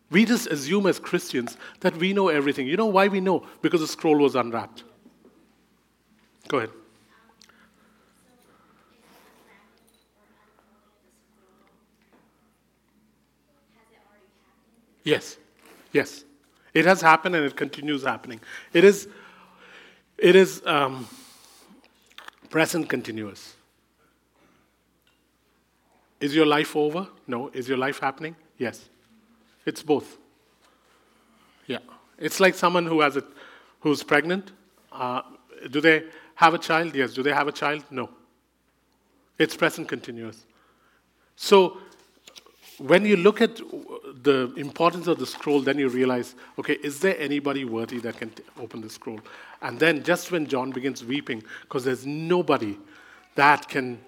We 0.10 0.26
just 0.26 0.48
assume 0.48 0.88
as 0.88 1.00
Christians 1.00 1.58
that 1.80 1.96
we 1.96 2.12
know 2.12 2.28
everything. 2.28 2.68
You 2.68 2.76
know 2.76 2.88
why 2.88 3.08
we 3.08 3.22
know? 3.22 3.46
Because 3.62 3.80
the 3.80 3.88
scroll 3.88 4.18
was 4.18 4.36
unwrapped. 4.36 4.84
Go 6.50 6.58
ahead. 6.58 6.72
Yes, 15.04 15.38
yes. 15.92 16.26
It 16.74 16.86
has 16.86 17.02
happened 17.02 17.36
and 17.36 17.46
it 17.46 17.56
continues 17.56 18.04
happening. 18.04 18.40
It 18.72 18.84
is, 18.84 19.08
it 20.18 20.36
is 20.36 20.62
um, 20.66 21.08
present 22.50 22.88
continuous. 22.88 23.56
Is 26.22 26.34
your 26.36 26.46
life 26.46 26.76
over? 26.76 27.08
No. 27.28 27.50
Is 27.50 27.68
your 27.68 27.78
life 27.78 28.00
happening? 28.00 28.36
Yes. 28.58 28.90
It's 29.66 29.84
both. 29.84 30.18
Yeah. 31.68 31.80
It's 32.18 32.40
like 32.40 32.56
someone 32.56 32.86
who 32.86 33.02
has 33.02 33.18
a, 33.18 33.24
who's 33.80 34.04
pregnant. 34.04 34.52
Uh, 34.92 35.24
do 35.70 35.82
they 35.82 36.04
have 36.36 36.54
a 36.54 36.60
child? 36.60 36.96
Yes. 36.96 37.14
Do 37.14 37.24
they 37.24 37.34
have 37.34 37.48
a 37.48 37.52
child? 37.52 37.84
No. 37.90 38.10
It's 39.40 39.58
present 39.58 39.88
continuous. 39.88 40.46
So 41.36 41.80
when 42.78 43.06
you 43.06 43.18
look 43.18 43.42
at 43.42 43.58
the 43.58 44.54
importance 44.58 45.08
of 45.08 45.18
the 45.18 45.26
scroll, 45.26 45.62
then 45.62 45.80
you 45.80 45.90
realize, 45.90 46.36
okay, 46.60 46.78
is 46.84 47.00
there 47.00 47.16
anybody 47.20 47.66
worthy 47.66 48.00
that 48.00 48.18
can 48.18 48.30
t- 48.30 48.44
open 48.60 48.82
the 48.82 48.90
scroll? 48.90 49.20
And 49.62 49.80
then 49.80 50.04
just 50.04 50.32
when 50.32 50.46
John 50.48 50.72
begins 50.72 51.04
weeping, 51.04 51.44
because 51.62 51.84
there's 51.84 52.06
nobody 52.06 52.78
that 53.36 53.68
can 53.68 54.00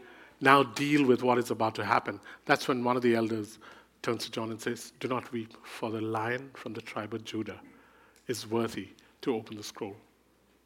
now 0.43 0.63
deal 0.63 1.05
with 1.05 1.23
what 1.23 1.37
is 1.37 1.51
about 1.51 1.75
to 1.75 1.85
happen. 1.85 2.19
That's 2.45 2.67
when 2.67 2.83
one 2.83 2.97
of 2.97 3.01
the 3.01 3.15
elders 3.15 3.59
turns 4.01 4.25
to 4.25 4.31
John 4.31 4.51
and 4.51 4.61
says, 4.61 4.91
Do 4.99 5.07
not 5.07 5.31
weep, 5.31 5.55
for 5.63 5.89
the 5.89 6.01
lion 6.01 6.51
from 6.53 6.73
the 6.73 6.81
tribe 6.81 7.13
of 7.13 7.23
Judah 7.23 7.59
is 8.27 8.45
worthy 8.47 8.89
to 9.21 9.35
open 9.35 9.57
the 9.57 9.63
scroll. 9.63 9.95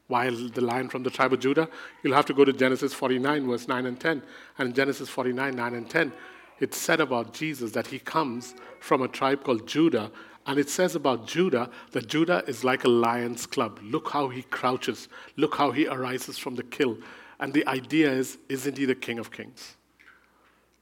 While 0.08 0.36
the 0.50 0.62
lion 0.62 0.90
from 0.90 1.04
the 1.04 1.10
tribe 1.10 1.34
of 1.34 1.40
Judah, 1.42 1.70
you'll 2.02 2.16
have 2.16 2.26
to 2.28 2.34
go 2.34 2.46
to 2.46 2.54
Genesis 2.54 2.94
49, 2.94 3.48
verse 3.48 3.68
9 3.68 3.86
and 3.86 4.00
10. 4.00 4.24
And 4.58 4.70
in 4.70 4.74
Genesis 4.74 5.10
49, 5.10 5.56
9 5.56 5.74
and 5.76 5.90
10, 5.90 6.14
it's 6.60 6.78
said 6.78 7.00
about 7.00 7.34
Jesus 7.34 7.72
that 7.74 7.88
he 7.88 8.00
comes 8.00 8.56
from 8.80 9.02
a 9.02 9.08
tribe 9.08 9.44
called 9.44 9.68
Judah. 9.68 10.12
And 10.46 10.58
it 10.58 10.70
says 10.70 10.96
about 10.96 11.28
Judah 11.28 11.70
that 11.92 12.08
Judah 12.08 12.44
is 12.48 12.64
like 12.64 12.86
a 12.86 12.90
lion's 12.90 13.46
club. 13.46 13.80
Look 13.84 14.10
how 14.10 14.30
he 14.30 14.44
crouches. 14.44 15.10
Look 15.36 15.56
how 15.56 15.72
he 15.72 15.88
arises 15.88 16.38
from 16.38 16.56
the 16.56 16.64
kill. 16.64 16.98
And 17.40 17.54
the 17.54 17.66
idea 17.68 18.12
is, 18.12 18.38
isn't 18.50 18.78
he 18.78 18.86
the 18.86 18.96
king 18.96 19.20
of 19.20 19.32
kings? 19.32 19.76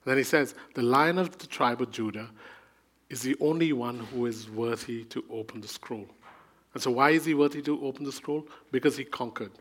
then 0.05 0.17
he 0.17 0.23
says, 0.23 0.53
the 0.75 0.83
lion 0.83 1.17
of 1.17 1.35
the 1.39 1.47
tribe 1.47 1.81
of 1.81 1.89
Judah 1.89 2.29
is 3.09 3.21
the 3.21 3.35
only 3.39 3.73
one 3.73 3.99
who 3.99 4.27
is 4.27 4.47
worthy 4.49 5.03
to 5.05 5.23
open 5.31 5.61
the 5.61 5.67
scroll. 5.67 6.07
And 6.75 6.83
so, 6.83 6.91
why 6.91 7.11
is 7.11 7.25
he 7.25 7.33
worthy 7.33 7.61
to 7.63 7.83
open 7.85 8.03
the 8.03 8.11
scroll? 8.11 8.45
Because 8.71 8.97
he 8.97 9.03
conquered. 9.03 9.51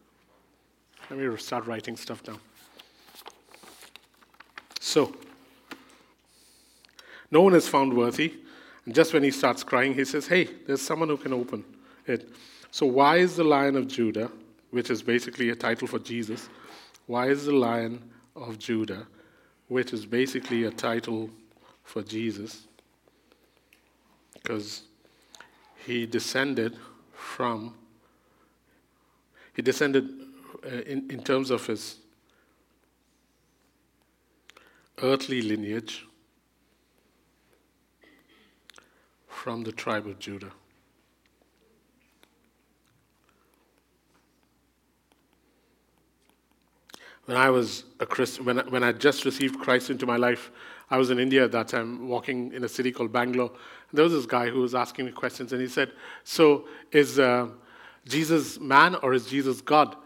Let 1.09 1.19
me 1.19 1.37
start 1.39 1.67
writing 1.67 1.97
stuff 1.97 2.23
down. 2.23 2.41
So, 4.81 5.15
no 7.31 7.41
one 7.41 7.55
is 7.55 7.69
found 7.69 7.95
worthy. 7.95 8.35
And 8.85 8.95
just 8.95 9.15
when 9.15 9.23
he 9.23 9.31
starts 9.31 9.63
crying, 9.63 9.95
he 9.95 10.05
says, 10.05 10.27
Hey, 10.27 10.49
there's 10.67 10.83
someone 10.83 11.09
who 11.09 11.17
can 11.17 11.33
open 11.33 11.65
it. 12.07 12.29
So, 12.71 12.87
why 12.87 13.19
is 13.19 13.37
the 13.37 13.45
Lion 13.45 13.77
of 13.77 13.87
Judah, 13.87 14.31
which 14.75 14.91
is 14.91 15.05
basically 15.05 15.51
a 15.51 15.55
title 15.55 15.87
for 15.87 16.01
Jesus, 16.01 16.49
why 17.07 17.29
is 17.29 17.45
the 17.45 17.53
Lion 17.53 18.11
of 18.35 18.59
Judah, 18.59 19.07
which 19.69 19.93
is 19.93 20.05
basically 20.05 20.65
a 20.65 20.71
title 20.73 21.31
for 21.85 22.03
Jesus? 22.03 22.67
Because 24.33 24.83
he 25.87 26.07
descended 26.07 26.77
from, 27.13 27.77
he 29.55 29.63
descended 29.63 30.11
uh, 30.67 30.81
in, 30.93 31.09
in 31.09 31.23
terms 31.23 31.53
of 31.53 31.65
his 31.65 31.99
earthly 35.05 35.41
lineage 35.41 36.05
from 39.29 39.63
the 39.63 39.71
tribe 39.71 40.09
of 40.09 40.19
Judah. 40.19 40.51
When 47.27 47.37
I 47.37 47.51
was 47.51 47.85
a 48.01 48.07
Christian, 48.07 48.45
when, 48.45 48.59
when 48.71 48.83
I 48.83 48.93
just 48.93 49.25
received 49.25 49.59
Christ 49.59 49.91
into 49.91 50.07
my 50.07 50.17
life, 50.17 50.51
I 50.91 50.99
was 50.99 51.11
in 51.11 51.19
India 51.19 51.45
at 51.45 51.53
that 51.53 51.69
time, 51.69 52.09
walking 52.09 52.53
in 52.53 52.65
a 52.65 52.69
city 52.69 52.93
called 52.93 53.13
Bangalore. 53.13 53.49
And 53.49 53.99
there 53.99 54.05
was 54.05 54.13
this 54.13 54.27
guy 54.27 54.49
who 54.49 54.61
was 54.61 54.75
asking 54.75 55.07
me 55.07 55.13
questions, 55.13 55.53
and 55.53 55.61
he 55.61 55.69
said, 55.69 55.93
So, 56.25 56.67
is 56.93 57.19
uh, 57.19 57.49
Jesus 58.07 58.61
man 58.61 58.95
or 58.97 59.15
is 59.15 59.27
Jesus 59.27 59.61
God? 59.61 59.97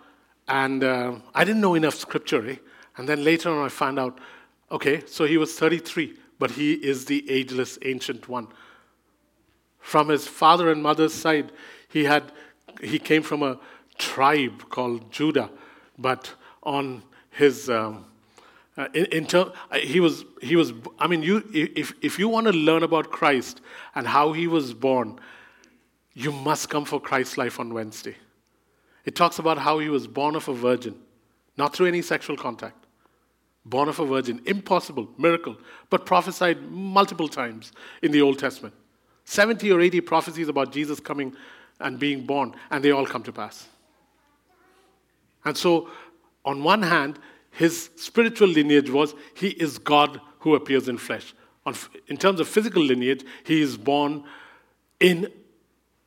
And 0.46 0.84
uh, 0.84 1.16
I 1.34 1.44
didn't 1.44 1.60
know 1.60 1.74
enough 1.74 1.94
scripture, 1.94 2.48
eh? 2.48 2.56
And 2.96 3.08
then 3.08 3.24
later 3.24 3.50
on, 3.50 3.64
I 3.64 3.68
found 3.68 3.98
out, 3.98 4.18
okay, 4.70 5.02
so 5.06 5.24
he 5.24 5.38
was 5.38 5.58
33, 5.58 6.14
but 6.38 6.52
he 6.52 6.74
is 6.74 7.04
the 7.04 7.28
ageless, 7.30 7.78
ancient 7.84 8.28
one. 8.28 8.48
From 9.80 10.08
his 10.08 10.26
father 10.26 10.70
and 10.70 10.82
mother's 10.82 11.14
side, 11.14 11.52
he, 11.88 12.04
had, 12.04 12.32
he 12.80 12.98
came 12.98 13.22
from 13.22 13.42
a 13.42 13.58
tribe 13.98 14.68
called 14.70 15.10
Judah, 15.10 15.50
but 15.98 16.34
on 16.62 17.02
his 17.30 17.68
um, 17.70 18.04
uh, 18.78 18.86
in, 18.94 19.04
in 19.06 19.26
ter- 19.26 19.52
uh, 19.70 19.78
he 19.78 19.98
was 19.98 20.24
he 20.40 20.54
was 20.54 20.72
i 20.98 21.06
mean 21.06 21.22
you 21.22 21.42
if, 21.52 21.92
if 22.00 22.18
you 22.18 22.28
want 22.28 22.46
to 22.46 22.52
learn 22.52 22.82
about 22.84 23.10
christ 23.10 23.60
and 23.94 24.06
how 24.06 24.32
he 24.32 24.46
was 24.46 24.72
born 24.72 25.18
you 26.14 26.30
must 26.30 26.70
come 26.70 26.84
for 26.84 27.00
christ's 27.00 27.36
life 27.36 27.58
on 27.58 27.74
wednesday. 27.74 28.16
It 29.04 29.16
talks 29.16 29.38
about 29.38 29.58
how 29.58 29.78
he 29.78 29.88
was 29.88 30.06
born 30.06 30.36
of 30.36 30.48
a 30.48 30.54
virgin 30.54 30.94
not 31.56 31.74
through 31.74 31.86
any 31.86 32.02
sexual 32.02 32.36
contact. 32.36 32.84
Born 33.64 33.88
of 33.88 33.98
a 33.98 34.06
virgin 34.06 34.40
impossible 34.46 35.08
miracle 35.18 35.56
but 35.90 36.06
prophesied 36.06 36.62
multiple 36.70 37.28
times 37.28 37.72
in 38.02 38.12
the 38.12 38.22
old 38.22 38.38
testament. 38.38 38.74
70 39.24 39.72
or 39.72 39.80
80 39.80 40.00
prophecies 40.02 40.48
about 40.48 40.72
jesus 40.72 41.00
coming 41.00 41.34
and 41.80 41.98
being 41.98 42.24
born 42.24 42.54
and 42.70 42.84
they 42.84 42.92
all 42.92 43.06
come 43.06 43.22
to 43.24 43.32
pass. 43.32 43.66
And 45.44 45.56
so 45.56 45.90
on 46.44 46.62
one 46.62 46.82
hand, 46.82 47.18
his 47.50 47.90
spiritual 47.96 48.48
lineage 48.48 48.90
was 48.90 49.14
he 49.34 49.48
is 49.48 49.78
God 49.78 50.20
who 50.40 50.54
appears 50.54 50.88
in 50.88 50.98
flesh. 50.98 51.34
In 52.06 52.16
terms 52.16 52.40
of 52.40 52.48
physical 52.48 52.82
lineage, 52.82 53.24
he 53.44 53.60
is 53.60 53.76
born 53.76 54.24
in 55.00 55.30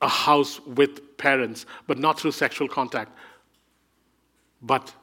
a 0.01 0.07
house 0.07 0.59
with 0.61 1.17
parents, 1.17 1.65
but 1.85 1.99
not 1.99 2.19
through 2.19 2.31
sexual 2.31 2.67
contact, 2.67 3.15
but 4.61 4.93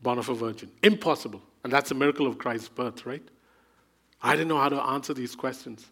born 0.00 0.18
of 0.18 0.28
a 0.28 0.34
virgin. 0.34 0.70
Impossible. 0.82 1.42
And 1.64 1.72
that's 1.72 1.90
a 1.90 1.94
miracle 1.94 2.26
of 2.26 2.38
Christ's 2.38 2.68
birth, 2.68 3.06
right? 3.06 3.26
I 4.22 4.32
didn't 4.32 4.48
know 4.48 4.58
how 4.58 4.68
to 4.68 4.80
answer 4.80 5.14
these 5.14 5.34
questions. 5.34 5.90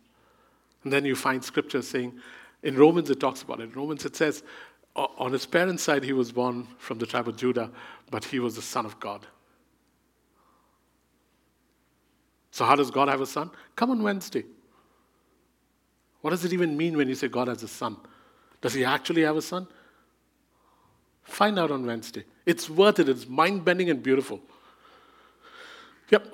And 0.84 0.92
then 0.92 1.04
you 1.04 1.16
find 1.16 1.42
scripture 1.42 1.82
saying, 1.82 2.20
in 2.62 2.76
Romans 2.76 3.10
it 3.10 3.18
talks 3.18 3.42
about 3.42 3.60
it. 3.60 3.64
In 3.64 3.72
Romans 3.72 4.04
it 4.04 4.14
says, 4.14 4.42
on 4.94 5.32
his 5.32 5.46
parents' 5.46 5.82
side, 5.82 6.04
he 6.04 6.12
was 6.12 6.30
born 6.30 6.68
from 6.78 6.98
the 6.98 7.06
tribe 7.06 7.26
of 7.26 7.36
Judah, 7.36 7.70
but 8.12 8.26
he 8.26 8.38
was 8.38 8.54
the 8.54 8.62
son 8.62 8.84
of 8.84 9.00
God. 9.00 9.26
So, 12.50 12.66
how 12.66 12.76
does 12.76 12.90
God 12.90 13.08
have 13.08 13.22
a 13.22 13.26
son? 13.26 13.50
Come 13.74 13.90
on 13.90 14.02
Wednesday. 14.02 14.44
What 16.20 16.30
does 16.30 16.44
it 16.44 16.52
even 16.52 16.76
mean 16.76 16.96
when 16.96 17.08
you 17.08 17.14
say 17.14 17.26
God 17.28 17.48
has 17.48 17.62
a 17.62 17.68
son? 17.68 17.96
Does 18.60 18.74
he 18.74 18.84
actually 18.84 19.22
have 19.22 19.36
a 19.36 19.42
son? 19.42 19.66
Find 21.22 21.58
out 21.58 21.70
on 21.70 21.86
Wednesday. 21.86 22.24
It's 22.44 22.68
worth 22.68 22.98
it, 22.98 23.08
it's 23.08 23.26
mind 23.26 23.64
bending 23.64 23.88
and 23.88 24.02
beautiful. 24.02 24.40
Yep. 26.10 26.26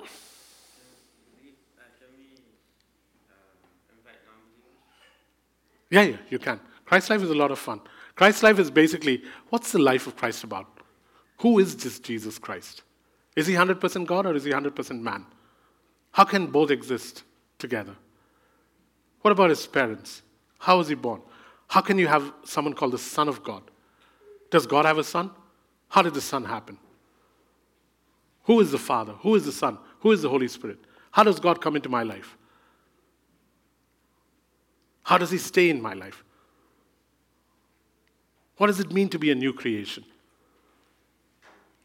Yeah, 5.89 6.01
yeah, 6.01 6.17
you 6.29 6.39
can. 6.39 6.59
Christ's 6.85 7.09
life 7.09 7.21
is 7.21 7.29
a 7.29 7.35
lot 7.35 7.51
of 7.51 7.57
fun. 7.57 7.79
Christ's 8.15 8.43
life 8.43 8.59
is 8.59 8.69
basically 8.69 9.23
what's 9.49 9.71
the 9.71 9.79
life 9.79 10.07
of 10.07 10.17
Christ 10.17 10.43
about? 10.43 10.78
Who 11.39 11.59
is 11.59 11.75
this 11.75 11.99
Jesus 11.99 12.37
Christ? 12.37 12.83
Is 13.35 13.47
he 13.47 13.53
100% 13.53 14.05
God 14.05 14.25
or 14.25 14.35
is 14.35 14.43
he 14.43 14.51
100% 14.51 15.01
man? 15.01 15.25
How 16.11 16.23
can 16.23 16.47
both 16.47 16.71
exist 16.71 17.23
together? 17.57 17.95
What 19.21 19.31
about 19.31 19.49
his 19.49 19.65
parents? 19.65 20.21
How 20.59 20.77
was 20.77 20.89
he 20.89 20.95
born? 20.95 21.21
How 21.67 21.81
can 21.81 21.97
you 21.97 22.07
have 22.07 22.33
someone 22.43 22.73
called 22.73 22.93
the 22.93 22.97
Son 22.97 23.27
of 23.27 23.43
God? 23.43 23.63
Does 24.51 24.65
God 24.65 24.85
have 24.85 24.97
a 24.97 25.03
son? 25.03 25.31
How 25.87 26.01
did 26.01 26.13
the 26.13 26.21
Son 26.21 26.43
happen? 26.43 26.77
Who 28.43 28.59
is 28.59 28.71
the 28.71 28.77
Father? 28.77 29.13
Who 29.21 29.35
is 29.35 29.45
the 29.45 29.51
Son? 29.51 29.77
Who 29.99 30.11
is 30.11 30.21
the 30.21 30.29
Holy 30.29 30.47
Spirit? 30.47 30.79
How 31.11 31.23
does 31.23 31.39
God 31.39 31.61
come 31.61 31.75
into 31.75 31.89
my 31.89 32.03
life? 32.03 32.35
How 35.03 35.17
does 35.17 35.31
he 35.31 35.37
stay 35.37 35.69
in 35.69 35.81
my 35.81 35.93
life? 35.93 36.23
What 38.57 38.67
does 38.67 38.79
it 38.79 38.91
mean 38.91 39.09
to 39.09 39.19
be 39.19 39.31
a 39.31 39.35
new 39.35 39.53
creation? 39.53 40.03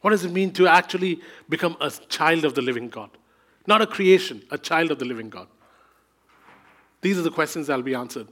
What 0.04 0.10
does 0.10 0.22
it 0.22 0.32
mean 0.32 0.50
to 0.52 0.68
actually 0.68 1.22
become 1.48 1.78
a 1.80 1.90
child 1.90 2.44
of 2.44 2.54
the 2.54 2.60
living 2.60 2.90
God? 2.90 3.08
Not 3.66 3.80
a 3.80 3.86
creation, 3.86 4.42
a 4.50 4.58
child 4.58 4.90
of 4.90 4.98
the 4.98 5.06
living 5.06 5.30
God. 5.30 5.48
These 7.00 7.16
are 7.16 7.22
the 7.22 7.30
questions 7.30 7.68
that'll 7.68 7.82
be 7.82 7.94
answered. 7.94 8.28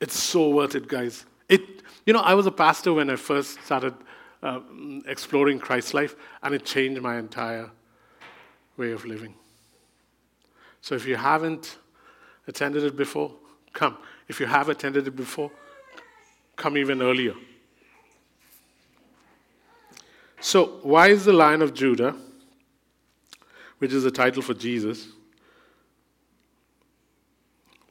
It's 0.00 0.16
so 0.16 0.50
worth 0.50 0.76
it, 0.76 0.86
guys. 0.86 1.26
It, 1.48 1.82
you 2.06 2.12
know, 2.12 2.20
I 2.20 2.34
was 2.34 2.46
a 2.46 2.52
pastor 2.52 2.92
when 2.92 3.10
I 3.10 3.16
first 3.16 3.60
started 3.64 3.92
uh, 4.40 4.60
exploring 5.08 5.58
Christ's 5.58 5.94
life, 5.94 6.14
and 6.44 6.54
it 6.54 6.64
changed 6.64 7.02
my 7.02 7.18
entire 7.18 7.68
way 8.76 8.92
of 8.92 9.04
living. 9.04 9.34
So 10.80 10.94
if 10.94 11.08
you 11.08 11.16
haven't 11.16 11.78
attended 12.46 12.84
it 12.84 12.94
before, 12.94 13.34
come. 13.72 13.98
If 14.28 14.38
you 14.38 14.46
have 14.46 14.68
attended 14.68 15.08
it 15.08 15.16
before, 15.16 15.50
come 16.54 16.76
even 16.78 17.02
earlier. 17.02 17.34
So, 20.44 20.80
why 20.82 21.06
is 21.06 21.24
the 21.24 21.32
Lion 21.32 21.62
of 21.62 21.72
Judah, 21.72 22.16
which 23.78 23.92
is 23.92 24.04
a 24.04 24.10
title 24.10 24.42
for 24.42 24.54
Jesus, 24.54 25.06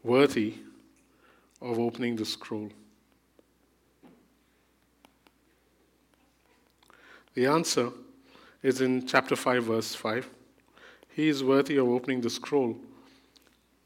worthy 0.04 0.56
of 1.62 1.80
opening 1.80 2.18
the 2.18 2.26
scroll? 2.26 2.70
The 7.36 7.46
answer 7.46 7.90
is 8.62 8.82
in 8.82 9.08
chapter 9.08 9.38
5, 9.38 9.64
verse 9.64 9.96
5. 9.96 10.30
He 11.16 11.30
is 11.30 11.46
worthy 11.46 11.78
of 11.78 11.88
opening 11.88 12.20
the 12.20 12.30
scroll 12.30 12.78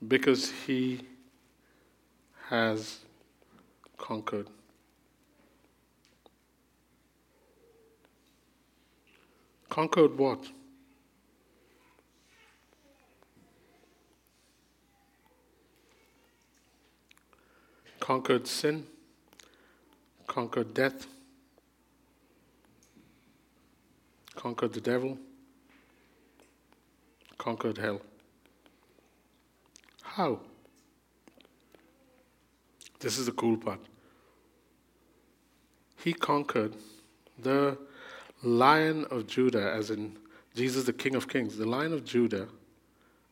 because 0.08 0.52
he 0.66 1.02
has 2.50 2.98
conquered. 4.00 4.48
Conquered 9.76 10.18
what? 10.18 10.40
Conquered 18.00 18.48
sin, 18.48 18.86
conquered 20.28 20.74
death, 20.74 21.08
conquered 24.34 24.72
the 24.72 24.80
devil, 24.80 25.18
conquered 27.38 27.78
hell. 27.78 28.00
How? 30.04 30.40
This 33.02 33.18
is 33.18 33.26
the 33.26 33.34
cool 33.34 33.58
part. 33.58 33.82
He 36.02 36.14
conquered 36.14 36.76
the 37.38 37.78
lion 38.46 39.06
of 39.10 39.28
Judah, 39.28 39.74
as 39.74 39.90
in 39.90 40.18
Jesus, 40.56 40.86
the 40.86 40.94
King 40.94 41.16
of 41.16 41.28
Kings. 41.28 41.58
The 41.58 41.66
lion 41.66 41.94
of 41.94 42.06
Judah 42.06 42.48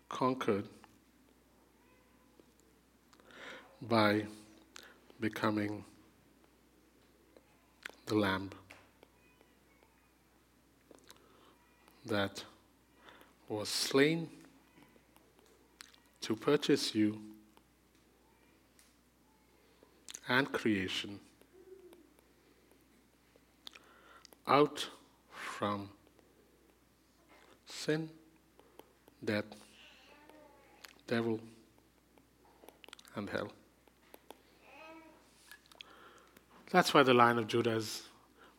conquered 0.09 0.65
by 3.81 4.25
becoming 5.19 5.85
the 8.07 8.15
lamb 8.15 8.49
that 12.05 12.43
was 13.47 13.69
slain 13.69 14.29
to 16.21 16.35
purchase 16.35 16.95
you 16.95 17.21
and 20.27 20.51
creation 20.51 21.19
out 24.47 24.89
from 25.63 25.87
sin, 27.65 28.09
death, 29.23 29.45
devil, 31.07 31.39
and 33.15 33.29
hell. 33.29 33.49
That's 36.69 36.93
why 36.93 37.03
the 37.03 37.13
Lion 37.13 37.37
of 37.37 37.47
Judah 37.47 37.77
is 37.77 38.03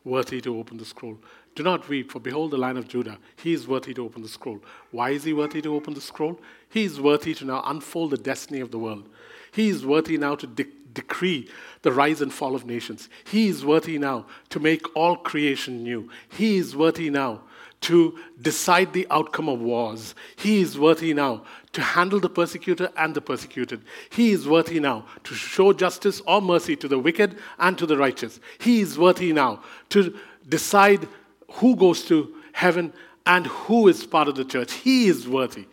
worthy 0.03 0.41
to 0.41 0.57
open 0.57 0.77
the 0.77 0.85
scroll. 0.85 1.19
Do 1.53 1.61
not 1.61 1.87
weep, 1.87 2.11
for 2.11 2.19
behold 2.19 2.49
the 2.49 2.57
Lion 2.57 2.77
of 2.77 2.87
Judah. 2.87 3.19
He 3.35 3.53
is 3.53 3.67
worthy 3.67 3.93
to 3.93 4.03
open 4.03 4.23
the 4.23 4.27
scroll. 4.27 4.59
Why 4.89 5.11
is 5.11 5.25
he 5.25 5.33
worthy 5.33 5.61
to 5.61 5.75
open 5.75 5.93
the 5.93 6.01
scroll? 6.01 6.39
He 6.69 6.85
is 6.85 6.99
worthy 6.99 7.35
to 7.35 7.45
now 7.45 7.61
unfold 7.67 8.09
the 8.11 8.17
destiny 8.17 8.61
of 8.61 8.71
the 8.71 8.79
world. 8.79 9.07
He 9.51 9.69
is 9.69 9.85
worthy 9.85 10.17
now 10.17 10.33
to 10.37 10.47
de- 10.47 10.73
decree 10.95 11.47
the 11.83 11.91
rise 11.91 12.21
and 12.21 12.33
fall 12.33 12.55
of 12.55 12.65
nations. 12.65 13.09
He 13.25 13.47
is 13.47 13.63
worthy 13.63 13.99
now 13.99 14.25
to 14.49 14.59
make 14.59 14.95
all 14.95 15.15
creation 15.15 15.83
new. 15.83 16.09
He 16.29 16.57
is 16.57 16.75
worthy 16.75 17.11
now 17.11 17.41
to 17.81 18.17
decide 18.41 18.93
the 18.93 19.05
outcome 19.11 19.47
of 19.47 19.59
wars. 19.59 20.15
He 20.35 20.61
is 20.61 20.79
worthy 20.79 21.13
now 21.13 21.43
to 21.73 21.81
handle 21.81 22.19
the 22.19 22.29
persecutor 22.29 22.89
and 22.97 23.13
the 23.13 23.21
persecuted. 23.21 23.83
He 24.09 24.31
is 24.31 24.47
worthy 24.47 24.79
now 24.79 25.05
to 25.25 25.35
show 25.35 25.71
justice 25.73 26.21
or 26.25 26.41
mercy 26.41 26.75
to 26.77 26.87
the 26.87 26.97
wicked 26.97 27.37
and 27.59 27.77
to 27.77 27.85
the 27.85 27.97
righteous. 27.97 28.39
He 28.59 28.81
is 28.81 28.97
worthy 28.97 29.33
now 29.33 29.61
to 29.89 30.17
decide 30.49 31.07
who 31.51 31.75
goes 31.75 32.05
to 32.05 32.33
heaven 32.53 32.91
and 33.25 33.45
who 33.45 33.87
is 33.87 34.05
part 34.05 34.27
of 34.27 34.35
the 34.35 34.45
church. 34.45 34.73
He 34.73 35.07
is 35.07 35.27
worthy. 35.27 35.67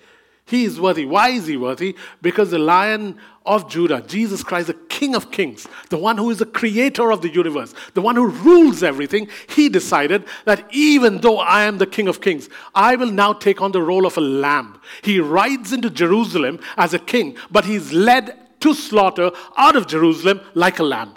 He 0.44 0.64
is 0.64 0.80
worthy. 0.80 1.06
Why 1.06 1.30
is 1.30 1.46
he 1.46 1.56
worthy? 1.56 1.96
Because 2.20 2.50
the 2.50 2.58
lion 2.58 3.18
of 3.46 3.68
Judah, 3.70 4.02
Jesus 4.02 4.42
Christ, 4.42 4.66
the 4.66 4.74
King 4.74 5.14
of 5.14 5.30
Kings, 5.30 5.66
the 5.88 5.96
one 5.96 6.18
who 6.18 6.30
is 6.30 6.38
the 6.38 6.46
creator 6.46 7.10
of 7.10 7.22
the 7.22 7.30
universe, 7.30 7.74
the 7.94 8.02
one 8.02 8.16
who 8.16 8.26
rules 8.26 8.82
everything, 8.82 9.28
he 9.48 9.68
decided 9.68 10.24
that 10.44 10.66
even 10.70 11.20
though 11.20 11.38
I 11.38 11.64
am 11.64 11.78
the 11.78 11.86
King 11.86 12.08
of 12.08 12.20
Kings, 12.20 12.48
I 12.74 12.96
will 12.96 13.10
now 13.10 13.32
take 13.32 13.62
on 13.62 13.72
the 13.72 13.82
role 13.82 14.04
of 14.06 14.16
a 14.16 14.20
lamb. 14.20 14.80
He 15.02 15.20
rides 15.20 15.72
into 15.72 15.90
Jerusalem 15.90 16.60
as 16.76 16.92
a 16.92 16.98
king, 16.98 17.36
but 17.50 17.64
he's 17.64 17.92
led 17.92 18.36
to 18.60 18.74
slaughter 18.74 19.30
out 19.56 19.76
of 19.76 19.86
Jerusalem 19.86 20.40
like 20.54 20.78
a 20.78 20.84
lamb. 20.84 21.14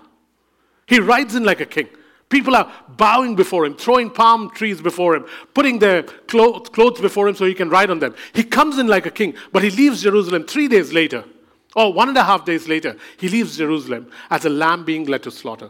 He 0.88 1.00
rides 1.00 1.36
in 1.36 1.44
like 1.44 1.62
a 1.62 1.66
king. 1.66 1.90
People 2.30 2.56
are 2.56 2.72
bowing 2.98 3.36
before 3.36 3.66
him, 3.66 3.76
throwing 3.76 4.10
palm 4.10 4.50
trees 4.50 4.82
before 4.82 5.16
him, 5.16 5.26
putting 5.54 5.80
their 5.80 6.04
clothes 6.04 7.00
before 7.00 7.28
him 7.28 7.36
so 7.36 7.46
he 7.46 7.54
can 7.54 7.70
ride 7.70 7.90
on 7.90 8.00
them. 8.00 8.16
He 8.34 8.44
comes 8.44 8.80
in 8.80 8.88
like 8.88 9.06
a 9.06 9.12
king, 9.12 9.36
but 9.52 9.64
he 9.64 9.70
leaves 9.70 10.02
Jerusalem 10.02 10.46
three 10.46 10.68
days 10.68 10.92
later, 10.92 11.24
or 11.76 11.94
one 11.94 12.10
and 12.10 12.18
a 12.18 12.24
half 12.24 12.44
days 12.44 12.68
later. 12.68 12.98
He 13.18 13.30
leaves 13.30 13.58
Jerusalem 13.58 14.10
as 14.32 14.46
a 14.46 14.50
lamb 14.50 14.86
being 14.86 15.06
led 15.06 15.24
to 15.24 15.32
slaughter. 15.32 15.70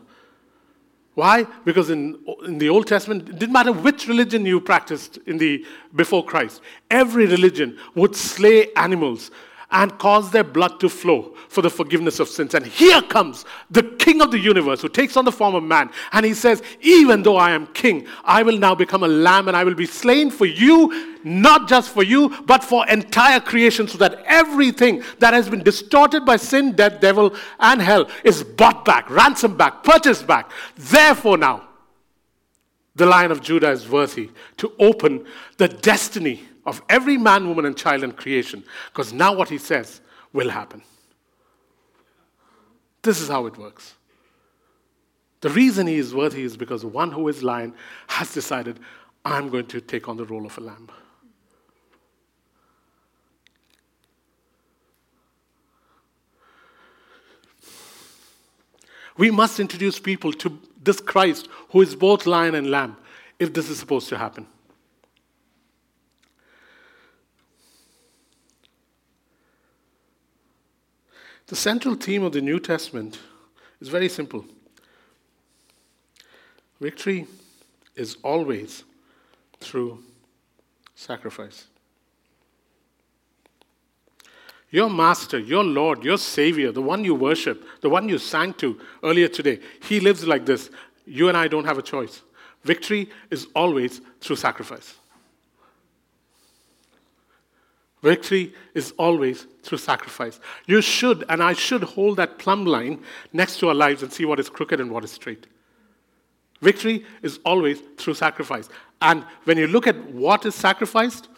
Why? 1.13 1.45
Because 1.63 1.89
in, 1.89 2.19
in 2.45 2.57
the 2.57 2.69
Old 2.69 2.87
Testament, 2.87 3.29
it 3.29 3.39
didn't 3.39 3.53
matter 3.53 3.71
which 3.71 4.07
religion 4.07 4.45
you 4.45 4.59
practiced 4.59 5.17
in 5.25 5.37
the, 5.37 5.65
before 5.93 6.25
Christ, 6.25 6.61
every 6.91 7.25
religion 7.25 7.77
would 7.95 8.15
slay 8.15 8.73
animals 8.73 9.31
and 9.71 9.97
cause 9.97 10.31
their 10.31 10.43
blood 10.43 10.79
to 10.79 10.89
flow 10.89 11.35
for 11.49 11.61
the 11.61 11.69
forgiveness 11.69 12.19
of 12.19 12.27
sins. 12.27 12.53
And 12.53 12.65
here 12.65 13.01
comes 13.01 13.45
the 13.69 13.83
King 13.83 14.21
of 14.21 14.31
the 14.31 14.39
universe 14.39 14.81
who 14.81 14.89
takes 14.89 15.17
on 15.17 15.25
the 15.25 15.31
form 15.31 15.55
of 15.55 15.63
man. 15.63 15.89
And 16.11 16.25
he 16.25 16.33
says, 16.33 16.61
Even 16.81 17.23
though 17.23 17.37
I 17.37 17.51
am 17.51 17.67
king, 17.67 18.07
I 18.23 18.43
will 18.43 18.57
now 18.57 18.75
become 18.75 19.03
a 19.03 19.07
lamb 19.07 19.47
and 19.47 19.57
I 19.57 19.63
will 19.63 19.73
be 19.73 19.85
slain 19.85 20.29
for 20.29 20.45
you, 20.45 21.17
not 21.23 21.67
just 21.67 21.89
for 21.89 22.03
you, 22.03 22.35
but 22.45 22.63
for 22.63 22.87
entire 22.87 23.39
creation, 23.39 23.87
so 23.87 23.97
that 23.97 24.23
everything 24.25 25.03
that 25.19 25.33
has 25.33 25.49
been 25.49 25.63
distorted 25.63 26.25
by 26.25 26.37
sin, 26.37 26.73
death, 26.73 27.01
devil, 27.01 27.35
and 27.59 27.81
hell 27.81 28.09
is 28.23 28.43
bought 28.43 28.85
back, 28.85 29.09
ransomed 29.09 29.57
back, 29.57 29.83
purchased 29.83 30.27
back. 30.27 30.51
Therefore, 30.75 31.37
now, 31.37 31.67
the 32.95 33.05
Lion 33.05 33.31
of 33.31 33.41
Judah 33.41 33.71
is 33.71 33.89
worthy 33.89 34.31
to 34.57 34.71
open 34.79 35.25
the 35.57 35.67
destiny 35.67 36.43
of 36.65 36.81
every 36.89 37.17
man, 37.17 37.47
woman, 37.47 37.65
and 37.65 37.77
child 37.77 38.03
in 38.03 38.11
creation. 38.11 38.63
Because 38.91 39.13
now 39.13 39.33
what 39.33 39.49
he 39.49 39.57
says 39.57 40.01
will 40.33 40.49
happen. 40.49 40.81
This 43.01 43.21
is 43.21 43.29
how 43.29 43.45
it 43.45 43.57
works. 43.57 43.93
The 45.41 45.49
reason 45.49 45.85
he 45.85 45.97
is 45.97 46.15
worthy 46.15 46.41
is 46.41 46.57
because 46.57 46.83
one 46.83 47.11
who 47.11 47.27
is 47.27 47.43
lion 47.43 47.75
has 48.07 48.33
decided, 48.33 48.79
I'm 49.23 49.49
going 49.49 49.67
to 49.67 49.81
take 49.81 50.09
on 50.09 50.17
the 50.17 50.25
role 50.25 50.45
of 50.45 50.57
a 50.57 50.61
lamb. 50.61 50.89
We 59.17 59.31
must 59.31 59.59
introduce 59.59 59.99
people 59.99 60.33
to 60.33 60.59
this 60.83 60.99
Christ 60.99 61.47
who 61.69 61.81
is 61.81 61.95
both 61.95 62.25
lion 62.25 62.55
and 62.55 62.69
lamb 62.69 62.97
if 63.39 63.53
this 63.53 63.69
is 63.69 63.79
supposed 63.79 64.09
to 64.09 64.17
happen. 64.17 64.47
The 71.47 71.55
central 71.55 71.95
theme 71.95 72.23
of 72.23 72.33
the 72.33 72.41
New 72.41 72.59
Testament 72.59 73.19
is 73.79 73.87
very 73.87 74.09
simple 74.09 74.45
victory 76.79 77.25
is 77.95 78.17
always 78.23 78.83
through 79.59 80.03
sacrifice. 80.93 81.65
Your 84.69 84.89
master, 84.89 85.39
your 85.39 85.63
Lord, 85.63 86.03
your 86.03 86.17
Savior, 86.17 86.71
the 86.71 86.81
one 86.81 87.05
you 87.05 87.15
worship, 87.15 87.63
the 87.81 87.89
one 87.89 88.09
you 88.09 88.17
sang 88.17 88.53
to 88.55 88.79
earlier 89.03 89.27
today, 89.27 89.59
he 89.81 89.99
lives 89.99 90.27
like 90.27 90.45
this. 90.45 90.69
You 91.05 91.29
and 91.29 91.37
I 91.37 91.47
don't 91.47 91.65
have 91.65 91.77
a 91.77 91.81
choice. 91.81 92.21
Victory 92.63 93.09
is 93.29 93.47
always 93.55 94.01
through 94.19 94.35
sacrifice. 94.35 94.95
Victory 98.05 98.53
is 98.75 98.93
always 98.99 99.47
through 99.63 99.79
sacrifice. 99.79 100.39
You 100.67 100.79
should, 100.79 101.25
and 101.27 101.41
I 101.41 101.53
should 101.53 101.81
hold 101.81 102.17
that 102.17 102.37
plumb 102.37 102.63
line 102.63 103.01
next 103.33 103.57
to 103.61 103.69
our 103.69 103.73
lives 103.73 104.03
and 104.03 104.13
see 104.13 104.25
what 104.25 104.39
is 104.39 104.47
crooked 104.47 104.79
and 104.79 104.91
what 104.91 105.03
is 105.03 105.09
straight. 105.09 105.47
Victory 106.61 107.03
is 107.23 107.39
always 107.43 107.79
through 107.97 108.13
sacrifice. 108.13 108.69
And 109.01 109.25
when 109.45 109.57
you 109.57 109.65
look 109.65 109.87
at 109.87 109.97
what 110.11 110.45
is 110.45 110.53
sacrificed, 110.53 111.29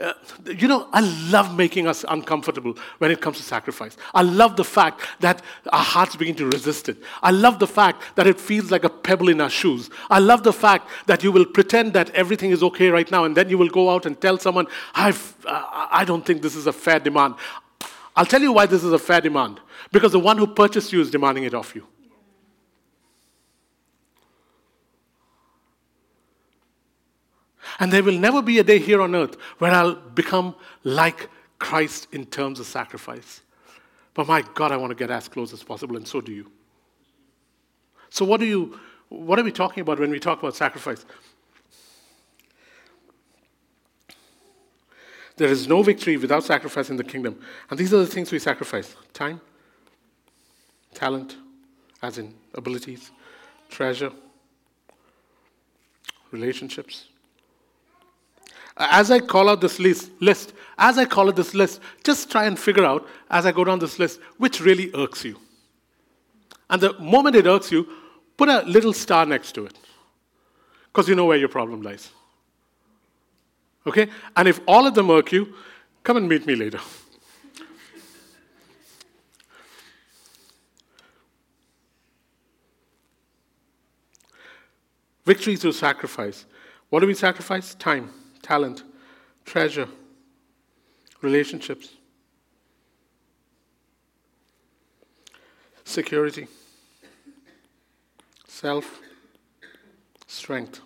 uh, 0.00 0.12
you 0.46 0.68
know, 0.68 0.88
I 0.92 1.00
love 1.30 1.56
making 1.56 1.88
us 1.88 2.04
uncomfortable 2.08 2.74
when 2.98 3.10
it 3.10 3.20
comes 3.20 3.36
to 3.38 3.42
sacrifice. 3.42 3.96
I 4.14 4.22
love 4.22 4.56
the 4.56 4.64
fact 4.64 5.00
that 5.20 5.42
our 5.72 5.82
hearts 5.82 6.14
begin 6.14 6.36
to 6.36 6.46
resist 6.46 6.88
it. 6.88 6.98
I 7.22 7.32
love 7.32 7.58
the 7.58 7.66
fact 7.66 8.02
that 8.14 8.26
it 8.26 8.40
feels 8.40 8.70
like 8.70 8.84
a 8.84 8.88
pebble 8.88 9.28
in 9.28 9.40
our 9.40 9.50
shoes. 9.50 9.90
I 10.08 10.20
love 10.20 10.44
the 10.44 10.52
fact 10.52 10.88
that 11.06 11.24
you 11.24 11.32
will 11.32 11.44
pretend 11.44 11.94
that 11.94 12.10
everything 12.10 12.52
is 12.52 12.62
okay 12.62 12.90
right 12.90 13.10
now 13.10 13.24
and 13.24 13.36
then 13.36 13.48
you 13.48 13.58
will 13.58 13.68
go 13.68 13.90
out 13.90 14.06
and 14.06 14.20
tell 14.20 14.38
someone, 14.38 14.66
I've, 14.94 15.34
uh, 15.44 15.88
I 15.90 16.04
don't 16.04 16.24
think 16.24 16.42
this 16.42 16.54
is 16.54 16.68
a 16.68 16.72
fair 16.72 17.00
demand. 17.00 17.34
I'll 18.14 18.26
tell 18.26 18.42
you 18.42 18.52
why 18.52 18.66
this 18.66 18.84
is 18.84 18.92
a 18.92 18.98
fair 18.98 19.20
demand. 19.20 19.60
Because 19.90 20.12
the 20.12 20.20
one 20.20 20.38
who 20.38 20.46
purchased 20.46 20.92
you 20.92 21.00
is 21.00 21.10
demanding 21.10 21.44
it 21.44 21.54
of 21.54 21.74
you. 21.74 21.86
And 27.80 27.92
there 27.92 28.02
will 28.02 28.18
never 28.18 28.42
be 28.42 28.58
a 28.58 28.64
day 28.64 28.78
here 28.78 29.00
on 29.00 29.14
earth 29.14 29.36
where 29.58 29.72
I'll 29.72 29.94
become 29.94 30.54
like 30.84 31.28
Christ 31.58 32.08
in 32.12 32.26
terms 32.26 32.60
of 32.60 32.66
sacrifice. 32.66 33.42
But 34.14 34.26
my 34.26 34.42
God, 34.54 34.72
I 34.72 34.76
want 34.76 34.90
to 34.90 34.96
get 34.96 35.10
as 35.10 35.28
close 35.28 35.52
as 35.52 35.62
possible, 35.62 35.96
and 35.96 36.06
so 36.06 36.20
do 36.20 36.32
you. 36.32 36.50
So, 38.10 38.24
what, 38.24 38.40
do 38.40 38.46
you, 38.46 38.78
what 39.08 39.38
are 39.38 39.44
we 39.44 39.52
talking 39.52 39.82
about 39.82 40.00
when 40.00 40.10
we 40.10 40.18
talk 40.18 40.40
about 40.40 40.56
sacrifice? 40.56 41.04
There 45.36 45.48
is 45.48 45.68
no 45.68 45.84
victory 45.84 46.16
without 46.16 46.42
sacrifice 46.42 46.90
in 46.90 46.96
the 46.96 47.04
kingdom. 47.04 47.40
And 47.70 47.78
these 47.78 47.94
are 47.94 47.98
the 47.98 48.06
things 48.06 48.32
we 48.32 48.40
sacrifice 48.40 48.96
time, 49.12 49.40
talent, 50.94 51.36
as 52.02 52.18
in 52.18 52.34
abilities, 52.54 53.12
treasure, 53.68 54.10
relationships, 56.32 57.06
As 58.78 59.10
I 59.10 59.18
call 59.18 59.48
out 59.48 59.60
this 59.60 59.80
list, 59.80 60.10
list, 60.20 60.52
as 60.78 60.98
I 60.98 61.04
call 61.04 61.28
out 61.28 61.34
this 61.34 61.52
list, 61.52 61.80
just 62.04 62.30
try 62.30 62.44
and 62.44 62.56
figure 62.56 62.84
out, 62.84 63.06
as 63.28 63.44
I 63.44 63.50
go 63.50 63.64
down 63.64 63.80
this 63.80 63.98
list, 63.98 64.20
which 64.36 64.60
really 64.60 64.92
irks 64.94 65.24
you. 65.24 65.36
And 66.70 66.80
the 66.80 66.92
moment 67.00 67.34
it 67.34 67.46
irks 67.46 67.72
you, 67.72 67.88
put 68.36 68.48
a 68.48 68.62
little 68.62 68.92
star 68.92 69.26
next 69.26 69.52
to 69.52 69.66
it. 69.66 69.74
Because 70.86 71.08
you 71.08 71.16
know 71.16 71.24
where 71.26 71.36
your 71.36 71.48
problem 71.48 71.82
lies. 71.82 72.10
Okay? 73.86 74.08
And 74.36 74.46
if 74.46 74.60
all 74.68 74.86
of 74.86 74.94
them 74.94 75.10
irk 75.10 75.32
you, 75.32 75.54
come 76.04 76.16
and 76.18 76.28
meet 76.28 76.46
me 76.46 76.54
later. 76.54 76.78
Victory 85.24 85.56
through 85.56 85.72
sacrifice. 85.72 86.44
What 86.90 87.00
do 87.00 87.08
we 87.08 87.14
sacrifice? 87.14 87.74
Time, 87.74 88.12
talent, 88.48 88.82
treasure, 89.44 89.86
relationships, 91.20 91.90
security, 95.84 96.48
self, 98.46 99.00
strength. 100.26 100.80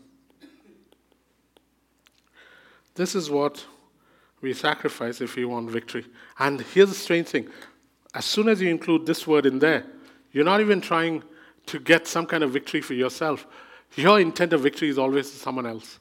This 2.96 3.14
is 3.14 3.30
what 3.30 3.64
we 4.40 4.52
sacrifice 4.54 5.20
if 5.20 5.36
we 5.36 5.44
want 5.44 5.70
victory. 5.70 6.04
And 6.40 6.60
here's 6.62 6.88
the 6.88 6.96
strange 6.96 7.28
thing 7.28 7.48
as 8.12 8.24
soon 8.24 8.48
as 8.48 8.60
you 8.60 8.70
include 8.70 9.06
this 9.06 9.24
word 9.24 9.46
in 9.46 9.60
there, 9.60 9.84
you're 10.32 10.44
not 10.44 10.60
even 10.60 10.80
trying 10.80 11.22
to 11.66 11.78
get 11.78 12.08
some 12.08 12.26
kind 12.26 12.42
of 12.42 12.50
victory 12.50 12.80
for 12.80 12.94
yourself. 12.94 13.46
Your 13.94 14.18
intent 14.18 14.52
of 14.52 14.62
victory 14.62 14.88
is 14.88 14.98
always 14.98 15.30
someone 15.30 15.66
else. 15.66 16.00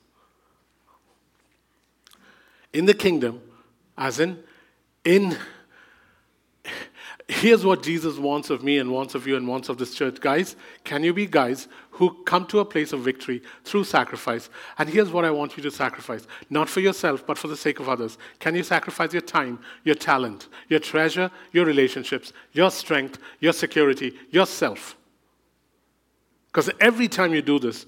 In 2.73 2.85
the 2.85 2.93
kingdom, 2.93 3.41
as 3.97 4.19
in, 4.19 4.39
in 5.03 5.37
here's 7.31 7.65
what 7.65 7.81
Jesus 7.81 8.17
wants 8.17 8.49
of 8.49 8.63
me 8.63 8.77
and 8.77 8.91
wants 8.91 9.15
of 9.15 9.25
you 9.25 9.35
and 9.35 9.47
wants 9.47 9.69
of 9.69 9.77
this 9.77 9.95
church. 9.95 10.19
Guys, 10.19 10.55
can 10.83 11.03
you 11.03 11.13
be 11.13 11.25
guys 11.25 11.67
who 11.91 12.23
come 12.23 12.45
to 12.47 12.59
a 12.59 12.65
place 12.65 12.93
of 12.93 13.01
victory 13.01 13.41
through 13.63 13.85
sacrifice? 13.85 14.49
And 14.77 14.89
here's 14.89 15.11
what 15.11 15.25
I 15.25 15.31
want 15.31 15.55
you 15.55 15.63
to 15.63 15.71
sacrifice 15.71 16.27
not 16.49 16.69
for 16.69 16.81
yourself, 16.81 17.25
but 17.25 17.37
for 17.37 17.47
the 17.47 17.57
sake 17.57 17.79
of 17.79 17.89
others. 17.89 18.17
Can 18.39 18.55
you 18.55 18.63
sacrifice 18.63 19.13
your 19.13 19.21
time, 19.21 19.59
your 19.83 19.95
talent, 19.95 20.49
your 20.67 20.79
treasure, 20.79 21.31
your 21.51 21.65
relationships, 21.65 22.33
your 22.51 22.69
strength, 22.69 23.17
your 23.39 23.53
security, 23.53 24.13
yourself? 24.29 24.97
Because 26.47 26.69
every 26.81 27.07
time 27.07 27.33
you 27.33 27.41
do 27.41 27.59
this, 27.59 27.85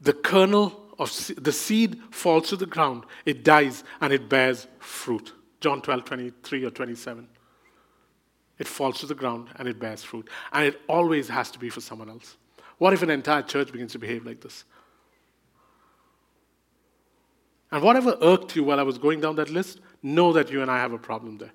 the 0.00 0.12
kernel 0.12 0.81
the 0.98 1.52
seed 1.52 2.00
falls 2.10 2.48
to 2.50 2.56
the 2.56 2.66
ground, 2.66 3.04
it 3.24 3.44
dies, 3.44 3.84
and 4.00 4.12
it 4.12 4.28
bears 4.28 4.66
fruit. 4.78 5.32
John 5.60 5.80
12, 5.80 6.04
23 6.04 6.64
or 6.64 6.70
27. 6.70 7.28
It 8.58 8.68
falls 8.68 9.00
to 9.00 9.06
the 9.06 9.14
ground 9.14 9.48
and 9.56 9.66
it 9.66 9.78
bears 9.78 10.02
fruit. 10.02 10.28
And 10.52 10.66
it 10.66 10.80
always 10.88 11.28
has 11.28 11.50
to 11.52 11.58
be 11.58 11.70
for 11.70 11.80
someone 11.80 12.10
else. 12.10 12.36
What 12.78 12.92
if 12.92 13.02
an 13.02 13.10
entire 13.10 13.42
church 13.42 13.72
begins 13.72 13.92
to 13.92 13.98
behave 13.98 14.26
like 14.26 14.40
this? 14.40 14.64
And 17.70 17.82
whatever 17.82 18.18
irked 18.20 18.54
you 18.54 18.64
while 18.64 18.78
I 18.78 18.82
was 18.82 18.98
going 18.98 19.20
down 19.20 19.36
that 19.36 19.50
list, 19.50 19.80
know 20.02 20.32
that 20.34 20.50
you 20.50 20.62
and 20.62 20.70
I 20.70 20.78
have 20.78 20.92
a 20.92 20.98
problem 20.98 21.38
there. 21.38 21.52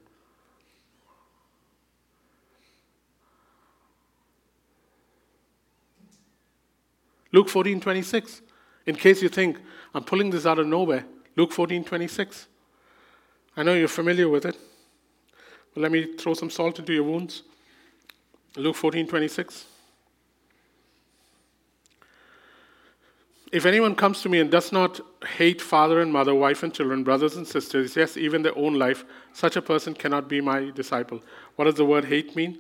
Luke 7.31 7.49
14, 7.49 7.79
26. 7.79 8.41
In 8.87 8.95
case 8.95 9.21
you 9.21 9.29
think 9.29 9.59
I'm 9.93 10.03
pulling 10.03 10.31
this 10.31 10.45
out 10.45 10.57
of 10.57 10.65
nowhere, 10.65 11.05
Luke 11.35 11.51
14, 11.51 11.83
26. 11.83 12.47
I 13.55 13.63
know 13.63 13.73
you're 13.73 13.87
familiar 13.87 14.29
with 14.29 14.45
it, 14.45 14.57
but 15.73 15.81
let 15.81 15.91
me 15.91 16.15
throw 16.15 16.33
some 16.33 16.49
salt 16.49 16.79
into 16.79 16.93
your 16.93 17.03
wounds. 17.03 17.43
Luke 18.55 18.75
14, 18.75 19.05
26. 19.07 19.65
If 23.51 23.65
anyone 23.65 23.95
comes 23.95 24.21
to 24.21 24.29
me 24.29 24.39
and 24.39 24.51
does 24.51 24.71
not 24.71 24.99
hate 25.37 25.61
father 25.61 26.01
and 26.01 26.11
mother, 26.11 26.35
wife 26.35 26.63
and 26.63 26.73
children, 26.73 27.03
brothers 27.03 27.37
and 27.37 27.47
sisters, 27.47 27.95
yes, 27.95 28.17
even 28.17 28.41
their 28.41 28.57
own 28.57 28.75
life, 28.75 29.05
such 29.33 29.55
a 29.55 29.61
person 29.61 29.93
cannot 29.93 30.27
be 30.27 30.41
my 30.41 30.69
disciple. 30.71 31.21
What 31.55 31.65
does 31.65 31.75
the 31.75 31.85
word 31.85 32.05
hate 32.05 32.35
mean? 32.35 32.59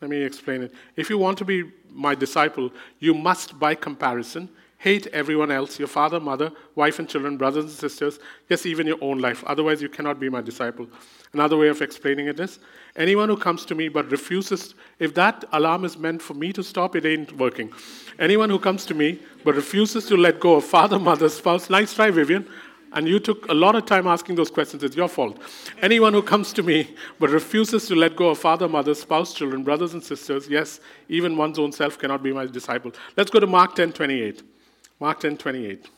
Let 0.00 0.10
me 0.10 0.22
explain 0.22 0.62
it. 0.62 0.72
If 0.96 1.10
you 1.10 1.18
want 1.18 1.38
to 1.38 1.44
be 1.44 1.70
my 1.90 2.14
disciple, 2.14 2.70
you 3.00 3.12
must, 3.12 3.58
by 3.58 3.74
comparison, 3.74 4.48
hate 4.80 5.06
everyone 5.08 5.50
else 5.50 5.78
your 5.78 5.86
father, 5.86 6.18
mother, 6.18 6.50
wife, 6.74 6.98
and 6.98 7.06
children, 7.06 7.36
brothers 7.36 7.64
and 7.64 7.72
sisters, 7.72 8.18
yes, 8.48 8.64
even 8.64 8.86
your 8.86 8.96
own 9.02 9.18
life. 9.18 9.44
Otherwise, 9.44 9.82
you 9.82 9.90
cannot 9.90 10.18
be 10.18 10.30
my 10.30 10.40
disciple. 10.40 10.86
Another 11.34 11.58
way 11.58 11.68
of 11.68 11.82
explaining 11.82 12.28
it 12.28 12.40
is 12.40 12.58
anyone 12.96 13.28
who 13.28 13.36
comes 13.36 13.66
to 13.66 13.74
me 13.74 13.88
but 13.88 14.10
refuses, 14.10 14.74
if 14.98 15.12
that 15.14 15.44
alarm 15.52 15.84
is 15.84 15.98
meant 15.98 16.22
for 16.22 16.32
me 16.32 16.50
to 16.54 16.62
stop, 16.62 16.96
it 16.96 17.04
ain't 17.04 17.36
working. 17.36 17.70
Anyone 18.18 18.48
who 18.48 18.58
comes 18.58 18.86
to 18.86 18.94
me 18.94 19.20
but 19.44 19.54
refuses 19.54 20.06
to 20.06 20.16
let 20.16 20.40
go 20.40 20.54
of 20.54 20.64
father, 20.64 20.98
mother, 20.98 21.28
spouse, 21.28 21.68
nice 21.68 21.92
try, 21.92 22.10
Vivian, 22.10 22.48
and 22.92 23.06
you 23.06 23.20
took 23.20 23.46
a 23.50 23.54
lot 23.54 23.76
of 23.76 23.84
time 23.84 24.06
asking 24.06 24.36
those 24.36 24.50
questions. 24.50 24.82
It's 24.82 24.96
your 24.96 25.08
fault. 25.08 25.42
Anyone 25.82 26.14
who 26.14 26.22
comes 26.22 26.54
to 26.54 26.62
me 26.62 26.96
but 27.18 27.28
refuses 27.28 27.86
to 27.88 27.94
let 27.94 28.16
go 28.16 28.30
of 28.30 28.38
father, 28.38 28.66
mother, 28.66 28.94
spouse, 28.94 29.34
children, 29.34 29.62
brothers, 29.62 29.92
and 29.92 30.02
sisters, 30.02 30.48
yes, 30.48 30.80
even 31.10 31.36
one's 31.36 31.58
own 31.58 31.70
self 31.70 31.98
cannot 31.98 32.22
be 32.22 32.32
my 32.32 32.46
disciple. 32.46 32.92
Let's 33.18 33.30
go 33.30 33.40
to 33.40 33.46
Mark 33.46 33.74
10 33.74 33.92
28. 33.92 34.42
Mark 35.00 35.20
10 35.20 35.38
28. 35.38 35.88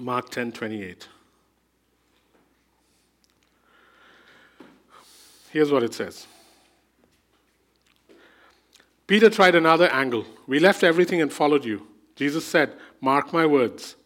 Mark 0.00 0.30
10 0.30 0.50
28. 0.52 1.08
Here's 5.50 5.70
what 5.70 5.82
it 5.82 5.92
says 5.92 6.26
Peter 9.06 9.28
tried 9.28 9.54
another 9.54 9.88
angle. 9.88 10.24
We 10.46 10.58
left 10.58 10.82
everything 10.82 11.20
and 11.20 11.32
followed 11.32 11.64
you. 11.64 11.86
Jesus 12.16 12.46
said, 12.46 12.74
Mark 13.00 13.32
my 13.32 13.44
words. 13.44 13.96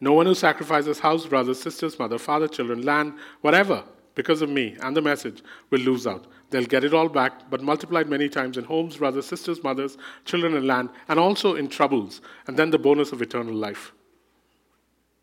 No 0.00 0.12
one 0.14 0.26
who 0.26 0.34
sacrifices 0.34 0.98
house, 0.98 1.26
brothers, 1.26 1.60
sisters, 1.60 1.98
mother, 1.98 2.18
father, 2.18 2.48
children, 2.48 2.82
land, 2.82 3.14
whatever, 3.40 3.84
because 4.14 4.42
of 4.42 4.50
me 4.50 4.76
and 4.82 4.96
the 4.96 5.00
message, 5.00 5.42
will 5.70 5.80
lose 5.80 6.06
out. 6.06 6.26
They'll 6.54 6.66
get 6.66 6.84
it 6.84 6.94
all 6.94 7.08
back, 7.08 7.50
but 7.50 7.64
multiplied 7.64 8.08
many 8.08 8.28
times 8.28 8.56
in 8.56 8.62
homes, 8.62 8.98
brothers, 8.98 9.26
sisters, 9.26 9.64
mothers, 9.64 9.98
children, 10.24 10.54
and 10.54 10.64
land, 10.64 10.90
and 11.08 11.18
also 11.18 11.56
in 11.56 11.66
troubles, 11.66 12.20
and 12.46 12.56
then 12.56 12.70
the 12.70 12.78
bonus 12.78 13.10
of 13.10 13.20
eternal 13.20 13.52
life. 13.52 13.90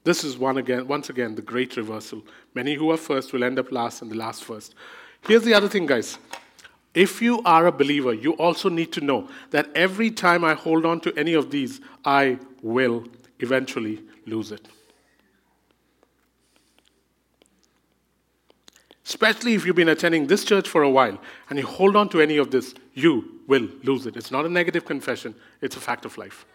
This 0.03 0.25
is 0.25 0.37
one 0.37 0.57
again, 0.57 0.89
once 0.89 1.09
again 1.09 1.35
the 1.35 1.41
great 1.41 1.77
reversal. 1.77 2.21
Many 2.53 2.73
who 2.73 2.91
are 2.91 2.97
first 2.97 3.31
will 3.31 3.45
end 3.45 3.59
up 3.59 3.71
last, 3.71 4.01
and 4.01 4.11
the 4.11 4.15
last 4.15 4.43
first. 4.43 4.75
Here's 5.21 5.43
the 5.43 5.53
other 5.53 5.69
thing, 5.69 5.85
guys. 5.85 6.17
If 6.93 7.21
you 7.21 7.41
are 7.43 7.65
a 7.65 7.71
believer, 7.71 8.13
you 8.13 8.33
also 8.33 8.67
need 8.67 8.91
to 8.91 8.99
know 8.99 9.29
that 9.51 9.69
every 9.73 10.11
time 10.11 10.43
I 10.43 10.53
hold 10.53 10.85
on 10.85 10.99
to 10.99 11.17
any 11.17 11.33
of 11.33 11.49
these, 11.49 11.79
I 12.03 12.39
will 12.61 13.05
eventually 13.39 14.01
lose 14.25 14.51
it. 14.51 14.67
Especially 19.11 19.55
if 19.55 19.65
you've 19.65 19.75
been 19.75 19.89
attending 19.89 20.25
this 20.27 20.45
church 20.45 20.69
for 20.69 20.83
a 20.83 20.89
while 20.89 21.19
and 21.49 21.59
you 21.59 21.67
hold 21.67 21.97
on 21.97 22.07
to 22.07 22.21
any 22.21 22.37
of 22.37 22.49
this, 22.49 22.73
you 22.93 23.41
will 23.45 23.67
lose 23.83 24.05
it. 24.05 24.15
It's 24.15 24.31
not 24.31 24.45
a 24.45 24.49
negative 24.49 24.85
confession, 24.85 25.35
it's 25.59 25.75
a 25.75 25.81
fact 25.81 26.05
of 26.05 26.17
life. 26.17 26.45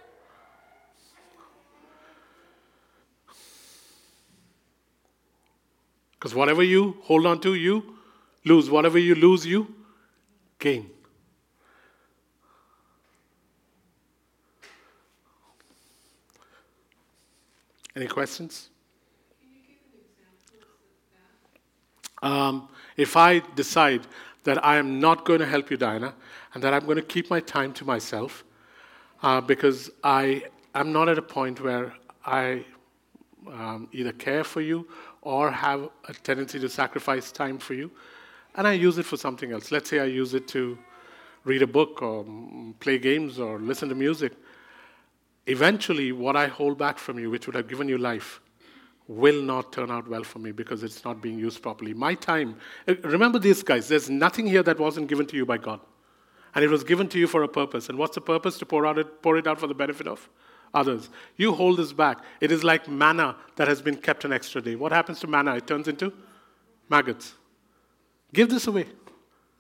Because 6.12 6.34
whatever 6.34 6.62
you 6.62 6.96
hold 7.02 7.26
on 7.26 7.42
to, 7.42 7.52
you 7.52 7.98
lose. 8.46 8.70
Whatever 8.70 8.98
you 8.98 9.14
lose, 9.14 9.44
you 9.44 9.74
gain. 10.58 10.88
Any 17.94 18.06
questions? 18.06 18.70
Um, 22.26 22.68
if 22.96 23.16
I 23.16 23.40
decide 23.54 24.02
that 24.42 24.64
I 24.64 24.78
am 24.78 24.98
not 24.98 25.24
going 25.24 25.38
to 25.38 25.46
help 25.46 25.70
you, 25.70 25.76
Diana, 25.76 26.12
and 26.54 26.62
that 26.64 26.74
I'm 26.74 26.84
going 26.84 26.96
to 26.96 27.02
keep 27.14 27.30
my 27.30 27.40
time 27.40 27.72
to 27.74 27.84
myself 27.84 28.44
uh, 29.22 29.40
because 29.40 29.90
I 30.02 30.44
am 30.74 30.92
not 30.92 31.08
at 31.08 31.18
a 31.18 31.22
point 31.22 31.60
where 31.60 31.94
I 32.24 32.64
um, 33.46 33.88
either 33.92 34.12
care 34.12 34.42
for 34.42 34.60
you 34.60 34.88
or 35.22 35.52
have 35.52 35.88
a 36.08 36.14
tendency 36.14 36.58
to 36.58 36.68
sacrifice 36.68 37.30
time 37.30 37.58
for 37.58 37.74
you, 37.74 37.92
and 38.56 38.66
I 38.66 38.72
use 38.72 38.98
it 38.98 39.06
for 39.06 39.16
something 39.16 39.52
else. 39.52 39.70
Let's 39.70 39.88
say 39.88 40.00
I 40.00 40.06
use 40.06 40.34
it 40.34 40.48
to 40.48 40.76
read 41.44 41.62
a 41.62 41.66
book 41.66 42.02
or 42.02 42.26
play 42.80 42.98
games 42.98 43.38
or 43.38 43.60
listen 43.60 43.88
to 43.88 43.94
music. 43.94 44.32
Eventually, 45.46 46.10
what 46.10 46.34
I 46.34 46.48
hold 46.48 46.76
back 46.76 46.98
from 46.98 47.20
you, 47.20 47.30
which 47.30 47.46
would 47.46 47.54
have 47.54 47.68
given 47.68 47.88
you 47.88 47.98
life, 47.98 48.40
will 49.08 49.40
not 49.42 49.72
turn 49.72 49.90
out 49.90 50.08
well 50.08 50.24
for 50.24 50.38
me 50.38 50.52
because 50.52 50.82
it's 50.82 51.04
not 51.04 51.22
being 51.22 51.38
used 51.38 51.62
properly. 51.62 51.94
My 51.94 52.14
time, 52.14 52.56
uh, 52.88 52.94
remember 53.02 53.38
these 53.38 53.62
guys, 53.62 53.88
there's 53.88 54.10
nothing 54.10 54.46
here 54.46 54.62
that 54.62 54.78
wasn't 54.78 55.08
given 55.08 55.26
to 55.26 55.36
you 55.36 55.46
by 55.46 55.58
God. 55.58 55.80
And 56.54 56.64
it 56.64 56.68
was 56.68 56.82
given 56.82 57.08
to 57.08 57.18
you 57.18 57.26
for 57.26 57.42
a 57.42 57.48
purpose. 57.48 57.88
And 57.88 57.98
what's 57.98 58.14
the 58.14 58.20
purpose? 58.20 58.58
To 58.58 58.66
pour, 58.66 58.86
out 58.86 58.98
it, 58.98 59.22
pour 59.22 59.36
it 59.36 59.46
out 59.46 59.60
for 59.60 59.66
the 59.66 59.74
benefit 59.74 60.08
of 60.08 60.28
others. 60.72 61.10
You 61.36 61.52
hold 61.52 61.78
this 61.78 61.92
back. 61.92 62.18
It 62.40 62.50
is 62.50 62.64
like 62.64 62.88
manna 62.88 63.36
that 63.56 63.68
has 63.68 63.82
been 63.82 63.96
kept 63.96 64.24
an 64.24 64.32
extra 64.32 64.60
day. 64.60 64.74
What 64.74 64.90
happens 64.90 65.20
to 65.20 65.26
manna? 65.26 65.54
It 65.56 65.66
turns 65.66 65.86
into 65.86 66.12
maggots. 66.88 67.34
Give 68.32 68.48
this 68.48 68.66
away. 68.66 68.86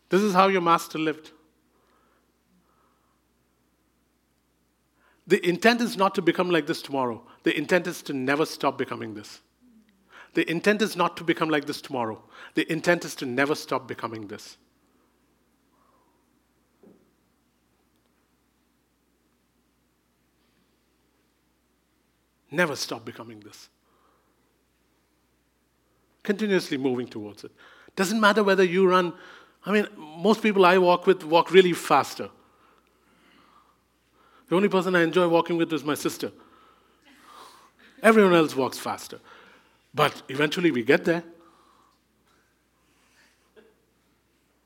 This 0.08 0.22
is 0.22 0.32
how 0.34 0.48
your 0.48 0.60
master 0.60 0.98
lived. 0.98 1.32
The 5.26 5.44
intent 5.46 5.80
is 5.80 5.96
not 5.96 6.14
to 6.14 6.22
become 6.22 6.50
like 6.50 6.66
this 6.66 6.82
tomorrow. 6.82 7.22
The 7.42 7.56
intent 7.56 7.86
is 7.86 8.02
to 8.02 8.12
never 8.12 8.46
stop 8.46 8.78
becoming 8.78 9.14
this. 9.14 9.40
The 10.34 10.48
intent 10.50 10.82
is 10.82 10.96
not 10.96 11.16
to 11.16 11.24
become 11.24 11.48
like 11.48 11.64
this 11.64 11.80
tomorrow. 11.80 12.22
The 12.54 12.70
intent 12.70 13.04
is 13.04 13.14
to 13.16 13.26
never 13.26 13.54
stop 13.54 13.88
becoming 13.88 14.28
this. 14.28 14.58
Never 22.50 22.76
stop 22.76 23.04
becoming 23.04 23.40
this. 23.40 23.68
Continuously 26.22 26.76
moving 26.76 27.06
towards 27.06 27.44
it. 27.44 27.50
Doesn't 27.96 28.20
matter 28.20 28.44
whether 28.44 28.62
you 28.64 28.88
run, 28.88 29.12
I 29.64 29.72
mean, 29.72 29.86
most 29.96 30.42
people 30.42 30.64
I 30.64 30.78
walk 30.78 31.06
with 31.06 31.24
walk 31.24 31.50
really 31.50 31.72
faster. 31.72 32.30
The 34.48 34.56
only 34.56 34.68
person 34.68 34.94
I 34.94 35.02
enjoy 35.02 35.28
walking 35.28 35.56
with 35.56 35.72
is 35.72 35.82
my 35.84 35.94
sister. 35.94 36.30
Everyone 38.02 38.34
else 38.34 38.54
walks 38.54 38.78
faster. 38.78 39.18
But 39.92 40.22
eventually 40.28 40.70
we 40.70 40.82
get 40.82 41.04
there. 41.04 41.24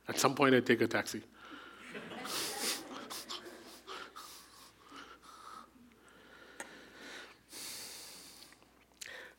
At 0.09 0.19
some 0.19 0.35
point, 0.35 0.55
I 0.55 0.61
take 0.61 0.81
a 0.81 0.89
taxi. 0.89 1.23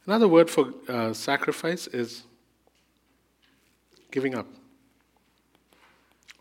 Another 0.05 0.27
word 0.27 0.49
for 0.49 0.73
uh, 0.87 1.13
sacrifice 1.13 1.87
is 1.87 2.23
giving 4.09 4.33
up 4.33 4.47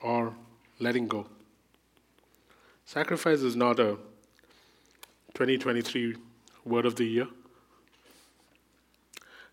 or 0.03 0.35
letting 0.79 1.07
go. 1.07 1.27
Sacrifice 2.91 3.43
is 3.43 3.55
not 3.55 3.79
a 3.79 3.97
2023 5.35 6.17
word 6.65 6.85
of 6.85 6.97
the 6.97 7.05
year. 7.05 7.29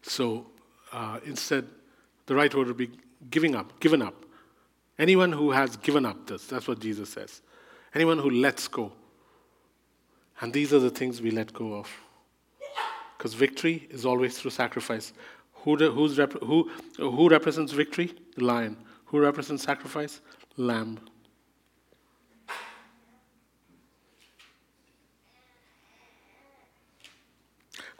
So 0.02 0.48
uh, 0.92 1.20
instead, 1.24 1.68
the 2.26 2.34
right 2.34 2.52
word 2.56 2.66
would 2.66 2.78
be 2.78 2.90
giving 3.30 3.56
up, 3.56 3.80
given 3.80 4.02
up. 4.02 4.26
Anyone 4.98 5.32
who 5.32 5.52
has 5.52 5.78
given 5.78 6.04
up 6.04 6.26
this, 6.26 6.48
that's 6.48 6.68
what 6.68 6.80
Jesus 6.80 7.12
says. 7.12 7.44
Anyone 7.94 8.18
who 8.18 8.32
lets 8.32 8.68
go. 8.68 8.92
And 10.42 10.52
these 10.52 10.74
are 10.74 10.80
the 10.80 10.90
things 10.90 11.22
we 11.22 11.30
let 11.30 11.54
go 11.54 11.76
of. 11.76 11.88
Because 13.16 13.36
victory 13.36 13.88
is 13.92 14.04
always 14.04 14.40
through 14.40 14.50
sacrifice. 14.50 15.14
Who, 15.58 15.78
rep, 15.78 16.34
who, 16.42 16.72
who 16.98 17.30
represents 17.30 17.72
victory? 17.72 18.16
Lion. 18.38 18.78
Who 19.06 19.20
represents 19.20 19.62
sacrifice? 19.62 20.22
Lamb. 20.56 20.98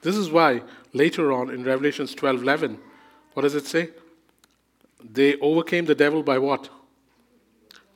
This 0.02 0.16
is 0.16 0.30
why 0.30 0.62
later 0.94 1.32
on 1.32 1.50
in 1.50 1.64
Revelations 1.64 2.16
12:11, 2.16 2.78
what 3.34 3.42
does 3.44 3.56
it 3.56 3.66
say? 3.66 3.90
They 5.04 5.36
overcame 5.38 5.86
the 5.86 5.96
devil 5.96 6.24
by 6.24 6.38
what? 6.38 6.70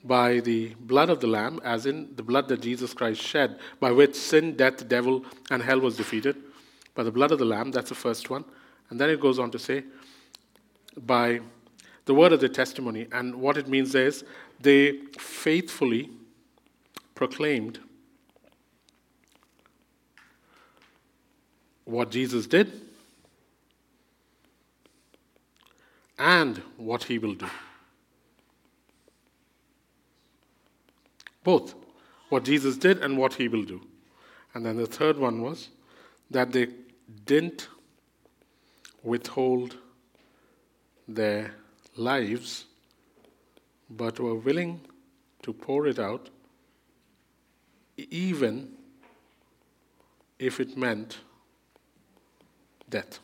By 0.03 0.39
the 0.39 0.75
blood 0.79 1.09
of 1.09 1.19
the 1.19 1.27
lamb, 1.27 1.59
as 1.63 1.85
in 1.85 2.15
the 2.15 2.23
blood 2.23 2.47
that 2.47 2.61
Jesus 2.61 2.93
Christ 2.93 3.21
shed, 3.21 3.59
by 3.79 3.91
which 3.91 4.15
sin, 4.15 4.55
death, 4.55 4.87
devil, 4.87 5.25
and 5.49 5.61
hell 5.61 5.79
was 5.79 5.97
defeated. 5.97 6.35
By 6.95 7.03
the 7.03 7.11
blood 7.11 7.31
of 7.31 7.39
the 7.39 7.45
lamb, 7.45 7.71
that's 7.71 7.89
the 7.89 7.95
first 7.95 8.29
one. 8.29 8.43
And 8.89 8.99
then 8.99 9.09
it 9.09 9.19
goes 9.19 9.39
on 9.39 9.51
to 9.51 9.59
say, 9.59 9.83
by 10.97 11.41
the 12.05 12.13
word 12.13 12.33
of 12.33 12.41
the 12.41 12.49
testimony. 12.49 13.07
And 13.11 13.35
what 13.35 13.57
it 13.57 13.67
means 13.67 13.95
is 13.95 14.23
they 14.59 14.99
faithfully 15.17 16.09
proclaimed 17.15 17.79
what 21.91 22.09
Jesus 22.09 22.47
did 22.47 22.71
and 26.17 26.57
what 26.77 27.03
he 27.03 27.19
will 27.19 27.35
do. 27.35 27.49
Both 31.43 31.75
what 32.29 32.45
Jesus 32.45 32.77
did 32.77 32.99
and 32.99 33.17
what 33.17 33.33
he 33.33 33.47
will 33.47 33.63
do. 33.63 33.81
And 34.53 34.65
then 34.65 34.77
the 34.77 34.85
third 34.85 35.17
one 35.17 35.41
was 35.41 35.69
that 36.29 36.53
they 36.53 36.67
didn't 37.25 37.67
withhold 39.03 39.75
their 41.07 41.55
lives, 41.97 42.65
but 43.89 44.19
were 44.19 44.35
willing 44.35 44.79
to 45.43 45.51
pour 45.51 45.87
it 45.87 45.99
out, 45.99 46.29
even 47.97 48.69
if 50.39 50.59
it 50.59 50.77
meant 50.77 51.17
death. 52.91 53.19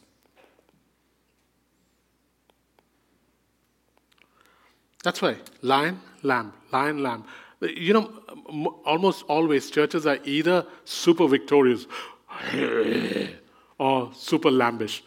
That's 5.03 5.21
why 5.21 5.37
lion, 5.61 6.01
lamb, 6.23 6.53
lion, 6.71 7.03
lamb. 7.03 7.23
You 7.61 7.93
know, 7.93 8.11
almost 8.85 9.23
always 9.27 9.69
churches 9.69 10.05
are 10.05 10.19
either 10.23 10.65
super 10.85 11.27
victorious 11.27 11.85
or 13.79 14.11
super 14.13 14.49
lambish. 14.49 15.01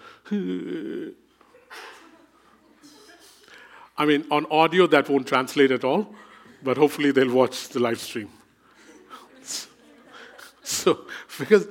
I 3.99 4.07
mean, 4.07 4.25
on 4.31 4.47
audio, 4.51 4.87
that 4.87 5.09
won't 5.09 5.27
translate 5.27 5.71
at 5.71 5.85
all, 5.85 6.15
but 6.63 6.79
hopefully 6.79 7.11
they'll 7.11 7.33
watch 7.33 7.69
the 7.69 7.81
live 7.81 8.01
stream. 8.01 8.31
so, 10.63 11.01
because 11.39 11.69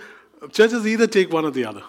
churches 0.52 0.86
either 0.86 1.08
take 1.08 1.34
one 1.34 1.46
or 1.46 1.52
the 1.52 1.66
other. 1.66 1.84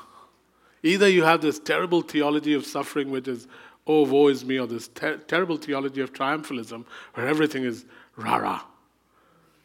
Either 0.83 1.09
you 1.09 1.24
have 1.24 1.41
this 1.43 1.59
terrible 1.59 2.01
theology 2.01 2.55
of 2.55 2.64
suffering, 2.64 3.11
which 3.11 3.28
is, 3.28 3.47
oh, 3.87 4.05
woe 4.05 4.28
is 4.28 4.45
me, 4.45 4.59
or 4.59 4.66
this 4.66 4.89
ter- 4.89 5.18
terrible 5.18 5.57
theology 5.57 6.01
of 6.01 6.12
triumphalism, 6.12 6.85
where 7.14 7.26
everything 7.26 7.64
is 7.64 7.85
rah 8.16 8.37
rah. 8.37 8.62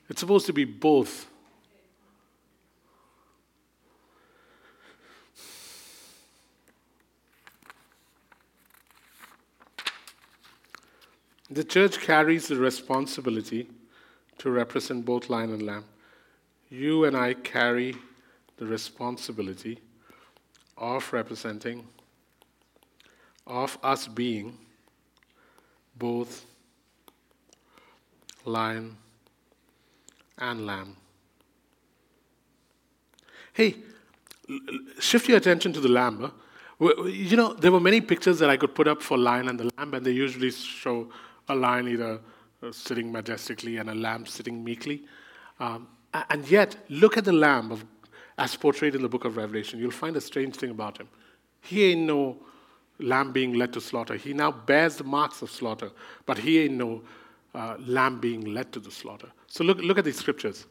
It's 0.10 0.20
supposed 0.20 0.46
to 0.48 0.54
be 0.54 0.66
both. 0.66 1.28
The 11.50 11.64
church 11.64 12.00
carries 12.00 12.48
the 12.48 12.58
responsibility 12.58 13.70
to 14.40 14.50
represent 14.50 15.06
both 15.06 15.30
lion 15.30 15.54
and 15.54 15.62
lamb. 15.62 15.86
You 16.70 17.06
and 17.06 17.16
I 17.16 17.36
carry 17.36 17.96
the 18.58 18.66
responsibility 18.66 19.80
of 20.78 21.12
representing, 21.14 21.88
of 23.48 23.78
us 23.84 24.08
being 24.08 24.58
both 25.98 26.46
lion 28.44 28.98
and 30.38 30.66
lamb. 30.66 30.96
Hey, 33.54 33.76
shift 35.00 35.30
your 35.30 35.38
attention 35.38 35.72
to 35.74 35.80
the 35.80 35.88
lamb. 35.88 36.32
You 36.80 37.38
know, 37.38 37.54
there 37.54 37.72
were 37.72 37.80
many 37.80 38.02
pictures 38.02 38.40
that 38.40 38.50
I 38.50 38.58
could 38.58 38.76
put 38.76 38.88
up 38.88 39.02
for 39.02 39.18
lion 39.18 39.48
and 39.48 39.60
the 39.60 39.72
lamb, 39.78 39.94
and 39.94 40.06
they 40.06 40.12
usually 40.12 40.52
show 40.52 41.10
a 41.48 41.56
lion 41.56 41.88
either 41.88 42.20
uh, 42.62 42.72
sitting 42.72 43.12
majestically 43.12 43.78
and 43.78 43.90
a 43.90 43.96
lamb 43.96 44.26
sitting 44.26 44.64
meekly. 44.64 45.06
Um, 45.60 45.88
and 46.30 46.50
yet, 46.50 46.76
look 46.90 47.18
at 47.18 47.26
the 47.26 47.32
lamb 47.32 47.72
of 47.72 47.86
as 48.38 48.56
portrayed 48.56 48.96
in 48.96 49.02
the 49.02 49.10
book 49.10 49.26
of 49.26 49.38
Revelation, 49.38 49.80
you'll 49.80 49.92
find 49.92 50.16
a 50.16 50.22
strange 50.22 50.56
thing 50.56 50.72
about 50.72 50.98
him. 50.98 51.08
He 51.62 51.92
ain't 51.92 52.02
no 52.02 52.38
lamb 53.00 53.32
being 53.32 53.54
led 53.54 53.74
to 53.74 53.82
slaughter. 53.82 54.16
He 54.16 54.34
now 54.34 54.52
bears 54.52 54.98
the 54.98 55.04
marks 55.04 55.42
of 55.42 55.50
slaughter, 55.52 55.92
but 56.26 56.38
he 56.38 56.60
ain't 56.60 56.74
no 56.74 57.02
uh, 57.54 57.78
lamb 57.80 58.20
being 58.20 58.54
led 58.54 58.72
to 58.74 58.80
the 58.80 58.92
slaughter. 58.92 59.32
So 59.48 59.64
look, 59.64 59.80
look 59.80 59.98
at 59.98 60.06
these 60.06 60.18
scriptures. 60.18 60.66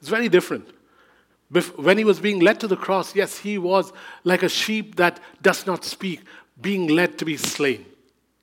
It's 0.00 0.08
very 0.08 0.28
different. 0.28 0.68
When 1.76 1.98
he 1.98 2.04
was 2.04 2.20
being 2.20 2.40
led 2.40 2.60
to 2.60 2.68
the 2.68 2.76
cross, 2.76 3.14
yes, 3.16 3.38
he 3.38 3.58
was 3.58 3.92
like 4.22 4.42
a 4.42 4.48
sheep 4.48 4.96
that 4.96 5.18
does 5.42 5.66
not 5.66 5.84
speak, 5.84 6.22
being 6.60 6.86
led 6.86 7.18
to 7.18 7.24
be 7.24 7.36
slain, 7.36 7.86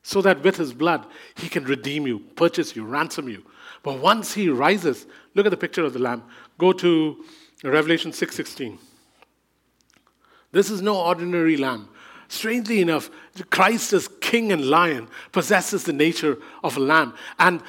so 0.04 0.22
that 0.24 0.44
with 0.44 0.58
his 0.58 0.74
blood 0.74 1.06
he 1.36 1.48
can 1.48 1.64
redeem 1.64 2.06
you, 2.06 2.20
purchase 2.36 2.76
you, 2.76 2.84
ransom 2.84 3.30
you. 3.30 3.44
But 3.82 4.00
once 4.00 4.34
he 4.34 4.50
rises, 4.50 5.06
look 5.36 5.46
at 5.46 5.52
the 5.52 5.58
picture 5.58 5.86
of 5.86 5.94
the 5.94 6.00
lamb. 6.00 6.24
Go 6.58 6.74
to 6.74 7.24
Revelation 7.64 8.12
6:16. 8.12 8.78
This 10.52 10.70
is 10.70 10.82
no 10.82 10.96
ordinary 10.96 11.58
lamb. 11.58 11.90
Strangely 12.30 12.82
enough, 12.82 13.10
Christ 13.50 13.94
as 13.94 14.08
king 14.22 14.52
and 14.52 14.70
lion 14.70 15.08
possesses 15.32 15.84
the 15.84 15.94
nature 15.94 16.38
of 16.64 16.78
a 16.78 16.80
lamb, 16.80 17.14
and 17.40 17.62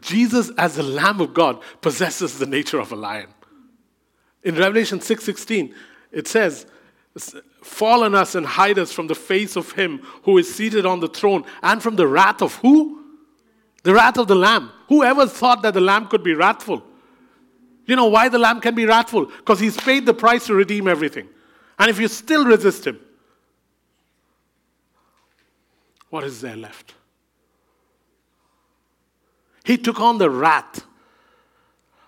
Jesus 0.00 0.50
as 0.58 0.76
the 0.76 0.82
lamb 0.82 1.20
of 1.20 1.34
God 1.34 1.60
possesses 1.80 2.38
the 2.38 2.46
nature 2.46 2.78
of 2.78 2.92
a 2.92 2.96
lion. 2.96 3.28
In 4.42 4.54
Revelation 4.54 5.00
6:16, 5.00 5.74
it 6.12 6.28
says, 6.28 6.66
"Fall 7.62 8.04
on 8.04 8.14
us 8.14 8.34
and 8.34 8.46
hide 8.46 8.78
us 8.78 8.92
from 8.92 9.08
the 9.08 9.14
face 9.14 9.56
of 9.56 9.72
him 9.72 10.00
who 10.22 10.38
is 10.38 10.52
seated 10.54 10.86
on 10.86 11.00
the 11.00 11.08
throne 11.08 11.44
and 11.62 11.82
from 11.82 11.96
the 11.96 12.06
wrath 12.06 12.40
of 12.40 12.54
who? 12.56 13.04
The 13.82 13.94
wrath 13.94 14.18
of 14.18 14.28
the 14.28 14.36
lamb. 14.36 14.70
Whoever 14.88 15.26
thought 15.26 15.62
that 15.62 15.74
the 15.74 15.80
lamb 15.80 16.06
could 16.06 16.22
be 16.22 16.34
wrathful? 16.34 16.84
You 17.88 17.96
know 17.96 18.06
why 18.06 18.28
the 18.28 18.38
lamb 18.38 18.60
can 18.60 18.74
be 18.74 18.84
wrathful? 18.84 19.24
Because 19.24 19.58
he's 19.58 19.76
paid 19.76 20.04
the 20.04 20.12
price 20.12 20.46
to 20.46 20.54
redeem 20.54 20.86
everything. 20.86 21.26
And 21.78 21.90
if 21.90 21.98
you 21.98 22.06
still 22.06 22.44
resist 22.44 22.86
him, 22.86 23.00
what 26.10 26.22
is 26.22 26.42
there 26.42 26.54
left? 26.54 26.94
He 29.64 29.78
took 29.78 30.00
on 30.00 30.18
the 30.18 30.28
wrath 30.28 30.84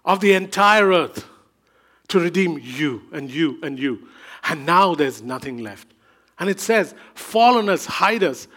of 0.04 0.20
the 0.20 0.34
entire 0.34 0.90
earth 0.90 1.24
to 2.08 2.20
redeem 2.20 2.58
you 2.62 3.02
and 3.10 3.30
you 3.30 3.58
and 3.62 3.78
you. 3.78 4.06
And 4.44 4.66
now 4.66 4.94
there's 4.94 5.22
nothing 5.22 5.58
left. 5.58 5.88
And 6.38 6.50
it 6.50 6.60
says, 6.60 6.94
Fall 7.14 7.56
on 7.56 7.70
us, 7.70 7.86
hide 7.86 8.22
us 8.22 8.48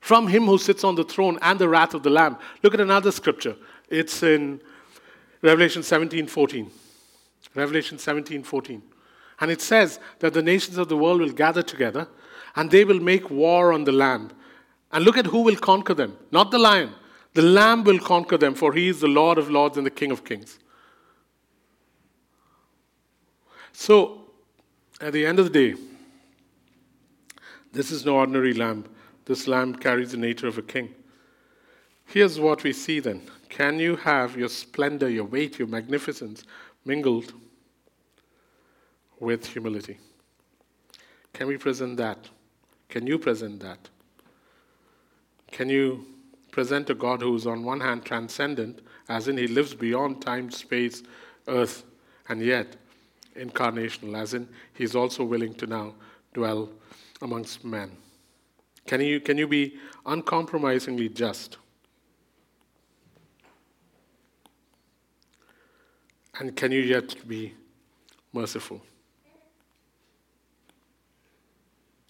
from 0.00 0.28
him 0.28 0.44
who 0.44 0.58
sits 0.58 0.84
on 0.84 0.96
the 0.96 1.04
throne 1.04 1.38
and 1.40 1.58
the 1.58 1.68
wrath 1.68 1.94
of 1.94 2.02
the 2.02 2.10
Lamb. 2.10 2.36
Look 2.62 2.74
at 2.74 2.80
another 2.80 3.10
scripture. 3.10 3.56
It's 3.88 4.22
in 4.22 4.60
Revelation 5.42 5.82
17 5.82 6.26
14. 6.26 6.70
Revelation 7.54 7.98
17 7.98 8.42
14. 8.42 8.82
And 9.40 9.50
it 9.50 9.60
says 9.60 10.00
that 10.20 10.32
the 10.34 10.42
nations 10.42 10.78
of 10.78 10.88
the 10.88 10.96
world 10.96 11.20
will 11.20 11.32
gather 11.32 11.62
together 11.62 12.08
and 12.54 12.70
they 12.70 12.84
will 12.84 13.00
make 13.00 13.30
war 13.30 13.72
on 13.72 13.84
the 13.84 13.92
Lamb. 13.92 14.30
And 14.92 15.04
look 15.04 15.18
at 15.18 15.26
who 15.26 15.42
will 15.42 15.56
conquer 15.56 15.94
them. 15.94 16.16
Not 16.30 16.50
the 16.50 16.58
lion. 16.58 16.92
The 17.34 17.42
Lamb 17.42 17.84
will 17.84 17.98
conquer 17.98 18.38
them, 18.38 18.54
for 18.54 18.72
he 18.72 18.88
is 18.88 19.00
the 19.00 19.08
Lord 19.08 19.36
of 19.36 19.50
lords 19.50 19.76
and 19.76 19.84
the 19.84 19.90
King 19.90 20.10
of 20.10 20.24
kings. 20.24 20.58
So, 23.72 24.22
at 25.02 25.12
the 25.12 25.26
end 25.26 25.38
of 25.38 25.52
the 25.52 25.72
day, 25.72 25.80
this 27.72 27.90
is 27.90 28.06
no 28.06 28.16
ordinary 28.16 28.54
lamb. 28.54 28.86
This 29.26 29.46
lamb 29.46 29.74
carries 29.74 30.12
the 30.12 30.16
nature 30.16 30.46
of 30.46 30.56
a 30.56 30.62
king. 30.62 30.94
Here's 32.06 32.40
what 32.40 32.62
we 32.62 32.72
see 32.72 33.00
then. 33.00 33.20
Can 33.48 33.78
you 33.78 33.96
have 33.96 34.36
your 34.36 34.48
splendor, 34.48 35.08
your 35.08 35.24
weight, 35.24 35.58
your 35.58 35.68
magnificence 35.68 36.44
mingled 36.84 37.32
with 39.20 39.46
humility? 39.46 39.98
Can 41.32 41.46
we 41.46 41.56
present 41.56 41.96
that? 41.98 42.28
Can 42.88 43.06
you 43.06 43.18
present 43.18 43.60
that? 43.60 43.88
Can 45.50 45.68
you 45.68 46.06
present 46.50 46.90
a 46.90 46.94
God 46.94 47.20
who 47.20 47.34
is, 47.34 47.46
on 47.46 47.64
one 47.64 47.80
hand, 47.80 48.04
transcendent, 48.04 48.80
as 49.08 49.28
in 49.28 49.36
he 49.36 49.46
lives 49.46 49.74
beyond 49.74 50.22
time, 50.22 50.50
space, 50.50 51.02
earth, 51.48 51.84
and 52.28 52.40
yet 52.40 52.76
incarnational, 53.36 54.16
as 54.16 54.34
in 54.34 54.48
he's 54.74 54.96
also 54.96 55.24
willing 55.24 55.54
to 55.54 55.66
now 55.66 55.94
dwell 56.32 56.68
amongst 57.22 57.64
men. 57.64 57.90
Can 58.86 59.00
you, 59.00 59.20
can 59.20 59.36
you 59.36 59.46
be 59.46 59.78
uncompromisingly 60.04 61.08
just? 61.08 61.58
And 66.38 66.54
can 66.54 66.72
you 66.72 66.80
yet 66.80 67.26
be 67.26 67.54
merciful? 68.32 68.82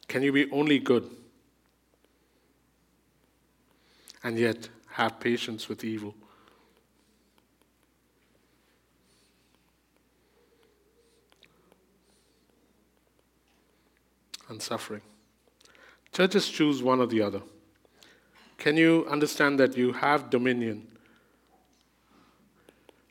Can 0.09 0.23
you 0.23 0.33
be 0.33 0.51
only 0.51 0.79
good 0.79 1.09
and 4.25 4.39
yet 4.39 4.69
have 4.89 5.21
patience 5.21 5.69
with 5.69 5.85
evil? 5.85 6.15
and 14.49 14.63
suffering. 14.63 15.03
Churches 16.13 16.49
choose 16.49 16.83
one 16.83 17.01
or 17.01 17.07
the 17.07 17.23
other. 17.23 17.43
Can 18.59 18.77
you 18.77 19.07
understand 19.11 19.61
that 19.61 19.77
you 19.77 19.93
have 19.93 20.31
dominion 20.31 20.87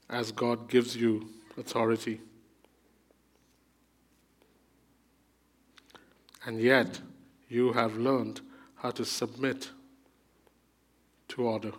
as 0.09 0.31
God 0.31 0.69
gives 0.69 0.95
you 0.95 1.29
authority? 1.57 2.21
And 6.45 6.59
yet, 6.59 6.99
you 7.49 7.73
have 7.73 7.95
learned 7.97 8.41
how 8.75 8.91
to 8.91 9.05
submit 9.05 9.69
to 11.29 11.43
order. 11.43 11.71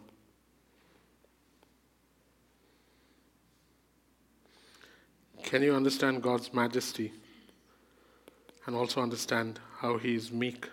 Can 5.45 5.63
you 5.63 5.75
understand 5.75 6.23
God's 6.23 6.53
majesty? 6.53 7.13
and 8.67 8.75
also 8.75 9.01
understand 9.01 9.61
how 9.79 9.97
he 9.97 10.15
is 10.15 10.33
meek. 10.33 10.69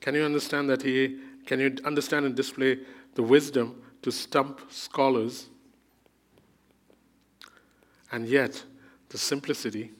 Can 0.00 0.14
you 0.14 0.24
understand 0.24 0.68
that 0.70 0.82
he 0.82 1.18
can 1.46 1.60
you 1.60 1.76
understand 1.84 2.26
and 2.26 2.34
display 2.34 2.78
the 3.14 3.22
wisdom 3.22 3.80
to 4.02 4.12
stump 4.12 4.60
scholars 4.70 5.48
and 8.12 8.26
yet 8.26 8.62
the 9.08 9.18
simplicity 9.18 9.92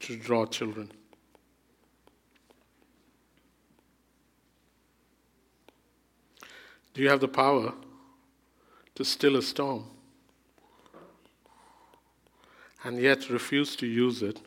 to 0.00 0.16
draw 0.16 0.46
children? 0.46 0.90
Do 6.94 7.02
you 7.02 7.08
have 7.08 7.20
the 7.20 7.28
power 7.28 7.72
to 8.94 9.04
still 9.04 9.36
a 9.36 9.42
storm? 9.42 9.84
and 12.84 12.98
yet 12.98 13.28
refuse 13.28 13.76
to 13.76 13.86
use 13.86 14.22
it 14.22 14.40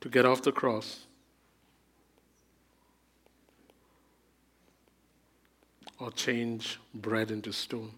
to 0.00 0.08
get 0.08 0.24
off 0.24 0.42
the 0.42 0.52
cross 0.52 1.06
or 6.00 6.10
change 6.10 6.80
bread 6.94 7.30
into 7.30 7.52
stone. 7.52 7.92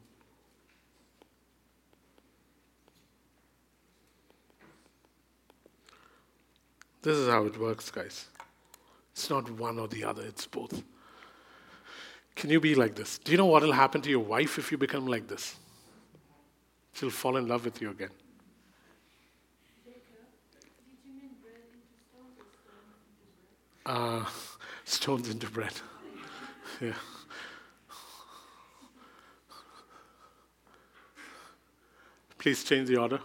This 7.01 7.17
is 7.17 7.29
how 7.29 7.47
it 7.47 7.59
works, 7.59 7.91
guys. 7.91 8.27
It's 9.13 9.29
not 9.31 9.51
one 9.51 9.79
or 9.79 9.89
the 9.89 10.05
other, 10.05 10.23
it's 10.23 10.47
both. 10.47 10.83
Can 12.37 12.51
you 12.51 12.61
be 12.61 12.75
like 12.75 12.95
this? 12.95 13.19
Do 13.19 13.33
you 13.33 13.39
know 13.39 13.47
what 13.47 13.63
will 13.63 13.73
happen 13.73 14.01
to 14.03 14.11
your 14.11 14.21
wife 14.21 14.59
if 14.59 14.71
you 14.71 14.79
become 14.79 15.07
like 15.07 15.29
this? 15.29 15.57
she'll 16.93 17.11
fall 17.11 17.37
in 17.37 17.49
love 17.49 17.65
with 17.65 17.81
you 17.81 17.91
again. 17.91 18.11
Uh, 23.85 24.25
stones 24.85 25.29
into 25.29 25.49
bread. 25.49 25.73
yeah. 26.81 26.93
Please 32.43 32.65
change 32.65 32.89
the 32.89 32.97
order. 32.97 33.21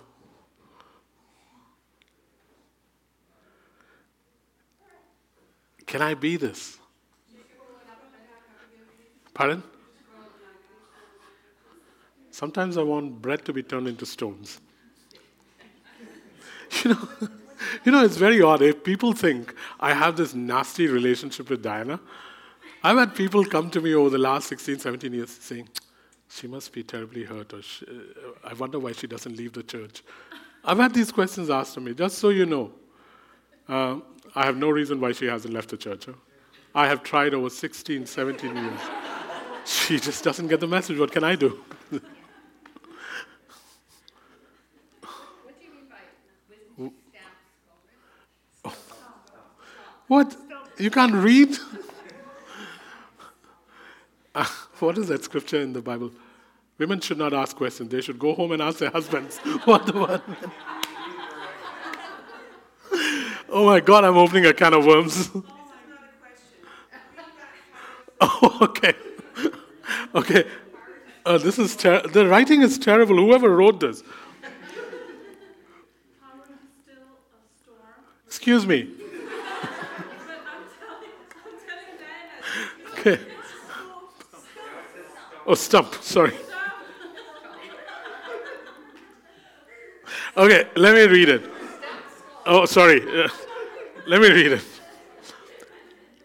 Can 5.87 6.03
I 6.03 6.13
be 6.13 6.37
this? 6.37 6.77
Pardon? 9.33 9.63
Sometimes 12.29 12.77
I 12.77 12.83
want 12.83 13.19
bread 13.19 13.43
to 13.45 13.53
be 13.53 13.63
turned 13.63 13.87
into 13.87 14.05
stones. 14.05 14.61
you 16.83 16.91
know, 16.91 17.09
you 17.85 17.91
know, 17.91 18.05
it's 18.05 18.17
very 18.17 18.39
odd. 18.43 18.61
If 18.61 18.83
people 18.83 19.13
think 19.13 19.55
I 19.79 19.95
have 19.95 20.15
this 20.15 20.35
nasty 20.35 20.85
relationship 20.85 21.49
with 21.49 21.63
Diana, 21.63 21.99
I've 22.83 22.97
had 22.97 23.15
people 23.15 23.43
come 23.45 23.71
to 23.71 23.81
me 23.81 23.95
over 23.95 24.11
the 24.11 24.19
last 24.19 24.47
16, 24.47 24.77
17 24.77 25.11
years 25.11 25.31
saying, 25.31 25.67
she 26.37 26.47
must 26.47 26.71
be 26.71 26.83
terribly 26.83 27.23
hurt, 27.23 27.51
or 27.51 27.63
she, 27.63 27.83
I 28.43 28.53
wonder 28.53 28.77
why 28.77 28.91
she 28.91 29.07
doesn't 29.07 29.35
leave 29.35 29.53
the 29.53 29.63
church. 29.63 30.03
I've 30.63 30.77
had 30.77 30.93
these 30.93 31.11
questions 31.11 31.49
asked 31.49 31.73
to 31.73 31.81
me, 31.81 31.95
just 31.95 32.19
so 32.19 32.29
you 32.29 32.45
know. 32.45 32.71
Uh, 33.67 33.97
I 34.35 34.45
have 34.45 34.55
no 34.55 34.69
reason 34.69 35.01
why 35.01 35.13
she 35.13 35.25
hasn't 35.25 35.51
left 35.51 35.69
the 35.69 35.77
church. 35.77 36.05
Huh? 36.05 36.13
I 36.75 36.85
have 36.87 37.01
tried 37.01 37.33
over 37.33 37.49
16, 37.49 38.05
17 38.05 38.55
years. 38.55 38.79
she 39.65 39.99
just 39.99 40.23
doesn't 40.23 40.47
get 40.47 40.59
the 40.59 40.67
message. 40.67 40.99
What 40.99 41.11
can 41.11 41.23
I 41.23 41.35
do? 41.35 41.59
What 41.89 42.01
do 45.59 45.65
you 45.65 45.71
mean 45.71 45.87
by, 45.89 45.97
oh. 48.65 48.75
What? 50.07 50.37
You 50.77 50.91
can't 50.91 51.15
read? 51.15 51.57
what 54.79 54.99
is 54.99 55.07
that 55.07 55.23
scripture 55.23 55.59
in 55.61 55.73
the 55.73 55.81
Bible? 55.81 56.11
Women 56.77 56.99
should 56.99 57.17
not 57.17 57.33
ask 57.33 57.55
questions. 57.55 57.89
They 57.89 58.01
should 58.01 58.19
go 58.19 58.35
home 58.35 58.51
and 58.51 58.61
ask 58.61 58.77
their 58.77 58.91
husbands 58.91 59.37
what 59.65 59.87
the 59.87 59.93
word 59.93 60.21
meant. 60.27 60.53
oh 63.49 63.65
my 63.65 63.79
God, 63.79 64.03
I'm 64.03 64.17
opening 64.17 64.45
a 64.45 64.53
can 64.53 64.75
of 64.75 64.85
worms. 64.85 65.31
oh, 68.21 68.57
okay. 68.61 68.93
okay. 70.13 70.45
Uh, 71.25 71.37
this 71.39 71.57
is 71.57 71.75
ter- 71.75 72.03
the 72.07 72.27
writing 72.27 72.61
is 72.61 72.77
terrible. 72.77 73.15
Whoever 73.15 73.55
wrote 73.55 73.79
this. 73.79 74.03
Excuse 78.27 78.67
me. 78.67 78.91
okay. 82.91 83.19
Oh, 85.45 85.55
stump. 85.55 85.95
Sorry. 86.01 86.33
Okay, 90.37 90.69
let 90.75 90.93
me 90.93 91.07
read 91.07 91.29
it. 91.29 91.49
Oh, 92.45 92.65
sorry. 92.65 93.01
Let 94.07 94.21
me 94.21 94.29
read 94.29 94.51
it. 94.53 94.63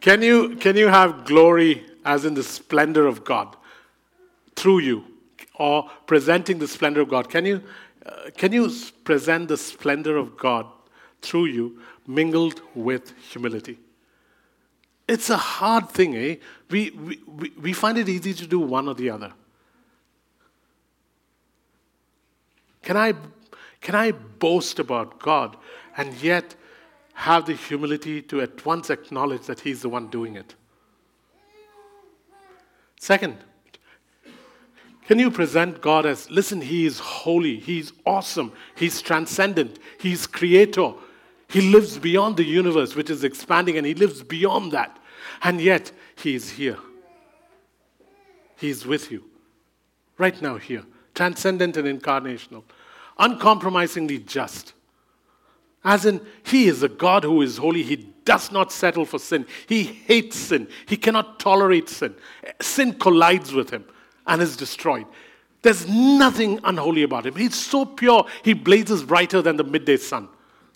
Can 0.00 0.20
you, 0.22 0.54
can 0.56 0.76
you 0.76 0.86
have 0.86 1.24
glory 1.24 1.84
as 2.04 2.24
in 2.24 2.34
the 2.34 2.42
splendor 2.42 3.06
of 3.06 3.24
God 3.24 3.56
through 4.54 4.80
you 4.80 5.04
or 5.54 5.90
presenting 6.06 6.58
the 6.60 6.68
splendor 6.68 7.00
of 7.00 7.08
God? 7.08 7.28
Can 7.28 7.46
you, 7.46 7.62
uh, 8.04 8.30
can 8.36 8.52
you 8.52 8.70
present 9.02 9.48
the 9.48 9.56
splendor 9.56 10.16
of 10.16 10.36
God 10.36 10.66
through 11.22 11.46
you 11.46 11.80
mingled 12.06 12.60
with 12.74 13.14
humility? 13.30 13.78
It's 15.08 15.30
a 15.30 15.36
hard 15.38 15.88
thing, 15.88 16.14
eh? 16.14 16.36
We, 16.70 16.90
we, 16.90 17.52
we 17.58 17.72
find 17.72 17.98
it 17.98 18.08
easy 18.08 18.34
to 18.34 18.46
do 18.46 18.60
one 18.60 18.86
or 18.86 18.94
the 18.94 19.10
other. 19.10 19.32
Can 22.82 22.96
I 22.96 23.14
can 23.82 23.96
I 23.96 24.12
boast 24.12 24.78
about 24.78 25.18
God 25.18 25.56
and 25.96 26.14
yet 26.22 26.54
have 27.14 27.46
the 27.46 27.54
humility 27.54 28.22
to 28.22 28.40
at 28.40 28.64
once 28.64 28.88
acknowledge 28.88 29.42
that 29.42 29.60
He's 29.60 29.82
the 29.82 29.88
one 29.88 30.08
doing 30.08 30.36
it? 30.36 30.54
Second, 32.98 33.38
can 35.06 35.18
you 35.18 35.32
present 35.32 35.80
God 35.80 36.06
as, 36.06 36.30
listen, 36.30 36.60
He 36.60 36.86
is 36.86 37.00
holy, 37.00 37.58
He's 37.58 37.92
awesome, 38.06 38.52
He's 38.76 39.02
transcendent, 39.02 39.80
He's 39.98 40.28
creator, 40.28 40.92
He 41.48 41.60
lives 41.60 41.98
beyond 41.98 42.36
the 42.36 42.44
universe, 42.44 42.94
which 42.94 43.10
is 43.10 43.24
expanding, 43.24 43.76
and 43.76 43.84
He 43.84 43.94
lives 43.94 44.22
beyond 44.22 44.70
that. 44.72 44.96
And 45.42 45.60
yet, 45.60 45.90
He 46.14 46.36
is 46.36 46.50
here. 46.50 46.78
He 48.56 48.70
is 48.70 48.86
with 48.86 49.10
you, 49.10 49.24
right 50.18 50.40
now, 50.40 50.56
here, 50.56 50.84
transcendent 51.16 51.76
and 51.76 52.00
incarnational 52.00 52.62
uncompromisingly 53.18 54.18
just. 54.18 54.72
As 55.84 56.06
in, 56.06 56.20
He 56.44 56.68
is 56.68 56.82
a 56.82 56.88
God 56.88 57.24
who 57.24 57.42
is 57.42 57.56
holy. 57.56 57.82
He 57.82 57.96
does 58.24 58.52
not 58.52 58.70
settle 58.70 59.04
for 59.04 59.18
sin. 59.18 59.46
He 59.66 59.82
hates 59.82 60.36
sin. 60.36 60.68
He 60.86 60.96
cannot 60.96 61.40
tolerate 61.40 61.88
sin. 61.88 62.14
Sin 62.60 62.94
collides 62.94 63.52
with 63.52 63.70
Him 63.70 63.84
and 64.26 64.40
is 64.40 64.56
destroyed. 64.56 65.06
There's 65.62 65.88
nothing 65.88 66.60
unholy 66.64 67.02
about 67.02 67.26
Him. 67.26 67.34
He's 67.34 67.54
so 67.54 67.84
pure, 67.84 68.26
He 68.42 68.52
blazes 68.52 69.02
brighter 69.02 69.42
than 69.42 69.56
the 69.56 69.64
midday 69.64 69.96
sun. 69.96 70.28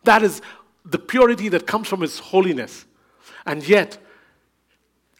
That 0.04 0.22
is 0.22 0.42
the 0.84 0.98
purity 0.98 1.48
that 1.50 1.66
comes 1.66 1.88
from 1.88 2.00
His 2.00 2.18
holiness. 2.18 2.86
And 3.44 3.66
yet, 3.66 3.98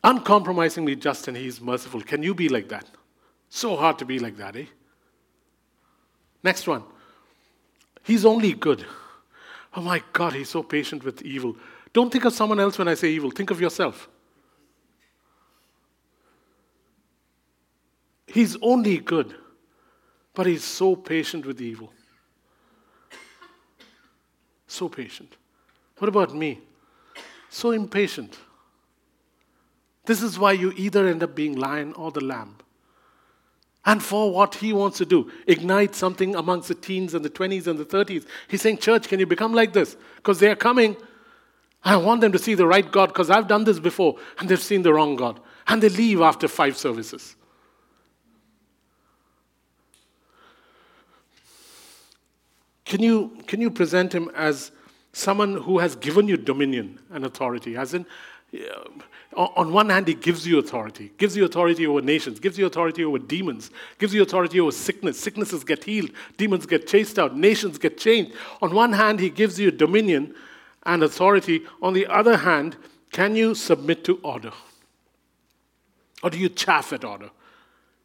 uncompromisingly 0.02 0.96
just 0.96 1.28
and 1.28 1.36
He 1.36 1.46
is 1.46 1.60
merciful. 1.60 2.00
Can 2.00 2.22
you 2.22 2.34
be 2.34 2.48
like 2.48 2.68
that? 2.68 2.86
So 3.48 3.76
hard 3.76 3.98
to 3.98 4.04
be 4.04 4.18
like 4.18 4.36
that, 4.36 4.56
eh? 4.56 4.66
Next 6.42 6.66
one. 6.66 6.84
He's 8.06 8.24
only 8.24 8.52
good. 8.52 8.86
Oh 9.74 9.80
my 9.80 10.00
God, 10.12 10.32
he's 10.32 10.48
so 10.48 10.62
patient 10.62 11.02
with 11.02 11.22
evil. 11.22 11.56
Don't 11.92 12.10
think 12.12 12.24
of 12.24 12.32
someone 12.32 12.60
else 12.60 12.78
when 12.78 12.86
I 12.86 12.94
say 12.94 13.08
evil, 13.08 13.32
think 13.32 13.50
of 13.50 13.60
yourself. 13.60 14.08
He's 18.28 18.56
only 18.62 18.98
good, 18.98 19.34
but 20.34 20.46
he's 20.46 20.62
so 20.62 20.94
patient 20.94 21.46
with 21.46 21.60
evil. 21.60 21.92
So 24.68 24.88
patient. 24.88 25.36
What 25.98 26.08
about 26.08 26.32
me? 26.32 26.60
So 27.50 27.72
impatient. 27.72 28.38
This 30.04 30.22
is 30.22 30.38
why 30.38 30.52
you 30.52 30.72
either 30.76 31.08
end 31.08 31.24
up 31.24 31.34
being 31.34 31.56
lion 31.56 31.92
or 31.94 32.12
the 32.12 32.22
lamb 32.22 32.56
and 33.86 34.02
for 34.02 34.32
what 34.32 34.56
he 34.56 34.72
wants 34.72 34.98
to 34.98 35.06
do 35.06 35.30
ignite 35.46 35.94
something 35.94 36.34
amongst 36.34 36.68
the 36.68 36.74
teens 36.74 37.14
and 37.14 37.24
the 37.24 37.30
20s 37.30 37.68
and 37.68 37.78
the 37.78 37.84
30s. 37.84 38.26
He's 38.48 38.60
saying, 38.60 38.78
Church, 38.78 39.08
can 39.08 39.20
you 39.20 39.26
become 39.26 39.54
like 39.54 39.72
this? 39.72 39.96
Because 40.16 40.40
they 40.40 40.50
are 40.50 40.56
coming. 40.56 40.96
I 41.84 41.96
want 41.96 42.20
them 42.20 42.32
to 42.32 42.38
see 42.38 42.54
the 42.54 42.66
right 42.66 42.90
God 42.90 43.06
because 43.06 43.30
I've 43.30 43.46
done 43.46 43.62
this 43.62 43.78
before 43.78 44.16
and 44.38 44.48
they've 44.48 44.60
seen 44.60 44.82
the 44.82 44.92
wrong 44.92 45.14
God. 45.14 45.40
And 45.68 45.82
they 45.82 45.88
leave 45.88 46.20
after 46.20 46.48
five 46.48 46.76
services. 46.76 47.36
Can 52.84 53.02
you, 53.02 53.36
can 53.46 53.60
you 53.60 53.70
present 53.70 54.12
him 54.12 54.30
as 54.34 54.70
someone 55.12 55.56
who 55.62 55.78
has 55.78 55.96
given 55.96 56.28
you 56.28 56.36
dominion 56.36 57.00
and 57.10 57.24
authority? 57.24 57.76
As 57.76 57.94
in, 57.94 58.06
on 59.36 59.72
one 59.72 59.90
hand, 59.90 60.08
he 60.08 60.14
gives 60.14 60.46
you 60.46 60.58
authority, 60.58 61.12
gives 61.18 61.36
you 61.36 61.44
authority 61.44 61.86
over 61.86 62.00
nations, 62.00 62.40
gives 62.40 62.58
you 62.58 62.66
authority 62.66 63.04
over 63.04 63.18
demons, 63.18 63.70
gives 63.98 64.14
you 64.14 64.22
authority 64.22 64.60
over 64.60 64.72
sickness. 64.72 65.20
Sicknesses 65.20 65.62
get 65.62 65.84
healed, 65.84 66.10
demons 66.36 66.64
get 66.64 66.86
chased 66.86 67.18
out, 67.18 67.36
nations 67.36 67.76
get 67.76 67.98
changed. 67.98 68.32
On 68.62 68.74
one 68.74 68.92
hand, 68.92 69.20
he 69.20 69.28
gives 69.28 69.60
you 69.60 69.70
dominion 69.70 70.34
and 70.84 71.02
authority. 71.02 71.62
On 71.82 71.92
the 71.92 72.06
other 72.06 72.38
hand, 72.38 72.76
can 73.12 73.36
you 73.36 73.54
submit 73.54 74.04
to 74.04 74.18
order? 74.22 74.52
Or 76.22 76.30
do 76.30 76.38
you 76.38 76.48
chaff 76.48 76.92
at 76.92 77.04
order? 77.04 77.30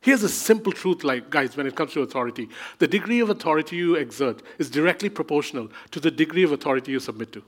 Here's 0.01 0.23
a 0.23 0.29
simple 0.29 0.71
truth, 0.73 1.03
like 1.03 1.29
guys, 1.29 1.55
when 1.55 1.67
it 1.67 1.75
comes 1.75 1.93
to 1.93 2.01
authority. 2.01 2.49
The 2.79 2.87
degree 2.87 3.19
of 3.21 3.29
authority 3.29 3.77
you 3.77 3.95
exert 3.95 4.41
is 4.57 4.69
directly 4.69 5.09
proportional 5.09 5.69
to 5.91 5.99
the 5.99 6.11
degree 6.11 6.43
of 6.43 6.51
authority 6.51 6.91
you 6.91 6.99
submit 6.99 7.31
to 7.33 7.43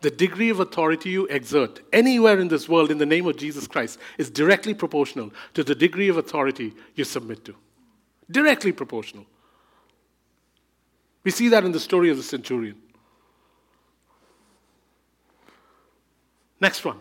the 0.00 0.10
degree 0.10 0.50
of 0.50 0.60
authority 0.60 1.10
you 1.10 1.26
exert 1.26 1.80
anywhere 1.92 2.38
in 2.38 2.48
this 2.48 2.68
world 2.68 2.90
in 2.90 2.98
the 2.98 3.06
name 3.06 3.26
of 3.26 3.36
Jesus 3.36 3.66
Christ 3.66 3.98
is 4.18 4.30
directly 4.30 4.74
proportional 4.74 5.32
to 5.54 5.64
the 5.64 5.74
degree 5.74 6.08
of 6.08 6.16
authority 6.16 6.74
you 6.94 7.04
submit 7.04 7.44
to. 7.44 7.54
Directly 8.30 8.72
proportional. 8.72 9.26
We 11.24 11.30
see 11.30 11.48
that 11.48 11.64
in 11.64 11.72
the 11.72 11.80
story 11.80 12.10
of 12.10 12.16
the 12.16 12.22
centurion. 12.22 12.76
Next 16.60 16.84
one 16.84 17.00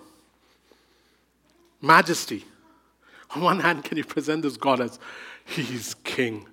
majesty. 1.82 2.44
On 3.36 3.42
one 3.42 3.60
hand, 3.60 3.84
can 3.84 3.98
you 3.98 4.04
present 4.04 4.42
this 4.42 4.58
God 4.58 4.82
as 4.82 5.00
He's 5.46 5.94
king? 5.94 6.48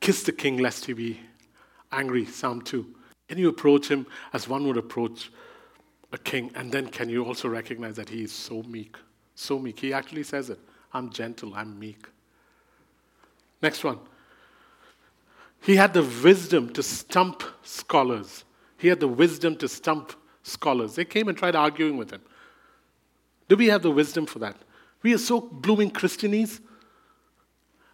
Kiss 0.00 0.22
the 0.22 0.32
king 0.32 0.58
lest 0.58 0.86
he 0.86 0.92
be 0.94 1.20
angry, 1.92 2.24
Psalm 2.24 2.62
2. 2.62 2.86
Can 3.30 3.38
you 3.38 3.48
approach 3.48 3.88
him 3.88 4.08
as 4.32 4.48
one 4.48 4.66
would 4.66 4.76
approach 4.76 5.30
a 6.10 6.18
king? 6.18 6.50
And 6.56 6.72
then 6.72 6.88
can 6.88 7.08
you 7.08 7.24
also 7.24 7.48
recognize 7.48 7.94
that 7.94 8.08
he 8.08 8.24
is 8.24 8.32
so 8.32 8.64
meek? 8.64 8.96
So 9.36 9.56
meek. 9.56 9.78
He 9.78 9.92
actually 9.92 10.24
says 10.24 10.50
it 10.50 10.58
I'm 10.92 11.10
gentle, 11.10 11.54
I'm 11.54 11.78
meek. 11.78 12.08
Next 13.62 13.84
one. 13.84 14.00
He 15.60 15.76
had 15.76 15.94
the 15.94 16.02
wisdom 16.02 16.72
to 16.72 16.82
stump 16.82 17.44
scholars. 17.62 18.42
He 18.76 18.88
had 18.88 18.98
the 18.98 19.06
wisdom 19.06 19.54
to 19.58 19.68
stump 19.68 20.12
scholars. 20.42 20.96
They 20.96 21.04
came 21.04 21.28
and 21.28 21.38
tried 21.38 21.54
arguing 21.54 21.98
with 21.98 22.10
him. 22.10 22.22
Do 23.48 23.54
we 23.54 23.68
have 23.68 23.82
the 23.82 23.92
wisdom 23.92 24.26
for 24.26 24.40
that? 24.40 24.56
We 25.04 25.14
are 25.14 25.18
so 25.18 25.40
blooming 25.40 25.92
Christianese. 25.92 26.58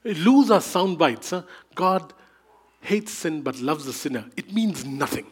We 0.03 0.14
lose 0.14 0.51
our 0.51 0.62
sound 0.62 0.97
bites. 0.97 1.28
Huh? 1.28 1.43
God 1.74 2.14
hates 2.87 3.12
sin 3.12 3.43
but 3.43 3.59
loves 3.61 3.84
the 3.84 3.93
sinner, 3.93 4.24
it 4.37 4.53
means 4.53 4.84
nothing. 4.84 5.26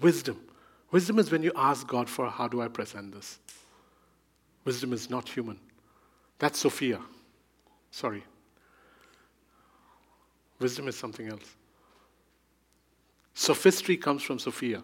Wisdom. 0.00 0.40
Wisdom 0.92 1.18
is 1.18 1.30
when 1.30 1.42
you 1.42 1.52
ask 1.56 1.86
God 1.86 2.08
for 2.08 2.30
how 2.30 2.48
do 2.48 2.62
I 2.62 2.68
present 2.68 3.12
this. 3.12 3.38
Wisdom 4.64 4.92
is 4.92 5.10
not 5.10 5.28
human. 5.28 5.58
That's 6.38 6.58
Sophia. 6.60 7.00
Sorry. 7.90 8.24
Wisdom 10.60 10.88
is 10.88 10.96
something 10.96 11.28
else. 11.28 11.56
Sophistry 13.34 13.96
comes 13.96 14.22
from 14.22 14.38
Sophia. 14.38 14.82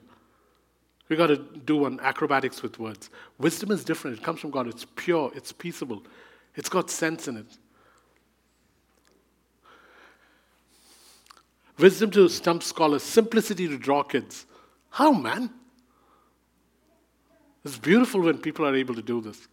We 1.09 1.17
got 1.17 1.29
to 1.29 1.37
do 1.37 1.77
one 1.79 2.01
acrobatics 2.01 2.63
with 2.63 2.79
words. 2.79 3.11
Wisdom 3.39 3.71
is 3.71 3.85
different. 3.85 4.19
It 4.19 4.25
comes 4.25 4.41
from 4.41 4.51
God. 4.51 4.67
It's 4.67 4.87
pure. 4.97 5.31
It's 5.35 5.53
peaceable. 5.53 6.03
It's 6.57 6.69
got 6.69 6.91
sense 6.91 7.29
in 7.29 7.37
it. 7.37 7.47
Wisdom 11.79 12.11
to 12.13 12.29
stump 12.29 12.63
scholars. 12.63 13.03
Simplicity 13.03 13.69
to 13.69 13.79
draw 13.79 14.03
kids. 14.03 14.47
How, 14.91 15.13
man? 15.13 15.51
It's 17.65 17.79
beautiful 17.79 18.23
when 18.23 18.39
people 18.39 18.67
are 18.67 18.75
able 18.75 18.95
to 18.95 19.03
do 19.03 19.21
this. 19.21 19.47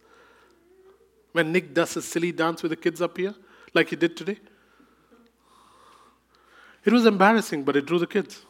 When 1.32 1.52
Nick 1.52 1.74
does 1.74 1.96
a 1.96 2.02
silly 2.02 2.32
dance 2.32 2.62
with 2.62 2.70
the 2.70 2.76
kids 2.76 3.02
up 3.02 3.18
here, 3.18 3.34
like 3.74 3.90
he 3.90 3.96
did 3.96 4.16
today, 4.16 4.38
it 6.84 6.92
was 6.92 7.06
embarrassing, 7.06 7.64
but 7.64 7.76
it 7.76 7.86
drew 7.86 7.98
the 7.98 8.06
kids. 8.06 8.44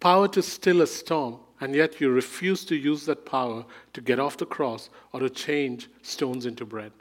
Power 0.00 0.28
to 0.28 0.42
still 0.42 0.82
a 0.82 0.86
storm, 0.86 1.38
and 1.60 1.74
yet 1.74 2.00
you 2.00 2.10
refuse 2.10 2.64
to 2.66 2.76
use 2.76 3.06
that 3.06 3.24
power 3.24 3.64
to 3.92 4.00
get 4.00 4.18
off 4.18 4.36
the 4.36 4.46
cross 4.46 4.90
or 5.12 5.20
to 5.20 5.30
change 5.30 5.88
stones 6.02 6.46
into 6.46 6.64
bread. 6.64 6.92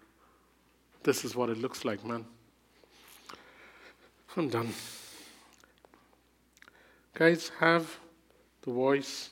This 1.03 1.25
is 1.25 1.35
what 1.35 1.49
it 1.49 1.57
looks 1.57 1.85
like, 1.85 2.03
man. 2.05 2.25
I'm 4.37 4.49
done. 4.49 4.73
Guys, 7.13 7.51
have 7.59 7.97
the 8.63 8.71
voice 8.71 9.29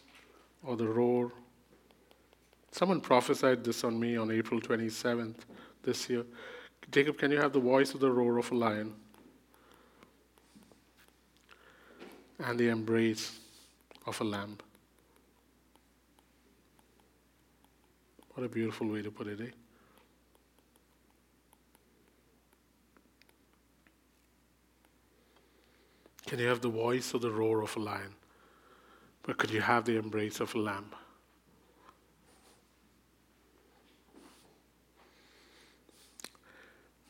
or 0.63 0.77
the 0.77 0.87
roar. 0.87 1.31
Someone 2.71 3.01
prophesied 3.01 3.63
this 3.63 3.83
on 3.83 3.99
me 3.99 4.15
on 4.15 4.31
April 4.31 4.61
27th 4.61 5.35
this 5.83 6.09
year. 6.09 6.23
Jacob, 6.91 7.17
can 7.17 7.31
you 7.31 7.37
have 7.37 7.53
the 7.53 7.59
voice 7.59 7.93
of 7.93 7.99
the 7.99 8.11
roar 8.11 8.37
of 8.37 8.51
a 8.51 8.55
lion? 8.55 8.93
And 12.39 12.59
the 12.59 12.69
embrace 12.69 13.39
of 14.05 14.19
a 14.21 14.23
lamb. 14.23 14.57
What 18.33 18.45
a 18.45 18.49
beautiful 18.49 18.87
way 18.87 19.01
to 19.01 19.11
put 19.11 19.27
it, 19.27 19.39
eh? 19.41 19.51
Can 26.25 26.39
you 26.39 26.47
have 26.47 26.61
the 26.61 26.69
voice 26.69 27.13
or 27.13 27.19
the 27.19 27.29
roar 27.29 27.61
of 27.61 27.75
a 27.77 27.79
lion? 27.79 28.15
But 29.21 29.37
could 29.37 29.51
you 29.51 29.61
have 29.61 29.85
the 29.85 29.97
embrace 29.97 30.39
of 30.39 30.53
a 30.55 30.59
lamb? 30.59 30.89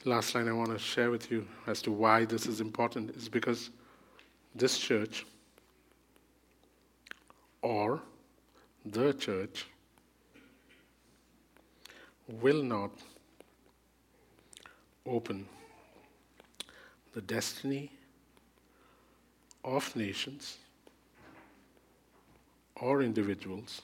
Last 0.05 0.35
line 0.35 0.49
I 0.49 0.51
want 0.51 0.71
to 0.71 0.77
share 0.77 1.09
with 1.09 1.31
you 1.31 1.47
as 1.65 1.81
to 1.83 1.91
why 1.91 2.25
this 2.25 2.45
is 2.45 2.59
important 2.59 3.11
is 3.11 3.29
because 3.29 3.69
this 4.53 4.77
church 4.77 5.25
or 7.63 8.01
the 8.85 9.13
church 9.13 9.65
will 12.41 12.61
not 12.61 12.91
open 15.05 15.45
the 17.13 17.21
destiny 17.21 17.89
of 19.63 19.95
nations 19.95 20.57
or 22.75 23.01
individuals 23.01 23.81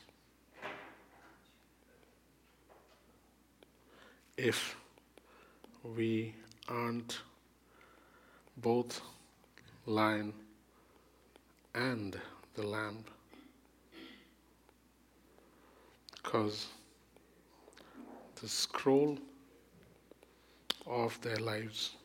if 4.38 4.76
we 5.96 6.34
aren't 6.68 7.20
both 8.58 9.02
lion 9.86 10.34
and 11.74 12.20
the 12.56 12.64
lamb 12.64 13.06
because 16.32 16.68
the 18.40 18.48
scroll 18.48 19.18
of 20.86 21.20
their 21.22 21.38
lives 21.38 21.96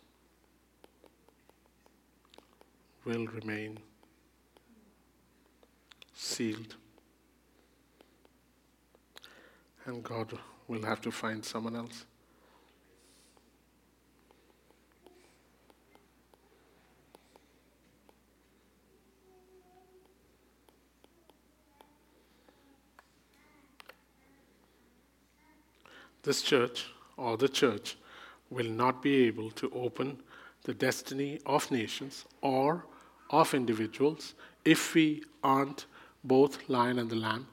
will 3.04 3.26
remain 3.26 3.78
sealed. 6.14 6.74
And 9.84 10.02
God 10.02 10.32
will 10.68 10.84
have 10.84 11.02
to 11.02 11.10
find 11.10 11.44
someone 11.44 11.76
else. 11.76 12.06
This 26.24 26.40
church 26.40 26.86
or 27.18 27.36
the 27.36 27.48
church 27.48 27.96
will 28.50 28.68
not 28.68 29.02
be 29.02 29.26
able 29.26 29.50
to 29.52 29.70
open 29.74 30.18
the 30.64 30.72
destiny 30.74 31.38
of 31.44 31.70
nations 31.70 32.24
or 32.40 32.86
of 33.30 33.52
individuals 33.52 34.34
if 34.64 34.94
we 34.94 35.22
aren't 35.42 35.84
both 36.24 36.66
lion 36.68 36.98
and 36.98 37.10
the 37.10 37.16
lamb, 37.16 37.46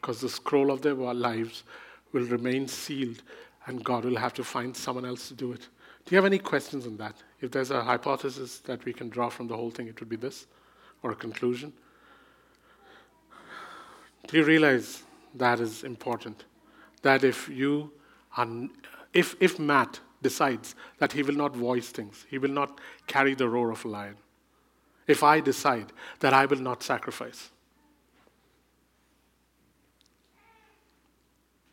because 0.00 0.22
the 0.22 0.28
scroll 0.28 0.70
of 0.70 0.80
their 0.80 0.94
lives 0.94 1.64
will 2.12 2.24
remain 2.24 2.66
sealed 2.66 3.22
and 3.66 3.84
God 3.84 4.06
will 4.06 4.16
have 4.16 4.32
to 4.34 4.44
find 4.44 4.74
someone 4.74 5.04
else 5.04 5.28
to 5.28 5.34
do 5.34 5.52
it. 5.52 5.68
Do 6.06 6.14
you 6.14 6.16
have 6.16 6.24
any 6.24 6.38
questions 6.38 6.86
on 6.86 6.96
that? 6.96 7.16
If 7.40 7.50
there's 7.50 7.70
a 7.70 7.82
hypothesis 7.82 8.58
that 8.60 8.84
we 8.86 8.94
can 8.94 9.10
draw 9.10 9.28
from 9.28 9.48
the 9.48 9.56
whole 9.56 9.70
thing, 9.70 9.88
it 9.88 10.00
would 10.00 10.08
be 10.08 10.16
this, 10.16 10.46
or 11.02 11.12
a 11.12 11.14
conclusion. 11.16 11.72
Do 14.26 14.38
you 14.38 14.44
realize 14.44 15.02
that 15.34 15.60
is 15.60 15.84
important? 15.84 16.44
That 17.02 17.24
if 17.24 17.48
you 17.48 17.92
are, 18.36 18.48
if, 19.12 19.36
if 19.40 19.58
Matt 19.58 20.00
decides 20.22 20.74
that 20.98 21.12
he 21.12 21.22
will 21.22 21.34
not 21.34 21.54
voice 21.54 21.90
things, 21.90 22.26
he 22.28 22.38
will 22.38 22.50
not 22.50 22.80
carry 23.06 23.34
the 23.34 23.48
roar 23.48 23.70
of 23.70 23.84
a 23.84 23.88
lion, 23.88 24.16
if 25.06 25.22
I 25.22 25.40
decide 25.40 25.92
that 26.20 26.32
I 26.32 26.46
will 26.46 26.60
not 26.60 26.82
sacrifice. 26.82 27.50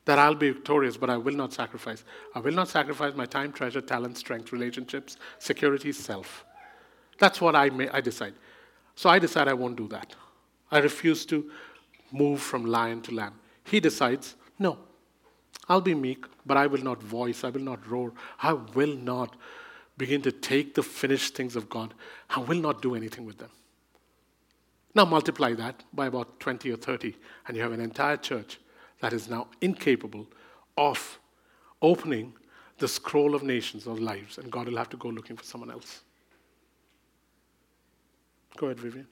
That 0.05 0.20
I'll 0.20 0.36
be 0.36 0.49
victorious, 0.49 0.97
but 0.97 1.09
I 1.09 1.18
will 1.18 1.36
not 1.36 1.53
sacrifice. 1.53 2.03
I 2.36 2.39
will 2.39 2.53
not 2.53 2.68
sacrifice 2.68 3.16
my 3.16 3.26
time, 3.26 3.53
treasure, 3.53 3.82
talent, 3.82 4.18
strength, 4.18 4.51
relationships, 4.51 5.18
security, 5.39 5.91
self. 5.91 6.43
That's 7.20 7.39
what 7.39 7.55
I, 7.55 7.70
may, 7.70 7.88
I 7.89 8.01
decide. 8.01 8.34
So 8.95 9.09
I 9.09 9.20
decide 9.20 9.47
I 9.47 9.53
won't 9.53 9.78
do 9.78 9.88
that. 9.89 10.16
I 10.72 10.80
refuse 10.80 11.26
to 11.28 11.49
move 12.12 12.41
from 12.41 12.66
lion 12.66 13.01
to 13.03 13.14
lamb. 13.14 13.36
He 13.64 13.80
decides, 13.80 14.36
no, 14.57 14.80
I'll 15.72 15.80
be 15.80 15.95
meek, 15.95 16.26
but 16.45 16.57
I 16.57 16.67
will 16.67 16.84
not 16.84 17.01
voice, 17.01 17.45
I 17.45 17.49
will 17.49 17.61
not 17.61 17.88
roar, 17.89 18.11
I 18.41 18.51
will 18.51 18.93
not 18.93 19.38
begin 19.97 20.22
to 20.24 20.32
take 20.32 20.74
the 20.76 20.84
finished 20.84 21.34
things 21.34 21.55
of 21.55 21.69
God 21.69 21.93
I 22.30 22.39
will 22.39 22.59
not 22.59 22.82
do 22.82 22.93
anything 22.93 23.26
with 23.26 23.38
them. 23.38 23.51
Now 24.93 25.05
multiply 25.05 25.53
that 25.53 25.86
by 25.93 26.07
about 26.07 26.41
20 26.41 26.69
or 26.72 26.76
30, 26.76 27.15
and 27.47 27.55
you 27.55 27.63
have 27.63 27.72
an 27.72 27.80
entire 27.80 28.17
church 28.17 28.59
that 28.99 29.13
is 29.13 29.30
now 29.30 29.47
incapable 29.61 30.28
of 30.78 31.19
opening 31.82 32.34
the 32.80 32.88
scroll 32.89 33.34
of 33.34 33.41
nations 33.43 33.88
or 33.88 33.95
lives, 33.95 34.39
and 34.39 34.51
God 34.51 34.67
will 34.67 34.78
have 34.78 34.89
to 34.89 34.97
go 34.97 35.07
looking 35.07 35.38
for 35.38 35.45
someone 35.45 35.72
else. 35.72 36.01
Go 38.57 38.65
ahead, 38.65 38.80
Vivian. 38.80 39.07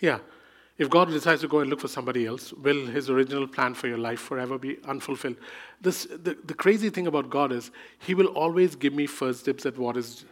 Yeah. 0.00 0.18
If 0.78 0.90
God 0.90 1.08
decides 1.08 1.40
to 1.40 1.48
go 1.48 1.60
and 1.60 1.70
look 1.70 1.80
for 1.80 1.88
somebody 1.88 2.26
else, 2.26 2.52
will 2.52 2.86
his 2.86 3.08
original 3.08 3.48
plan 3.48 3.72
for 3.72 3.88
your 3.88 3.96
life 3.96 4.20
forever 4.20 4.58
be 4.58 4.78
unfulfilled? 4.84 5.36
This, 5.80 6.04
the, 6.04 6.36
the 6.44 6.52
crazy 6.52 6.90
thing 6.90 7.06
about 7.06 7.30
God 7.30 7.50
is 7.50 7.70
he 7.98 8.14
will 8.14 8.26
always 8.26 8.76
give 8.76 8.92
me 8.92 9.06
first 9.06 9.46
dibs 9.46 9.64
at 9.64 9.78
what 9.78 9.96
is 9.96 10.26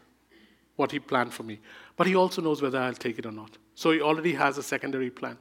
what 0.77 0.91
he 0.91 0.99
planned 0.99 1.33
for 1.33 1.45
me. 1.45 1.61
But 1.97 2.07
he 2.07 2.17
also 2.17 2.43
knows 2.43 2.61
whether 2.61 2.79
I'll 2.79 2.93
take 2.95 3.19
it 3.19 3.27
or 3.27 3.33
not. 3.33 3.57
So 3.75 3.93
he 3.93 4.01
already 4.01 4.33
has 4.35 4.59
a 4.59 4.63
secondary 4.63 5.11
plan. 5.11 5.39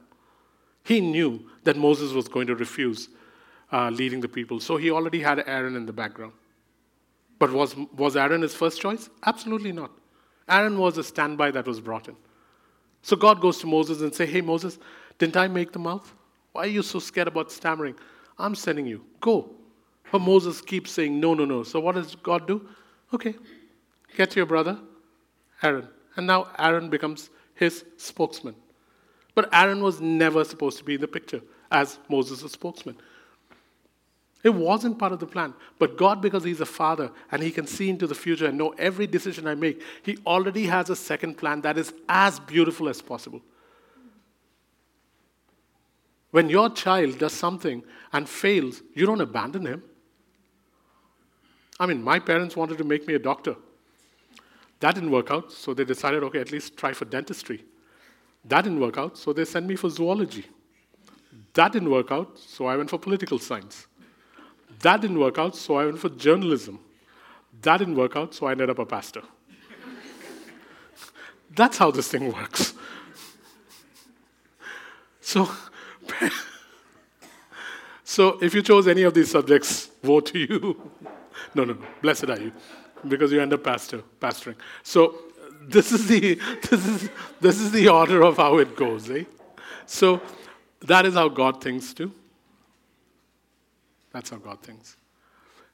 He 0.84 1.00
knew 1.00 1.44
that 1.64 1.76
Moses 1.76 2.12
was 2.12 2.28
going 2.28 2.46
to 2.46 2.54
refuse 2.54 3.08
uh, 3.72 3.90
leading 3.90 4.20
the 4.20 4.28
people. 4.28 4.60
So 4.60 4.76
he 4.76 4.90
already 4.90 5.20
had 5.20 5.42
Aaron 5.46 5.76
in 5.76 5.86
the 5.86 5.92
background. 5.92 6.32
But 7.38 7.52
was, 7.52 7.74
was 7.96 8.16
Aaron 8.16 8.42
his 8.42 8.54
first 8.54 8.80
choice? 8.80 9.10
Absolutely 9.26 9.72
not. 9.72 9.90
Aaron 10.48 10.78
was 10.78 10.98
a 10.98 11.04
standby 11.04 11.50
that 11.52 11.66
was 11.66 11.80
brought 11.80 12.08
in. 12.08 12.16
So 13.04 13.16
God 13.16 13.38
goes 13.38 13.58
to 13.58 13.66
Moses 13.66 14.00
and 14.00 14.14
say, 14.14 14.24
"Hey 14.24 14.40
Moses, 14.40 14.78
didn't 15.18 15.36
I 15.36 15.46
make 15.46 15.72
the 15.72 15.78
mouth? 15.78 16.10
Why 16.52 16.62
are 16.62 16.74
you 16.78 16.82
so 16.82 16.98
scared 16.98 17.28
about 17.28 17.52
stammering? 17.52 17.96
I'm 18.38 18.54
sending 18.54 18.86
you. 18.86 19.04
Go." 19.20 19.50
But 20.10 20.20
Moses 20.20 20.62
keeps 20.62 20.90
saying, 20.90 21.20
"No, 21.20 21.34
no, 21.34 21.44
no." 21.44 21.64
So 21.64 21.80
what 21.80 21.96
does 21.96 22.14
God 22.14 22.48
do? 22.48 22.66
Okay, 23.12 23.34
get 24.16 24.34
your 24.34 24.46
brother, 24.46 24.78
Aaron, 25.62 25.86
and 26.16 26.26
now 26.26 26.48
Aaron 26.58 26.88
becomes 26.88 27.28
his 27.54 27.84
spokesman. 27.98 28.56
But 29.34 29.50
Aaron 29.52 29.82
was 29.82 30.00
never 30.00 30.42
supposed 30.42 30.78
to 30.78 30.84
be 30.84 30.94
in 30.94 31.02
the 31.02 31.08
picture 31.08 31.42
as 31.70 31.98
Moses' 32.08 32.52
spokesman. 32.52 32.96
It 34.44 34.54
wasn't 34.54 34.98
part 34.98 35.12
of 35.12 35.18
the 35.18 35.26
plan. 35.26 35.54
But 35.78 35.96
God, 35.96 36.20
because 36.20 36.44
He's 36.44 36.60
a 36.60 36.66
father 36.66 37.10
and 37.32 37.42
He 37.42 37.50
can 37.50 37.66
see 37.66 37.88
into 37.88 38.06
the 38.06 38.14
future 38.14 38.46
and 38.46 38.58
know 38.58 38.74
every 38.78 39.06
decision 39.06 39.48
I 39.48 39.56
make, 39.56 39.82
He 40.02 40.18
already 40.26 40.66
has 40.66 40.90
a 40.90 40.96
second 40.96 41.38
plan 41.38 41.62
that 41.62 41.78
is 41.78 41.92
as 42.08 42.38
beautiful 42.38 42.88
as 42.88 43.00
possible. 43.00 43.40
When 46.30 46.50
your 46.50 46.68
child 46.68 47.18
does 47.18 47.32
something 47.32 47.82
and 48.12 48.28
fails, 48.28 48.82
you 48.92 49.06
don't 49.06 49.20
abandon 49.20 49.66
him. 49.66 49.84
I 51.78 51.86
mean, 51.86 52.02
my 52.02 52.18
parents 52.18 52.56
wanted 52.56 52.76
to 52.78 52.84
make 52.84 53.06
me 53.06 53.14
a 53.14 53.20
doctor. 53.20 53.54
That 54.80 54.96
didn't 54.96 55.12
work 55.12 55.30
out, 55.30 55.52
so 55.52 55.72
they 55.72 55.84
decided, 55.84 56.24
okay, 56.24 56.40
at 56.40 56.50
least 56.50 56.76
try 56.76 56.92
for 56.92 57.04
dentistry. 57.04 57.64
That 58.44 58.62
didn't 58.62 58.80
work 58.80 58.98
out, 58.98 59.16
so 59.16 59.32
they 59.32 59.44
sent 59.44 59.66
me 59.66 59.76
for 59.76 59.88
zoology. 59.88 60.44
That 61.54 61.72
didn't 61.72 61.90
work 61.90 62.10
out, 62.10 62.36
so 62.36 62.66
I 62.66 62.76
went 62.76 62.90
for 62.90 62.98
political 62.98 63.38
science. 63.38 63.86
That 64.84 65.00
didn't 65.00 65.18
work 65.18 65.38
out, 65.38 65.56
so 65.56 65.76
I 65.76 65.86
went 65.86 65.98
for 65.98 66.10
journalism. 66.10 66.78
That 67.62 67.78
didn't 67.78 67.96
work 67.96 68.16
out, 68.16 68.34
so 68.34 68.46
I 68.46 68.52
ended 68.52 68.68
up 68.68 68.78
a 68.78 68.84
pastor. 68.84 69.22
That's 71.56 71.78
how 71.78 71.90
this 71.90 72.08
thing 72.08 72.30
works. 72.32 72.74
So, 75.26 75.48
so 78.04 78.38
if 78.42 78.54
you 78.54 78.62
chose 78.62 78.86
any 78.86 79.02
of 79.04 79.14
these 79.14 79.30
subjects, 79.30 79.90
woe 80.02 80.20
to 80.20 80.38
you. 80.38 80.90
no, 81.54 81.64
no, 81.64 81.72
no. 81.72 81.86
Blessed 82.02 82.28
are 82.28 82.38
you, 82.38 82.52
because 83.08 83.32
you 83.32 83.40
end 83.40 83.54
up 83.54 83.64
pastor, 83.64 84.02
pastoring. 84.20 84.56
So 84.82 85.16
this 85.62 85.92
is 85.92 86.06
the 86.06 86.34
this 86.70 86.86
is 86.86 87.10
this 87.40 87.58
is 87.58 87.72
the 87.72 87.88
order 87.88 88.22
of 88.22 88.36
how 88.36 88.58
it 88.58 88.76
goes, 88.76 89.10
eh? 89.10 89.24
So 89.86 90.20
that 90.82 91.06
is 91.06 91.14
how 91.14 91.30
God 91.30 91.62
thinks 91.62 91.94
too. 91.94 92.12
That's 94.14 94.30
how 94.30 94.36
God 94.36 94.62
thinks. 94.62 94.96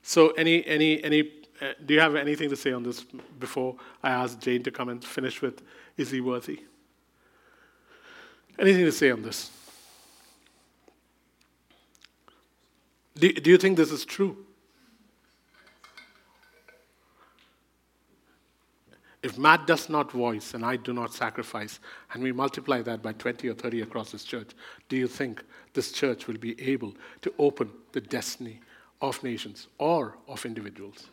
So 0.03 0.31
any 0.31 0.67
any 0.67 1.05
any 1.05 1.31
uh, 1.61 1.75
do 1.85 1.93
you 1.93 2.01
have 2.01 2.17
anything 2.17 2.49
to 2.49 2.57
say 2.57 2.73
on 2.73 2.83
this 2.83 3.05
before 3.39 3.77
I 4.03 4.11
ask 4.11 4.41
Jane 4.41 4.63
to 4.63 4.71
come 4.71 4.89
and 4.89 5.05
finish 5.05 5.43
with 5.43 5.63
is 5.99 6.11
he 6.11 6.23
worthy? 6.23 6.61
Anything 8.59 8.87
to 8.87 8.93
say 8.93 9.11
on 9.11 9.21
this? 9.21 9.51
Do, 13.15 13.31
do 13.31 13.51
you 13.51 13.59
think 13.59 13.77
this 13.77 13.93
is 13.93 14.07
true? 14.07 14.47
If 19.23 19.37
Matt 19.37 19.67
does 19.67 19.91
not 19.91 20.11
voice 20.13 20.55
and 20.55 20.65
I 20.65 20.77
do 20.77 20.93
not 20.95 21.13
sacrifice, 21.13 21.79
and 22.13 22.23
we 22.23 22.33
multiply 22.33 22.81
that 22.83 23.03
by 23.03 23.13
20 23.13 23.49
or 23.49 23.55
30 23.55 23.83
across 23.83 24.13
this 24.13 24.25
church, 24.25 24.51
do 24.89 24.97
you 24.97 25.07
think 25.07 25.45
this 25.75 25.93
church 25.93 26.27
will 26.27 26.39
be 26.39 26.61
able 26.61 26.95
to 27.23 27.33
open 27.39 27.71
the 27.93 28.01
destiny 28.01 28.61
of 29.03 29.23
nations 29.23 29.69
or 29.79 30.17
of 30.27 30.47
individuals? 30.47 31.09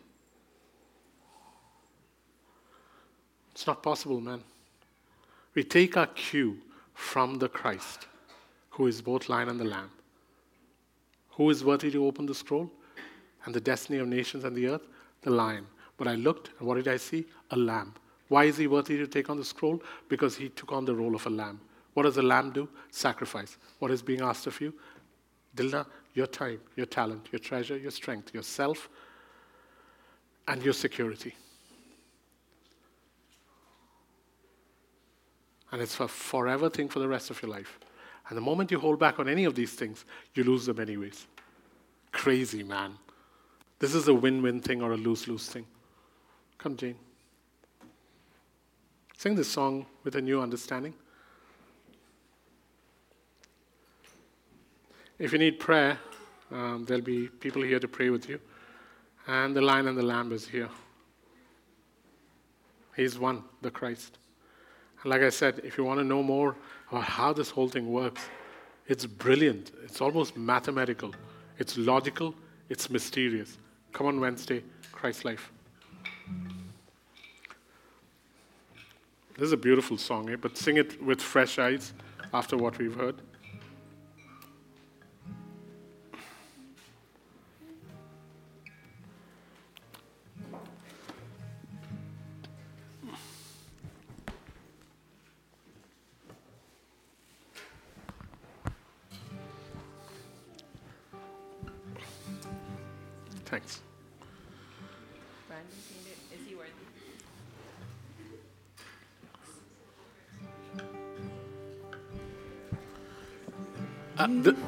It's 3.52 3.68
not 3.68 3.84
possible, 3.84 4.22
man. 4.22 4.44
We 5.54 5.64
take 5.64 5.98
our 5.98 6.08
cue 6.08 6.60
from 6.94 7.40
the 7.40 7.50
Christ, 7.50 8.08
who 8.70 8.88
is 8.88 9.02
both 9.02 9.28
lion 9.28 9.50
and 9.50 9.60
the 9.60 9.66
lamb. 9.66 9.92
Who 11.32 11.50
is 11.50 11.64
worthy 11.64 11.92
to 11.92 12.06
open 12.06 12.26
the 12.26 12.36
scroll 12.36 12.72
and 13.46 13.54
the 13.54 13.60
destiny 13.60 14.00
of 14.00 14.08
nations 14.08 14.44
and 14.44 14.56
the 14.56 14.68
earth? 14.68 14.88
The 15.24 15.32
lion. 15.32 15.66
But 15.98 16.08
I 16.08 16.16
looked, 16.16 16.52
and 16.60 16.68
what 16.68 16.76
did 16.76 16.88
I 16.88 16.98
see? 16.98 17.26
A 17.52 17.58
lamb. 17.58 17.94
Why 18.30 18.46
is 18.46 18.58
he 18.58 18.68
worthy 18.68 18.98
to 18.98 19.08
take 19.08 19.30
on 19.30 19.38
the 19.38 19.46
scroll? 19.46 19.82
Because 20.10 20.36
he 20.36 20.50
took 20.50 20.72
on 20.72 20.86
the 20.86 20.96
role 20.96 21.16
of 21.16 21.26
a 21.26 21.30
lamb. 21.30 21.60
What 21.94 22.04
does 22.04 22.18
a 22.18 22.22
lamb 22.22 22.52
do? 22.52 22.70
Sacrifice. 22.92 23.58
What 23.80 23.90
is 23.90 24.02
being 24.02 24.22
asked 24.22 24.46
of 24.48 24.60
you? 24.62 24.74
Dilna, 25.56 25.86
your 26.14 26.28
time, 26.28 26.60
your 26.76 26.86
talent, 26.86 27.28
your 27.32 27.40
treasure, 27.40 27.78
your 27.78 27.92
strength, 27.92 28.34
yourself, 28.34 28.90
and 30.48 30.62
your 30.62 30.74
security. 30.74 31.36
And 35.72 35.82
it's 35.82 36.00
a 36.00 36.08
forever 36.08 36.70
thing 36.70 36.88
for 36.88 37.00
the 37.00 37.08
rest 37.08 37.30
of 37.30 37.42
your 37.42 37.52
life. 37.52 37.80
And 38.30 38.38
the 38.38 38.42
moment 38.42 38.72
you 38.72 38.80
hold 38.80 39.00
back 39.00 39.20
on 39.20 39.28
any 39.28 39.46
of 39.46 39.56
these 39.56 39.74
things, 39.74 40.06
you 40.36 40.44
lose 40.44 40.66
them 40.66 40.80
anyways. 40.80 41.28
Crazy, 42.12 42.64
man. 42.64 42.98
This 43.80 43.94
is 43.94 44.08
a 44.08 44.14
win 44.14 44.42
win 44.42 44.62
thing 44.62 44.82
or 44.82 44.92
a 44.94 44.98
lose 44.98 45.28
lose 45.28 45.48
thing. 45.48 45.66
Come, 46.68 46.76
Jane. 46.76 46.98
Sing 49.18 49.36
this 49.36 49.50
song 49.50 49.86
with 50.04 50.18
a 50.18 50.22
new 50.22 50.42
understanding. 50.42 50.94
If 55.18 55.32
you 55.32 55.40
need 55.40 55.62
prayer, 55.62 55.98
um, 56.52 56.84
there'll 56.86 57.02
be 57.02 57.30
people 57.30 57.62
here 57.62 57.80
to 57.80 57.88
pray 57.88 58.10
with 58.10 58.28
you. 58.28 58.42
And 59.28 59.56
the 59.56 59.62
lion 59.62 59.88
and 59.88 59.98
the 59.98 60.04
lamb 60.04 60.34
is 60.34 60.46
here. 60.46 60.68
He's 62.98 63.18
one, 63.18 63.46
the 63.62 63.72
Christ. 63.72 64.18
And 65.04 65.10
like 65.10 65.22
I 65.22 65.30
said, 65.30 65.62
if 65.64 65.78
you 65.78 65.86
want 65.86 66.02
to 66.02 66.04
know 66.04 66.22
more 66.22 66.58
about 66.92 67.06
how 67.06 67.32
this 67.32 67.50
whole 67.50 67.70
thing 67.70 67.90
works, 67.90 68.24
it's 68.88 69.06
brilliant. 69.06 69.72
It's 69.86 70.02
almost 70.02 70.36
mathematical. 70.36 71.16
It's 71.60 71.78
logical. 71.78 72.36
It's 72.68 72.90
mysterious. 72.90 73.58
Come 73.94 74.08
on 74.08 74.20
Wednesday, 74.20 74.66
Christ 74.92 75.24
Life. 75.24 75.50
This 79.38 79.46
is 79.46 79.52
a 79.52 79.58
beautiful 79.58 79.98
song, 79.98 80.30
eh? 80.32 80.36
but 80.36 80.58
sing 80.58 80.78
it 80.78 81.02
with 81.02 81.22
fresh 81.22 81.60
eyes 81.60 81.94
after 82.34 82.58
what 82.58 82.78
we've 82.80 82.96
heard. 82.96 83.22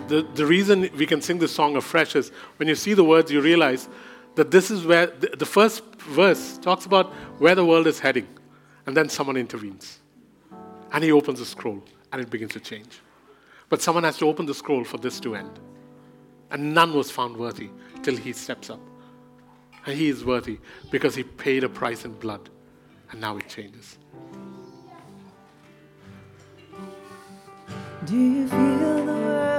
The, 0.09 0.27
the, 0.33 0.45
reason 0.45 0.89
we 0.97 1.05
can 1.05 1.21
sing 1.21 1.37
this 1.37 1.53
song 1.53 1.75
afresh 1.75 2.15
is 2.15 2.31
when 2.57 2.67
you 2.67 2.75
see 2.75 2.93
the 2.93 3.03
words, 3.03 3.31
you 3.31 3.41
realize 3.41 3.87
that 4.35 4.51
this 4.51 4.71
is 4.71 4.85
where 4.85 5.07
the, 5.07 5.27
the 5.37 5.45
first 5.45 5.83
verse 6.01 6.57
talks 6.57 6.85
about 6.85 7.13
where 7.39 7.55
the 7.55 7.63
world 7.63 7.87
is 7.87 7.99
heading, 7.99 8.27
and 8.85 8.97
then 8.97 9.07
someone 9.07 9.37
intervenes. 9.37 9.99
And 10.91 11.03
he 11.03 11.11
opens 11.11 11.39
the 11.39 11.45
scroll, 11.45 11.83
and 12.11 12.21
it 12.21 12.29
begins 12.29 12.53
to 12.53 12.59
change. 12.59 12.99
But 13.69 13.81
someone 13.81 14.03
has 14.03 14.17
to 14.17 14.27
open 14.27 14.47
the 14.47 14.53
scroll 14.53 14.83
for 14.83 14.97
this 14.97 15.19
to 15.21 15.35
end. 15.35 15.59
And 16.51 16.73
none 16.73 16.93
was 16.93 17.11
found 17.11 17.37
worthy 17.37 17.69
till 18.01 18.17
he 18.17 18.33
steps 18.33 18.71
up. 18.71 18.79
And 19.85 19.95
he 19.95 20.09
is 20.09 20.25
worthy 20.25 20.57
because 20.89 21.15
he 21.15 21.23
paid 21.23 21.63
a 21.63 21.69
price 21.69 22.03
in 22.03 22.13
blood, 22.13 22.49
and 23.11 23.21
now 23.21 23.37
it 23.37 23.47
changes. 23.47 23.97
Do 28.05 28.17
you 28.17 28.47
feel 28.47 29.05
the 29.05 29.13
world 29.13 29.58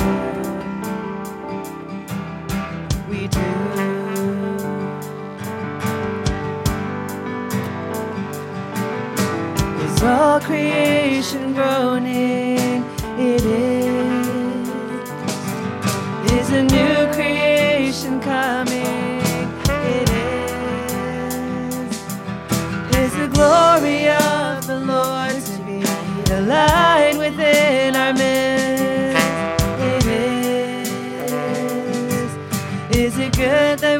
all 10.03 10.39
creation 10.39 11.53
groaning? 11.53 12.83
It 13.19 13.43
is. 13.45 14.69
Is 16.31 16.49
a 16.51 16.63
new 16.63 17.07
creation 17.13 18.19
coming? 18.21 19.21
It 19.97 20.09
is. 20.09 21.95
Is 22.95 23.13
the 23.15 23.27
glory 23.27 24.09
of 24.09 24.65
the 24.65 24.79
Lord 24.79 25.41
to 25.49 25.57
be 25.65 25.83
light 26.41 27.15
within 27.17 27.95
our 27.95 28.13
midst? 28.13 29.25
It 29.79 30.05
is. 30.05 31.31
Is 32.95 33.17
it 33.17 33.35
good 33.35 33.79
that 33.79 33.90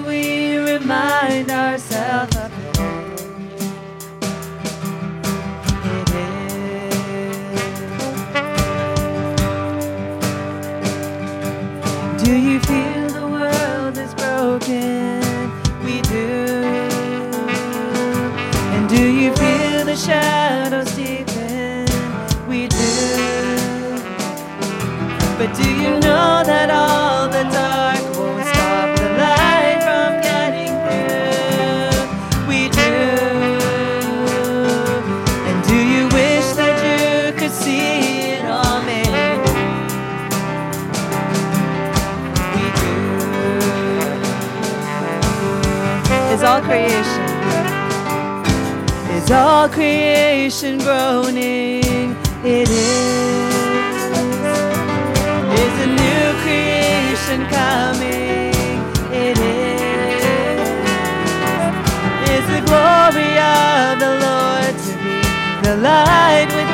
Is 49.23 49.31
all 49.31 49.69
creation 49.69 50.79
groaning? 50.79 52.15
It 52.43 52.67
is. 52.67 53.95
Is 55.61 55.75
a 55.85 55.89
new 56.01 56.25
creation 56.43 57.45
coming? 57.45 58.51
It 59.13 59.37
is. 59.37 60.63
Is 62.33 62.45
the 62.55 62.61
glory 62.65 63.33
of 63.37 63.99
the 64.03 64.13
Lord 64.25 64.73
to 64.85 64.91
be 65.03 65.21
the 65.67 65.75
light 65.77 66.47
within 66.47 66.70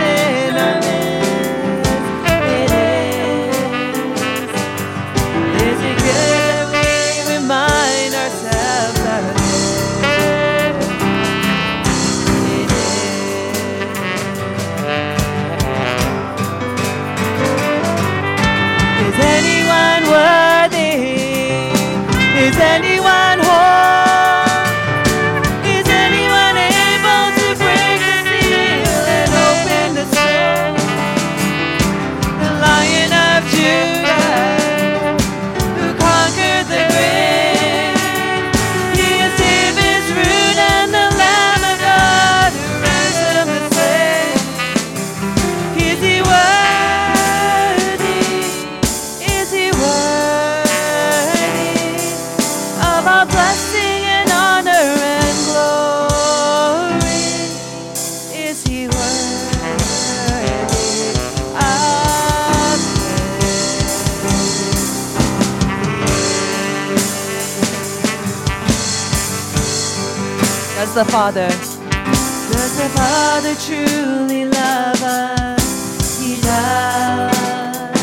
the 70.98 71.06
Father? 71.06 71.48
Does 71.48 72.76
the 72.76 72.90
Father 72.98 73.54
truly 73.68 74.46
love 74.46 75.04
us? 75.04 76.20
He 76.20 76.42
does. 76.42 78.00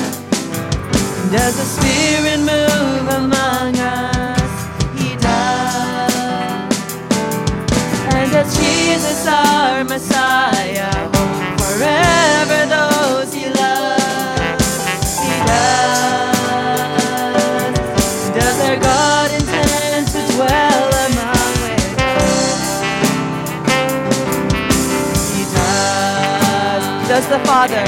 Does 1.32 1.57
the 1.57 1.64
Spirit 1.74 2.38
move 2.38 3.09
among 3.09 3.76
us? 3.80 4.53
He 4.97 5.16
does. 5.16 6.86
And 8.14 8.30
does 8.30 8.57
Jesus, 8.57 9.26
our 9.26 9.82
Messiah, 9.82 10.92
forever 11.59 12.66
those 12.66 12.93
does. 27.24 27.30
The 27.30 27.38
Father? 27.46 27.84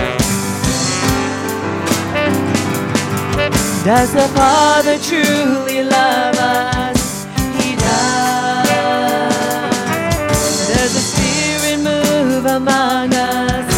Does 3.85 4.13
the 4.13 4.29
Father 4.35 4.99
truly 4.99 5.83
love 5.85 6.37
us? 6.39 7.25
He 7.61 7.77
does. 7.77 8.69
Does 10.69 10.93
the 10.95 11.01
Spirit 11.01 11.79
move 11.85 12.47
among 12.47 13.15
us? 13.15 13.76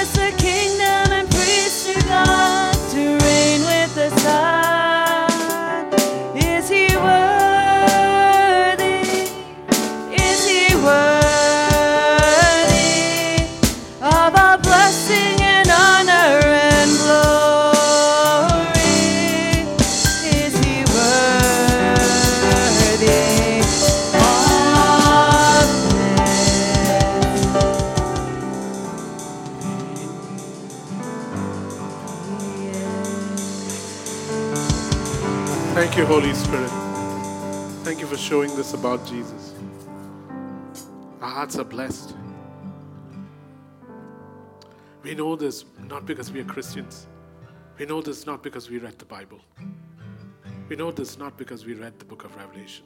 Us 0.00 0.16
a 0.16 0.30
kingdom 0.32 1.12
and 1.12 1.30
priest 1.30 1.86
to 1.86 2.00
God 2.08 2.29
showing 38.30 38.54
this 38.54 38.74
about 38.74 39.04
Jesus. 39.08 39.54
Our 41.20 41.30
hearts 41.30 41.58
are 41.58 41.64
blessed. 41.64 42.14
We 45.02 45.16
know 45.16 45.34
this 45.34 45.64
not 45.88 46.06
because 46.06 46.30
we 46.30 46.38
are 46.38 46.44
Christians. 46.44 47.08
We 47.76 47.86
know 47.86 48.00
this 48.00 48.26
not 48.26 48.40
because 48.44 48.70
we 48.70 48.78
read 48.78 48.96
the 49.00 49.04
Bible. 49.04 49.40
We 50.68 50.76
know 50.76 50.92
this 50.92 51.18
not 51.18 51.36
because 51.36 51.66
we 51.66 51.74
read 51.74 51.98
the 51.98 52.04
book 52.04 52.22
of 52.22 52.36
Revelation. 52.36 52.84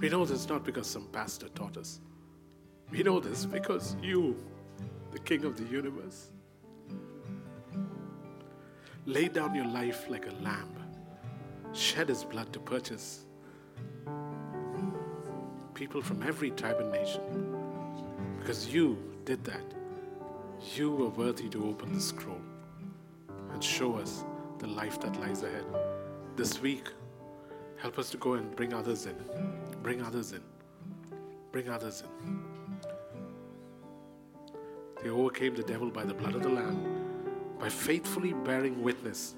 We 0.00 0.08
know 0.08 0.24
this 0.24 0.48
not 0.48 0.64
because 0.64 0.88
some 0.88 1.06
pastor 1.12 1.48
taught 1.50 1.76
us. 1.76 2.00
We 2.90 3.04
know 3.04 3.20
this 3.20 3.46
because 3.46 3.94
you, 4.02 4.36
the 5.12 5.20
King 5.20 5.44
of 5.44 5.56
the 5.56 5.72
universe, 5.72 6.30
laid 9.04 9.34
down 9.34 9.54
your 9.54 9.68
life 9.68 10.10
like 10.10 10.26
a 10.26 10.34
lamb, 10.42 10.74
shed 11.72 12.08
his 12.08 12.24
blood 12.24 12.52
to 12.54 12.58
purchase 12.58 13.25
people 15.76 16.00
from 16.00 16.22
every 16.22 16.50
tribe 16.52 16.80
and 16.80 16.90
nation. 16.90 17.20
Because 18.38 18.66
you 18.72 18.98
did 19.26 19.44
that. 19.44 19.62
You 20.74 20.90
were 20.90 21.10
worthy 21.10 21.50
to 21.50 21.68
open 21.68 21.92
the 21.92 22.00
scroll 22.00 22.40
and 23.52 23.62
show 23.62 23.96
us 23.96 24.24
the 24.58 24.66
life 24.66 24.98
that 25.02 25.20
lies 25.20 25.42
ahead. 25.42 25.66
This 26.34 26.62
week, 26.62 26.88
help 27.76 27.98
us 27.98 28.08
to 28.10 28.16
go 28.16 28.32
and 28.34 28.56
bring 28.56 28.72
others 28.72 29.04
in. 29.04 29.16
Bring 29.82 30.00
others 30.00 30.32
in. 30.32 30.40
Bring 31.52 31.68
others 31.68 32.02
in. 32.02 32.40
They 35.02 35.10
overcame 35.10 35.54
the 35.54 35.62
devil 35.62 35.90
by 35.90 36.04
the 36.04 36.14
blood 36.14 36.34
of 36.34 36.42
the 36.42 36.48
Lamb, 36.48 37.54
by 37.60 37.68
faithfully 37.68 38.32
bearing 38.32 38.82
witness 38.82 39.34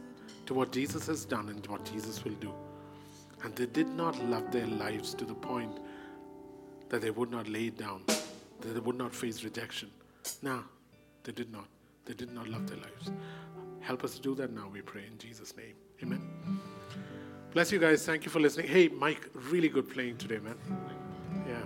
to 0.47 0.55
what 0.55 0.71
Jesus 0.71 1.09
has 1.09 1.25
done 1.25 1.49
and 1.49 1.67
what 1.67 1.85
Jesus 1.85 2.25
will 2.25 2.35
do. 2.35 2.55
And 3.43 3.55
they 3.57 3.67
did 3.67 3.89
not 3.89 4.17
love 4.25 4.53
their 4.53 4.67
lives 4.67 5.15
to 5.15 5.25
the 5.25 5.35
point 5.35 5.81
that 6.89 7.01
they 7.01 7.11
would 7.11 7.31
not 7.31 7.49
lay 7.49 7.67
it 7.67 7.79
down, 7.79 8.03
that 8.07 8.75
they 8.75 8.81
would 8.81 8.97
not 8.97 9.15
face 9.15 9.45
rejection. 9.45 9.91
No, 10.43 10.63
they 11.25 11.33
did 11.33 11.53
not. 11.53 11.67
They 12.05 12.15
did 12.15 12.33
not 12.33 12.49
love 12.49 12.67
their 12.69 12.79
lives. 12.79 13.11
Help 13.81 14.05
us 14.05 14.15
to 14.17 14.21
do 14.23 14.35
that 14.37 14.53
now, 14.53 14.69
we 14.73 14.81
pray, 14.81 15.05
in 15.11 15.19
Jesus' 15.19 15.57
name. 15.57 15.75
Amen. 16.03 16.23
Bless 17.53 17.73
you 17.73 17.79
guys. 17.79 18.05
Thank 18.05 18.25
you 18.25 18.31
for 18.31 18.41
listening. 18.41 18.69
Hey, 18.69 18.89
Mike, 18.89 19.29
really 19.35 19.69
good 19.69 19.91
playing 19.91 20.17
today, 20.17 20.39
man. 20.39 20.57
Yeah. 21.47 21.63